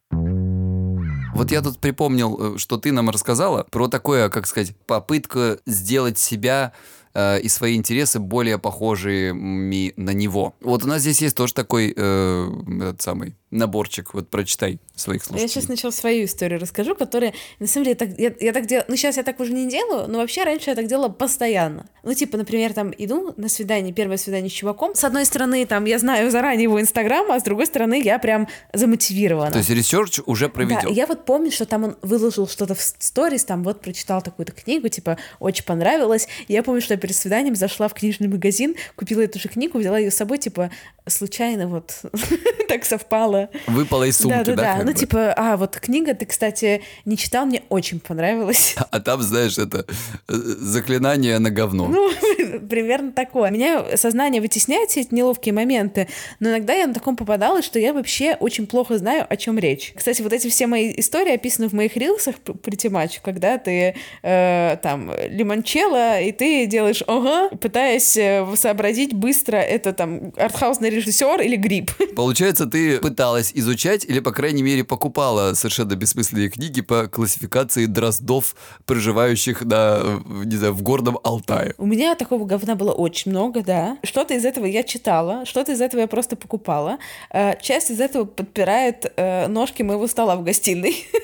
Вот 1.40 1.52
я 1.52 1.62
тут 1.62 1.80
припомнил, 1.80 2.56
э, 2.56 2.58
что 2.58 2.76
ты 2.76 2.92
нам 2.92 3.10
рассказала 3.10 3.66
про 3.72 3.88
такое, 3.88 4.28
как 4.28 4.46
сказать, 4.46 4.76
попытку 4.86 5.56
сделать 5.66 6.20
себя 6.20 6.74
э, 7.14 7.40
и 7.40 7.48
свои 7.48 7.78
интересы 7.78 8.20
более 8.20 8.60
похожими 8.60 9.94
на 9.96 10.10
него. 10.10 10.54
Вот 10.60 10.84
у 10.84 10.88
нас 10.90 11.02
здесь 11.02 11.22
есть 11.22 11.38
тоже 11.38 11.54
такой 11.54 11.94
э, 11.96 12.50
этот 12.82 13.02
самый 13.02 13.38
наборчик. 13.52 14.14
Вот 14.14 14.30
прочитай 14.30 14.80
своих 14.96 15.22
Я 15.22 15.26
слушателей. 15.28 15.50
сейчас 15.50 15.66
сначала 15.66 15.92
свою 15.92 16.26
историю 16.26 16.60
расскажу, 16.60 16.96
которая, 16.96 17.34
на 17.60 17.68
самом 17.68 17.86
деле, 17.86 17.96
так, 17.96 18.10
я, 18.20 18.34
я 18.40 18.54
так 18.54 18.68
делала, 18.68 18.86
ну, 18.88 18.96
сейчас 18.96 19.18
я 19.18 19.24
так 19.24 19.40
уже 19.40 19.54
не 19.54 19.68
делаю, 19.70 20.08
но 20.08 20.20
вообще 20.20 20.44
раньше 20.44 20.70
я 20.70 20.76
так 20.76 20.88
делала 20.88 21.10
постоянно. 21.10 21.88
Ну, 22.04 22.14
типа, 22.14 22.38
например, 22.38 22.74
там, 22.74 22.94
иду 22.98 23.34
на 23.38 23.50
свидание, 23.50 23.94
первое 23.94 24.18
свидание 24.18 24.50
с 24.50 24.54
чуваком, 24.54 24.94
с 24.94 25.04
одной 25.04 25.26
стороны, 25.26 25.66
там, 25.66 25.86
я 25.86 26.00
знаю 26.00 26.30
заранее 26.30 26.64
его 26.64 26.80
инстаграм, 26.80 27.32
а 27.32 27.40
с 27.40 27.44
другой 27.44 27.66
стороны, 27.66 28.02
я 28.02 28.20
прям 28.20 28.48
замотивирована. 28.74 29.52
То 29.52 29.60
есть 29.60 29.70
research 29.70 30.20
уже 30.26 30.50
проведен. 30.50 30.82
Да, 30.84 30.90
я 30.90 31.08
вот 31.08 31.26
помню, 31.26 31.52
что 31.52 31.66
там 31.66 31.84
он 31.86 31.98
выложил 32.02 32.48
что-то 32.48 32.76
в 32.76 32.82
stories, 32.82 33.46
там 33.46 33.64
вот 33.64 33.82
прочитал 33.82 34.22
такую-то 34.22 34.52
книгу, 34.52 34.90
типа, 34.90 35.18
очень 35.40 35.64
понравилось. 35.64 36.28
Я 36.48 36.62
помню, 36.64 36.82
что 36.82 36.94
я 36.94 37.00
перед 37.00 37.16
свиданием 37.16 37.56
зашла 37.56 37.88
в 37.88 37.94
книжный 37.94 38.28
магазин, 38.28 38.76
купила 38.96 39.22
эту 39.22 39.40
же 39.40 39.50
книгу, 39.50 39.80
взяла 39.80 39.98
ее 39.98 40.12
с 40.12 40.16
собой, 40.16 40.38
типа, 40.38 40.72
случайно 41.08 41.68
вот 41.68 42.02
так 42.68 42.86
совпало. 42.86 43.39
Выпала 43.68 44.04
из 44.04 44.18
сумки, 44.18 44.38
да? 44.38 44.44
Да-да-да, 44.44 44.76
как 44.78 44.86
ну 44.86 44.92
бы? 44.92 44.98
типа, 44.98 45.34
а, 45.36 45.58
вот 45.58 45.78
книга 45.78 46.14
ты, 46.14 46.26
кстати, 46.26 46.82
не 47.06 47.18
читал, 47.18 47.46
мне 47.46 47.64
очень 47.70 48.00
понравилась. 48.00 48.76
А 48.92 49.00
там, 49.00 49.22
знаешь, 49.22 49.58
это 49.60 49.86
э, 50.28 50.34
заклинание 50.34 51.38
на 51.38 51.52
говно. 51.52 51.88
Ну, 51.88 52.12
примерно 52.70 53.12
такое. 53.12 53.52
Меня 53.52 53.98
сознание 53.98 54.42
вытесняет 54.42 54.90
все 54.90 55.02
эти 55.02 55.14
неловкие 55.14 55.54
моменты, 55.54 56.08
но 56.40 56.50
иногда 56.50 56.74
я 56.74 56.88
на 56.88 56.94
таком 56.94 57.16
попадалась, 57.16 57.66
что 57.66 57.78
я 57.78 57.94
вообще 57.94 58.36
очень 58.40 58.66
плохо 58.66 58.98
знаю, 58.98 59.28
о 59.30 59.36
чем 59.38 59.60
речь. 59.60 59.94
Кстати, 59.96 60.22
вот 60.22 60.34
эти 60.34 60.50
все 60.50 60.66
мои 60.68 60.94
истории 60.98 61.34
описаны 61.34 61.70
в 61.70 61.74
моих 61.74 61.96
рилсах 61.98 62.36
при 62.40 62.76
тематике, 62.76 63.22
когда 63.24 63.58
ты 63.58 63.96
э, 64.24 64.78
там 64.82 65.12
лимончелло, 65.30 66.20
и 66.20 66.32
ты 66.32 66.66
делаешь 66.66 67.04
ого, 67.06 67.50
пытаясь 67.50 68.18
э, 68.18 68.46
сообразить 68.56 69.14
быстро, 69.14 69.58
это 69.58 69.94
там 69.94 70.34
артхаусный 70.38 70.90
режиссер 70.90 71.42
или 71.42 71.56
гриб. 71.56 71.92
Получается, 72.16 72.66
ты 72.66 72.98
пыталась 73.30 73.52
изучать 73.54 74.06
или, 74.06 74.22
по 74.22 74.32
крайней 74.32 74.64
мере, 74.64 74.84
покупала 74.84 75.54
совершенно 75.54 75.96
бессмысленные 75.96 76.50
книги 76.50 76.82
по 76.82 77.08
классификации 77.08 77.86
дроздов, 77.86 78.56
проживающих 78.86 79.64
на, 79.66 80.00
э, 80.02 80.20
не 80.46 80.56
знаю, 80.56 80.74
в 80.74 80.82
горном 80.82 81.20
Алтае. 81.24 81.76
У 81.78 81.86
меня 81.86 82.16
такого 82.16 82.46
говна 82.46 82.74
было 82.74 82.92
очень 82.92 83.32
много, 83.32 83.62
да. 83.62 83.98
Что-то 84.04 84.34
из 84.34 84.46
этого 84.46 84.66
я 84.66 84.82
читала, 84.82 85.46
что-то 85.46 85.74
из 85.74 85.82
этого 85.82 86.02
я 86.02 86.08
просто 86.08 86.36
покупала. 86.36 86.98
Э, 87.32 87.54
Часть 87.62 87.92
из 87.92 88.00
этого 88.00 88.26
подпирает 88.26 89.14
э, 89.16 89.48
ножки 89.48 89.84
моего 89.84 90.08
стола 90.08 90.36
в 90.36 90.44
гастиной. 90.44 91.06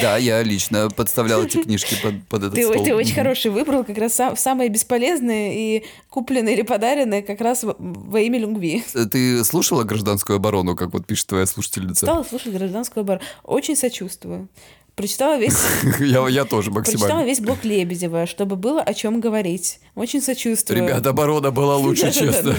Да, 0.00 0.16
я 0.16 0.42
лично 0.42 0.88
подставлял 0.90 1.42
эти 1.42 1.60
книжки 1.60 1.96
под, 2.02 2.24
под 2.28 2.42
этот 2.44 2.54
Ты, 2.54 2.62
стол. 2.64 2.84
ты 2.84 2.94
очень 2.94 3.14
хороший 3.14 3.50
выбрал, 3.50 3.82
как 3.84 3.98
раз 3.98 4.14
сам- 4.14 4.36
самые 4.36 4.68
бесполезные 4.68 5.78
и 5.78 5.84
купленные 6.08 6.54
или 6.54 6.62
подаренные 6.62 7.22
как 7.22 7.40
раз 7.40 7.64
во, 7.64 7.74
во 7.78 8.20
имя 8.20 8.38
любви. 8.38 8.84
Э, 8.94 9.06
Ты 9.06 9.44
слушала 9.44 9.82
гражданскую 9.82 10.36
оборону, 10.36 10.76
как 10.76 10.92
вот 10.92 11.04
пишет 11.04 11.26
твоя 11.26 11.46
слушательница? 11.46 12.06
Стала 12.06 12.22
слушать 12.22 12.52
гражданскую 12.54 13.02
оборону. 13.02 13.24
Очень 13.42 13.74
сочувствую. 13.76 14.48
Прочитала 14.94 15.38
весь, 15.38 15.56
Я, 16.00 16.28
я 16.28 16.44
тоже 16.44 16.70
прочитала 16.70 17.00
максимально. 17.00 17.26
весь 17.26 17.40
блок 17.40 17.64
Лебедева, 17.64 18.26
чтобы 18.26 18.56
было 18.56 18.82
о 18.82 18.92
чем 18.94 19.20
говорить. 19.20 19.80
Очень 19.94 20.20
сочувствую. 20.20 20.82
Ребята, 20.84 21.10
оборона 21.10 21.50
была 21.50 21.76
лучше, 21.76 22.12
честно. 22.12 22.54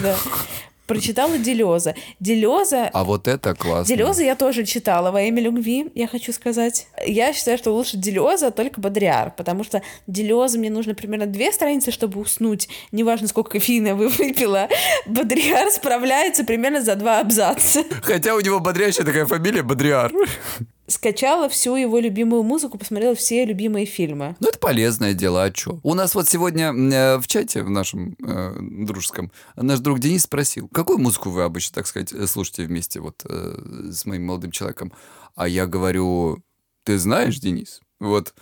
Прочитала 0.87 1.37
Делеза. 1.37 1.95
Делеза 2.19 2.89
А 2.93 3.03
вот 3.03 3.27
это 3.27 3.55
классно. 3.55 3.93
Делеза 3.95 4.23
я 4.23 4.35
тоже 4.35 4.65
читала 4.65 5.11
во 5.11 5.21
имя 5.21 5.41
любви, 5.41 5.89
я 5.95 6.07
хочу 6.07 6.33
сказать. 6.33 6.87
Я 7.05 7.31
считаю, 7.33 7.57
что 7.57 7.71
лучше 7.71 7.97
Делеза, 7.97 8.51
только 8.51 8.81
Бодриар, 8.81 9.33
потому 9.35 9.63
что 9.63 9.81
Делеза 10.07 10.59
мне 10.59 10.69
нужно 10.69 10.93
примерно 10.93 11.25
две 11.25 11.51
страницы, 11.53 11.91
чтобы 11.91 12.19
уснуть, 12.19 12.67
неважно, 12.91 13.27
сколько 13.27 13.51
кофеина 13.51 13.87
я 13.87 13.95
выпила. 13.95 14.67
Бодриар 15.05 15.69
справляется 15.71 16.43
примерно 16.43 16.81
за 16.81 16.95
два 16.95 17.19
абзаца. 17.19 17.83
Хотя 18.01 18.35
у 18.35 18.39
него 18.41 18.59
бодрящая 18.59 19.05
такая 19.05 19.25
фамилия 19.25 19.63
Бодриар. 19.63 20.11
Скачала 20.87 21.49
всю 21.49 21.75
его 21.75 21.99
любимую 21.99 22.43
музыку, 22.43 22.77
посмотрела 22.77 23.15
все 23.15 23.45
любимые 23.45 23.85
фильмы. 23.85 24.35
Ну, 24.39 24.49
это 24.49 24.59
полезное 24.59 25.13
дело, 25.13 25.43
а 25.43 25.53
что? 25.53 25.79
У 25.83 25.93
нас 25.93 26.15
вот 26.15 26.27
сегодня 26.27 26.73
э, 26.73 27.17
в 27.17 27.27
чате, 27.27 27.63
в 27.63 27.69
нашем 27.69 28.15
э, 28.25 28.55
дружеском, 28.59 29.31
наш 29.55 29.79
друг 29.79 29.99
Денис 29.99 30.23
спросил, 30.23 30.67
какую 30.69 30.99
музыку 30.99 31.29
вы 31.29 31.43
обычно, 31.43 31.75
так 31.75 31.87
сказать, 31.87 32.13
слушаете 32.29 32.65
вместе 32.65 32.99
вот 32.99 33.23
э, 33.27 33.89
с 33.91 34.05
моим 34.05 34.25
молодым 34.25 34.51
человеком? 34.51 34.91
А 35.35 35.47
я 35.47 35.65
говорю, 35.65 36.43
ты 36.83 36.97
знаешь, 36.97 37.39
Денис, 37.39 37.81
вот 37.99 38.33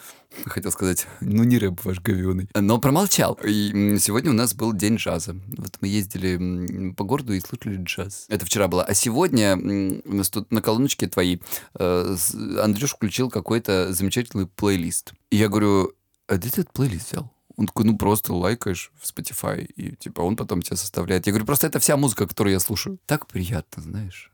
хотел 0.46 0.72
сказать, 0.72 1.08
ну 1.20 1.44
не 1.44 1.58
рэп 1.58 1.84
ваш 1.84 2.00
говёный. 2.00 2.50
Но 2.54 2.80
промолчал. 2.80 3.38
И 3.44 3.98
сегодня 4.00 4.32
у 4.32 4.34
нас 4.34 4.54
был 4.54 4.74
день 4.74 4.96
джаза. 4.96 5.36
Вот 5.58 5.78
мы 5.82 5.88
ездили 5.88 6.92
по 6.94 7.04
городу 7.04 7.34
и 7.34 7.40
слушали 7.40 7.78
джаз. 7.82 8.26
Это 8.30 8.46
вчера 8.46 8.68
было. 8.68 8.84
А 8.84 8.94
сегодня 8.94 9.58
у 9.58 10.16
нас 10.16 10.30
тут 10.30 10.52
на 10.52 10.62
колоночке 10.62 11.08
твоей 11.08 11.42
э, 11.76 12.16
Андрюш 12.62 12.92
включил 12.92 13.30
какой-то 13.30 13.94
замечательный 13.94 14.48
плейлист. 14.48 15.14
И 15.30 15.38
я 15.38 15.48
говорю, 15.48 15.94
а 16.28 16.38
где 16.38 16.50
ты 16.50 16.62
этот 16.62 16.74
плейлист 16.74 17.12
взял? 17.12 17.32
Он 17.58 17.68
такой, 17.68 17.86
ну 17.86 17.98
просто 17.98 18.34
лайкаешь 18.34 18.92
в 19.00 19.08
Spotify, 19.08 19.66
и 19.66 19.96
типа 19.96 20.22
он 20.22 20.36
потом 20.36 20.62
тебя 20.62 20.78
составляет. 20.78 21.28
Я 21.28 21.34
говорю, 21.34 21.46
просто 21.46 21.68
это 21.68 21.80
вся 21.80 21.98
музыка, 21.98 22.28
которую 22.28 22.54
я 22.54 22.60
слушаю. 22.60 22.98
Так 23.06 23.28
приятно, 23.28 23.84
знаешь. 23.84 24.32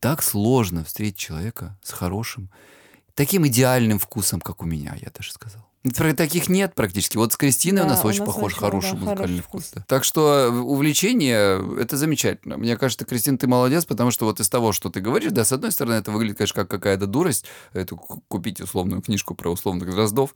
Так 0.00 0.22
сложно 0.22 0.84
встретить 0.84 1.18
человека 1.18 1.76
с 1.82 1.90
хорошим 1.90 2.50
таким 3.18 3.44
идеальным 3.48 3.98
вкусом, 3.98 4.40
как 4.40 4.62
у 4.62 4.64
меня, 4.64 4.94
я 5.00 5.10
даже 5.10 5.32
сказал. 5.32 5.67
Таких 5.90 6.48
нет 6.48 6.74
практически. 6.74 7.16
Вот 7.16 7.32
с 7.32 7.36
Кристиной 7.36 7.82
да, 7.82 7.86
у 7.86 7.90
нас 7.90 8.04
очень 8.04 8.20
нас 8.20 8.28
похож 8.28 8.52
очень, 8.52 8.60
хороший 8.60 8.92
да, 8.92 8.96
музыкальный 8.96 9.16
хороший 9.18 9.42
вкус. 9.42 9.64
вкус. 9.66 9.84
Так 9.86 10.04
что 10.04 10.48
э, 10.48 10.48
увлечение 10.50 11.80
это 11.80 11.96
замечательно. 11.96 12.56
Мне 12.56 12.76
кажется, 12.76 13.04
Кристина, 13.04 13.38
ты 13.38 13.46
молодец, 13.46 13.84
потому 13.84 14.10
что 14.10 14.24
вот 14.24 14.40
из 14.40 14.48
того, 14.48 14.72
что 14.72 14.90
ты 14.90 15.00
говоришь, 15.00 15.32
да, 15.32 15.44
с 15.44 15.52
одной 15.52 15.72
стороны, 15.72 15.94
это 15.94 16.10
выглядит, 16.10 16.38
конечно, 16.38 16.54
как 16.54 16.70
какая-то 16.70 17.06
дурость, 17.06 17.44
эту 17.72 17.96
купить 17.96 18.60
условную 18.60 19.02
книжку 19.02 19.34
про 19.34 19.50
условных 19.50 19.90
дроздов, 19.90 20.34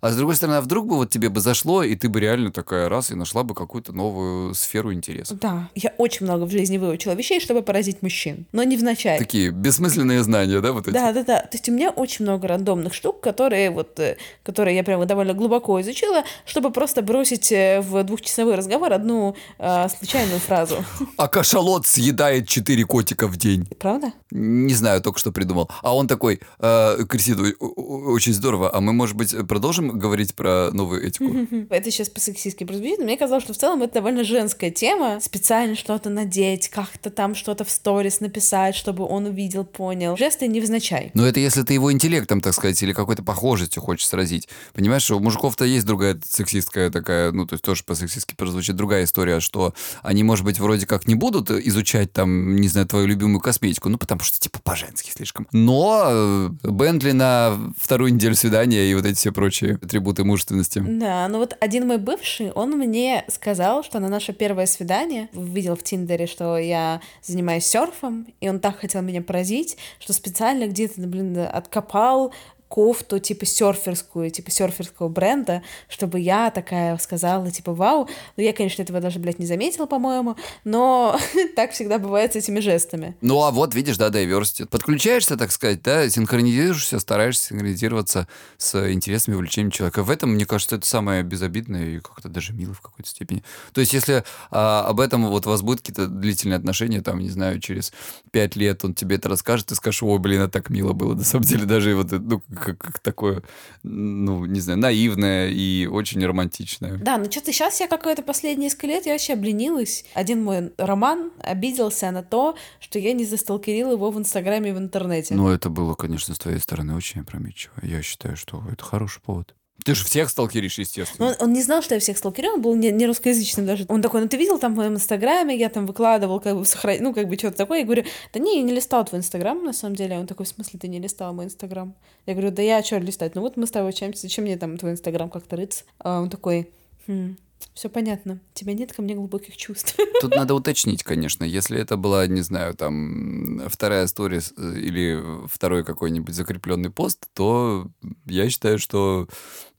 а 0.00 0.10
с 0.10 0.16
другой 0.16 0.36
стороны, 0.36 0.56
а 0.56 0.60
вдруг 0.60 0.86
бы 0.86 0.96
вот 0.96 1.10
тебе 1.10 1.28
бы 1.28 1.40
зашло, 1.40 1.82
и 1.82 1.94
ты 1.96 2.08
бы 2.08 2.20
реально 2.20 2.50
такая 2.50 2.88
раз 2.88 3.10
и 3.10 3.14
нашла 3.14 3.42
бы 3.42 3.54
какую-то 3.54 3.92
новую 3.92 4.54
сферу 4.54 4.92
интереса. 4.92 5.34
Да, 5.34 5.68
я 5.74 5.92
очень 5.98 6.26
много 6.26 6.44
в 6.44 6.50
жизни 6.50 6.78
выучила 6.78 7.12
вещей, 7.12 7.40
чтобы 7.40 7.62
поразить 7.62 8.02
мужчин, 8.02 8.46
но 8.52 8.62
не 8.62 8.76
в 8.76 8.82
начале. 8.82 9.18
Такие 9.18 9.50
бессмысленные 9.50 10.22
знания, 10.22 10.60
да, 10.60 10.72
вот 10.72 10.88
эти? 10.88 10.94
Да, 10.94 11.12
да, 11.12 11.22
да. 11.24 11.40
То 11.40 11.50
есть 11.52 11.68
у 11.68 11.72
меня 11.72 11.90
очень 11.90 12.24
много 12.24 12.48
рандомных 12.48 12.94
штук, 12.94 13.20
которые 13.20 13.70
вот, 13.70 13.98
э, 14.00 14.16
которые 14.42 14.76
я 14.76 14.84
прямо 14.94 15.06
довольно 15.06 15.34
глубоко 15.34 15.80
изучила, 15.80 16.22
чтобы 16.44 16.70
просто 16.70 17.02
бросить 17.02 17.50
э, 17.50 17.80
в 17.80 18.04
двухчасовой 18.04 18.54
разговор 18.54 18.92
одну 18.92 19.34
э, 19.58 19.88
случайную 19.88 20.38
фразу. 20.38 20.76
А 21.16 21.28
кашалот 21.28 21.86
съедает 21.86 22.48
четыре 22.48 22.84
котика 22.84 23.26
в 23.26 23.36
день. 23.36 23.66
Правда? 23.78 24.12
Не 24.30 24.74
знаю, 24.74 25.00
только 25.00 25.18
что 25.18 25.32
придумал. 25.32 25.70
А 25.82 25.94
он 25.96 26.06
такой, 26.06 26.40
э, 26.60 26.98
Кристина, 27.08 27.50
очень 27.58 28.32
здорово, 28.32 28.70
а 28.74 28.80
мы, 28.80 28.92
может 28.92 29.16
быть, 29.16 29.34
продолжим 29.48 29.98
говорить 29.98 30.34
про 30.34 30.70
новую 30.72 31.06
этику? 31.06 31.24
Это 31.70 31.90
сейчас 31.90 32.08
по-сексистски 32.08 32.64
прозвучит, 32.64 32.98
но 32.98 33.04
мне 33.04 33.16
казалось, 33.16 33.44
что 33.44 33.52
в 33.52 33.56
целом 33.56 33.82
это 33.82 33.94
довольно 33.94 34.24
женская 34.24 34.70
тема. 34.70 35.18
Специально 35.20 35.74
что-то 35.74 36.10
надеть, 36.10 36.68
как-то 36.68 37.10
там 37.10 37.34
что-то 37.34 37.64
в 37.64 37.70
сторис 37.70 38.20
написать, 38.20 38.76
чтобы 38.76 39.04
он 39.04 39.26
увидел, 39.26 39.64
понял. 39.64 40.16
Жесты 40.16 40.46
невзначай. 40.46 41.10
Но 41.14 41.26
это 41.26 41.40
если 41.40 41.62
ты 41.62 41.74
его 41.74 41.92
интеллектом, 41.92 42.40
так 42.40 42.54
сказать, 42.54 42.80
или 42.82 42.92
какой-то 42.92 43.22
похожестью 43.22 43.82
хочешь 43.82 44.06
сразить. 44.06 44.48
Понимаешь, 44.74 45.10
у 45.10 45.20
мужиков-то 45.20 45.64
есть 45.64 45.86
другая 45.86 46.18
сексистская 46.28 46.90
такая, 46.90 47.32
ну, 47.32 47.46
то 47.46 47.54
есть 47.54 47.64
тоже 47.64 47.84
по-сексистски 47.84 48.34
прозвучит 48.34 48.76
другая 48.76 49.04
история, 49.04 49.40
что 49.40 49.72
они, 50.02 50.22
может 50.24 50.44
быть, 50.44 50.58
вроде 50.58 50.86
как 50.86 51.06
не 51.06 51.14
будут 51.14 51.50
изучать 51.50 52.12
там, 52.12 52.56
не 52.56 52.68
знаю, 52.68 52.86
твою 52.86 53.06
любимую 53.06 53.40
косметику, 53.40 53.88
ну, 53.88 53.98
потому 53.98 54.22
что, 54.22 54.38
типа, 54.38 54.58
по-женски 54.62 55.10
слишком. 55.10 55.46
Но 55.52 56.06
э, 56.08 56.48
Бентли 56.62 57.12
на 57.12 57.58
вторую 57.78 58.12
неделю 58.14 58.34
свидания 58.34 58.90
и 58.90 58.94
вот 58.94 59.04
эти 59.04 59.16
все 59.16 59.32
прочие 59.32 59.78
атрибуты 59.80 60.24
мужественности. 60.24 60.82
Да, 60.84 61.28
ну 61.28 61.38
вот 61.38 61.56
один 61.60 61.86
мой 61.86 61.98
бывший, 61.98 62.50
он 62.52 62.72
мне 62.72 63.24
сказал, 63.28 63.84
что 63.84 64.00
на 64.00 64.08
наше 64.08 64.32
первое 64.32 64.66
свидание, 64.66 65.28
видел 65.32 65.76
в 65.76 65.82
Тиндере, 65.82 66.26
что 66.26 66.58
я 66.58 67.00
занимаюсь 67.22 67.66
серфом, 67.66 68.26
и 68.40 68.48
он 68.48 68.60
так 68.60 68.78
хотел 68.80 69.02
меня 69.02 69.22
поразить, 69.22 69.76
что 69.98 70.12
специально 70.12 70.66
где-то, 70.66 71.00
блин, 71.02 71.38
откопал 71.38 72.32
кофту 72.74 73.20
типа 73.20 73.46
серферскую, 73.46 74.30
типа 74.30 74.50
серферского 74.50 75.08
бренда, 75.08 75.62
чтобы 75.88 76.18
я 76.18 76.50
такая 76.50 76.98
сказала, 76.98 77.48
типа, 77.48 77.72
вау. 77.72 78.08
Ну, 78.36 78.42
я, 78.42 78.52
конечно, 78.52 78.82
этого 78.82 78.98
даже, 78.98 79.20
блядь, 79.20 79.38
не 79.38 79.46
заметила, 79.46 79.86
по-моему, 79.86 80.36
но 80.64 81.16
так 81.56 81.70
всегда 81.70 82.00
бывает 82.00 82.32
с 82.32 82.36
этими 82.36 82.58
жестами. 82.58 83.16
Ну, 83.20 83.40
а 83.44 83.52
вот, 83.52 83.76
видишь, 83.76 83.96
да, 83.96 84.08
diversity. 84.08 84.66
Подключаешься, 84.66 85.36
так 85.36 85.52
сказать, 85.52 85.82
да, 85.82 86.10
синхронизируешься, 86.10 86.98
стараешься 86.98 87.50
синхронизироваться 87.50 88.26
с 88.56 88.90
интересами, 88.92 89.36
увлечениями 89.36 89.70
человека. 89.70 90.02
В 90.02 90.10
этом, 90.10 90.30
мне 90.30 90.44
кажется, 90.44 90.74
это 90.74 90.84
самое 90.84 91.22
безобидное 91.22 91.84
и 91.84 92.00
как-то 92.00 92.28
даже 92.28 92.54
мило 92.54 92.74
в 92.74 92.80
какой-то 92.80 93.08
степени. 93.08 93.44
То 93.72 93.82
есть, 93.82 93.92
если 93.92 94.24
а, 94.50 94.84
об 94.88 94.98
этом 94.98 95.28
вот 95.28 95.46
у 95.46 95.50
вас 95.50 95.62
будут 95.62 95.82
какие-то 95.82 96.08
длительные 96.08 96.56
отношения, 96.56 97.02
там, 97.02 97.20
не 97.20 97.30
знаю, 97.30 97.60
через 97.60 97.92
пять 98.32 98.56
лет 98.56 98.84
он 98.84 98.94
тебе 98.94 99.14
это 99.14 99.28
расскажет, 99.28 99.66
ты 99.66 99.76
скажешь, 99.76 100.02
о, 100.02 100.18
блин, 100.18 100.40
это 100.40 100.50
так 100.50 100.70
мило 100.70 100.92
было. 100.92 101.14
На 101.14 101.22
самом 101.22 101.44
деле, 101.44 101.66
даже 101.66 101.94
вот, 101.94 102.10
ну, 102.10 102.42
как, 102.64 102.78
как 102.78 102.98
такое, 103.00 103.42
ну, 103.82 104.46
не 104.46 104.60
знаю, 104.60 104.78
наивное 104.78 105.50
и 105.50 105.86
очень 105.86 106.24
романтичное. 106.24 106.96
Да, 106.96 107.18
но 107.18 107.30
что-то 107.30 107.52
сейчас 107.52 107.80
я 107.80 107.88
какое-то 107.88 108.22
последние 108.22 108.64
несколько 108.64 108.86
лет, 108.86 109.06
я 109.06 109.12
вообще 109.12 109.34
обленилась. 109.34 110.04
Один 110.14 110.42
мой 110.42 110.72
роман 110.78 111.32
обиделся 111.40 112.10
на 112.10 112.22
то, 112.22 112.56
что 112.80 112.98
я 112.98 113.12
не 113.12 113.24
засталкерила 113.24 113.92
его 113.92 114.10
в 114.10 114.18
Инстаграме 114.18 114.70
и 114.70 114.72
в 114.72 114.78
интернете. 114.78 115.34
Ну, 115.34 115.48
это 115.48 115.68
было, 115.68 115.94
конечно, 115.94 116.34
с 116.34 116.38
твоей 116.38 116.58
стороны 116.58 116.94
очень 116.96 117.20
опрометчиво. 117.20 117.74
Я 117.82 118.02
считаю, 118.02 118.36
что 118.36 118.62
это 118.70 118.82
хороший 118.82 119.20
повод. 119.20 119.54
Ты 119.84 119.94
же 119.94 120.02
всех 120.06 120.30
сталкеришь, 120.30 120.78
естественно. 120.78 121.28
Он, 121.28 121.34
он 121.40 121.52
не 121.52 121.62
знал, 121.62 121.82
что 121.82 121.92
я 121.94 122.00
всех 122.00 122.16
сталкерю, 122.16 122.54
он 122.54 122.62
был 122.62 122.74
не, 122.74 122.90
не 122.90 123.06
русскоязычным 123.06 123.66
даже. 123.66 123.84
Он 123.88 124.00
такой, 124.00 124.22
ну 124.22 124.28
ты 124.28 124.38
видел 124.38 124.58
там 124.58 124.72
в 124.72 124.76
моем 124.76 124.94
инстаграме, 124.94 125.54
я 125.54 125.68
там 125.68 125.84
выкладывал, 125.84 126.40
как 126.40 126.56
бы, 126.56 126.64
сохран... 126.64 126.96
ну, 127.02 127.12
как 127.12 127.28
бы, 127.28 127.36
что-то 127.36 127.58
такое. 127.58 127.80
Я 127.80 127.84
говорю, 127.84 128.04
да 128.32 128.40
не, 128.40 128.56
я 128.56 128.62
не 128.62 128.72
листал 128.72 129.04
твой 129.04 129.20
инстаграм, 129.20 129.62
на 129.62 129.74
самом 129.74 129.94
деле. 129.94 130.18
Он 130.18 130.26
такой, 130.26 130.46
в 130.46 130.48
смысле, 130.48 130.80
ты 130.80 130.88
не 130.88 131.00
листал 131.00 131.34
мой 131.34 131.44
инстаграм? 131.44 131.94
Я 132.24 132.32
говорю, 132.32 132.50
да 132.50 132.62
я 132.62 132.82
что 132.82 132.96
листать? 132.96 133.34
Ну 133.34 133.42
вот 133.42 133.58
мы 133.58 133.66
с 133.66 133.70
тобой 133.70 133.90
общаемся, 133.90 134.22
зачем 134.22 134.44
мне 134.44 134.56
там 134.56 134.78
твой 134.78 134.92
инстаграм 134.92 135.28
как-то 135.28 135.56
рыться? 135.56 135.84
А 135.98 136.22
он 136.22 136.30
такой, 136.30 136.70
хм, 137.06 137.36
все 137.72 137.88
понятно. 137.88 138.40
У 138.54 138.58
тебя 138.58 138.72
нет 138.74 138.92
ко 138.92 139.02
мне 139.02 139.14
глубоких 139.14 139.56
чувств. 139.56 139.96
Тут 140.20 140.34
надо 140.34 140.54
уточнить, 140.54 141.02
конечно. 141.02 141.44
Если 141.44 141.78
это 141.78 141.96
была, 141.96 142.26
не 142.26 142.42
знаю, 142.42 142.74
там 142.74 143.62
вторая 143.68 144.06
история 144.06 144.42
э, 144.56 144.74
или 144.78 145.22
второй 145.46 145.84
какой-нибудь 145.84 146.34
закрепленный 146.34 146.90
пост, 146.90 147.26
то 147.34 147.88
я 148.26 148.48
считаю, 148.48 148.78
что 148.78 149.28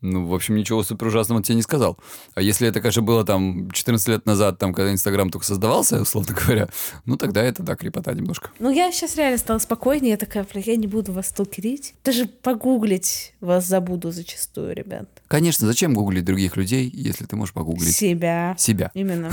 ну, 0.06 0.28
в 0.28 0.34
общем, 0.34 0.56
ничего 0.56 0.84
супер 0.84 1.08
ужасного 1.08 1.42
тебе 1.42 1.56
не 1.56 1.62
сказал. 1.62 1.98
А 2.36 2.42
если 2.42 2.68
это, 2.68 2.80
конечно, 2.80 3.02
было 3.02 3.26
там 3.26 3.72
14 3.72 4.08
лет 4.08 4.26
назад, 4.26 4.60
там, 4.60 4.74
когда 4.74 4.92
Инстаграм 4.92 5.30
только 5.30 5.46
создавался, 5.46 6.02
условно 6.02 6.36
говоря, 6.36 6.70
ну, 7.06 7.18
тогда 7.18 7.44
это, 7.44 7.64
да, 7.64 7.76
крепота 7.76 8.14
немножко. 8.14 8.52
Ну, 8.60 8.70
я 8.70 8.92
сейчас 8.92 9.16
реально 9.16 9.38
стала 9.38 9.60
спокойнее, 9.60 10.12
я 10.12 10.18
такая, 10.18 10.46
я 10.54 10.76
не 10.76 10.88
буду 10.88 11.12
вас 11.12 11.30
сталкерить. 11.30 11.96
Даже 12.04 12.26
погуглить 12.26 13.34
вас 13.40 13.66
забуду 13.66 14.12
зачастую, 14.12 14.76
ребят. 14.76 15.10
Конечно, 15.28 15.66
зачем 15.66 15.94
гуглить 15.94 16.26
других 16.26 16.56
людей, 16.56 16.90
если 16.94 17.26
ты 17.26 17.36
можешь 17.36 17.54
погуглить? 17.54 17.75
Себя. 17.84 18.56
Себя. 18.58 18.92
Именно. 18.94 19.32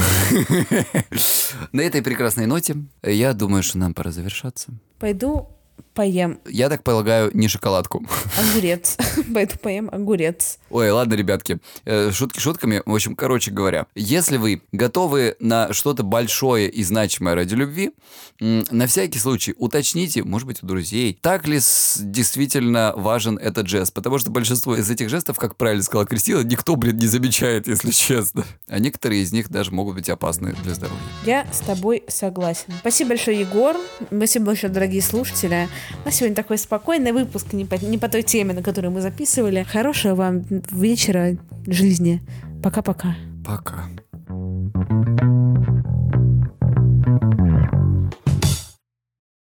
На 1.72 1.80
этой 1.82 2.02
прекрасной 2.02 2.46
ноте 2.46 2.76
я 3.02 3.32
думаю, 3.32 3.62
что 3.62 3.78
нам 3.78 3.94
пора 3.94 4.10
завершаться. 4.10 4.72
Пойду 4.98 5.48
поем. 5.94 6.40
Я 6.46 6.68
так 6.68 6.82
полагаю, 6.82 7.30
не 7.34 7.48
шоколадку. 7.48 8.04
Огурец. 8.38 8.96
Пойду 9.34 9.54
поем 9.60 9.88
огурец. 9.92 10.58
Ой, 10.70 10.90
ладно, 10.90 11.14
ребятки. 11.14 11.58
Э, 11.84 12.10
шутки 12.12 12.40
шутками. 12.40 12.82
В 12.84 12.94
общем, 12.94 13.14
короче 13.14 13.50
говоря, 13.50 13.86
если 13.94 14.36
вы 14.36 14.62
готовы 14.72 15.36
на 15.40 15.72
что-то 15.72 16.02
большое 16.02 16.68
и 16.68 16.82
значимое 16.82 17.34
ради 17.34 17.54
любви, 17.54 17.92
на 18.40 18.86
всякий 18.86 19.18
случай 19.18 19.54
уточните, 19.58 20.24
может 20.24 20.46
быть, 20.46 20.62
у 20.62 20.66
друзей, 20.66 21.18
так 21.20 21.46
ли 21.46 21.58
действительно 22.00 22.92
важен 22.96 23.38
этот 23.38 23.68
жест. 23.68 23.92
Потому 23.92 24.18
что 24.18 24.30
большинство 24.30 24.76
из 24.76 24.90
этих 24.90 25.08
жестов, 25.08 25.38
как 25.38 25.56
правильно 25.56 25.82
сказала 25.82 26.06
Кристина, 26.06 26.40
никто, 26.40 26.76
блин, 26.76 26.96
не 26.96 27.06
замечает, 27.06 27.66
если 27.66 27.90
честно. 27.92 28.44
А 28.68 28.78
некоторые 28.78 29.22
из 29.22 29.32
них 29.32 29.50
даже 29.50 29.72
могут 29.72 29.96
быть 29.96 30.08
опасны 30.08 30.54
для 30.64 30.74
здоровья. 30.74 31.02
Я 31.24 31.46
с 31.52 31.60
тобой 31.60 32.04
согласен. 32.08 32.72
Спасибо 32.80 33.10
большое, 33.10 33.40
Егор. 33.40 33.76
Спасибо 34.06 34.46
большое, 34.46 34.72
дорогие 34.72 35.02
слушатели. 35.02 35.68
У 36.02 36.06
нас 36.06 36.14
сегодня 36.14 36.36
такой 36.36 36.58
спокойный 36.58 37.12
выпуск, 37.12 37.52
не 37.52 37.64
по, 37.64 37.74
не 37.74 37.98
по 37.98 38.08
той 38.08 38.22
теме, 38.22 38.54
на 38.54 38.62
которую 38.62 38.92
мы 38.92 39.00
записывали. 39.00 39.62
Хорошего 39.62 40.14
вам 40.14 40.44
вечера, 40.70 41.36
жизни. 41.66 42.20
Пока-пока. 42.62 43.16
Пока. 43.44 43.88
-пока. 44.28 44.72
Пока. 44.72 45.41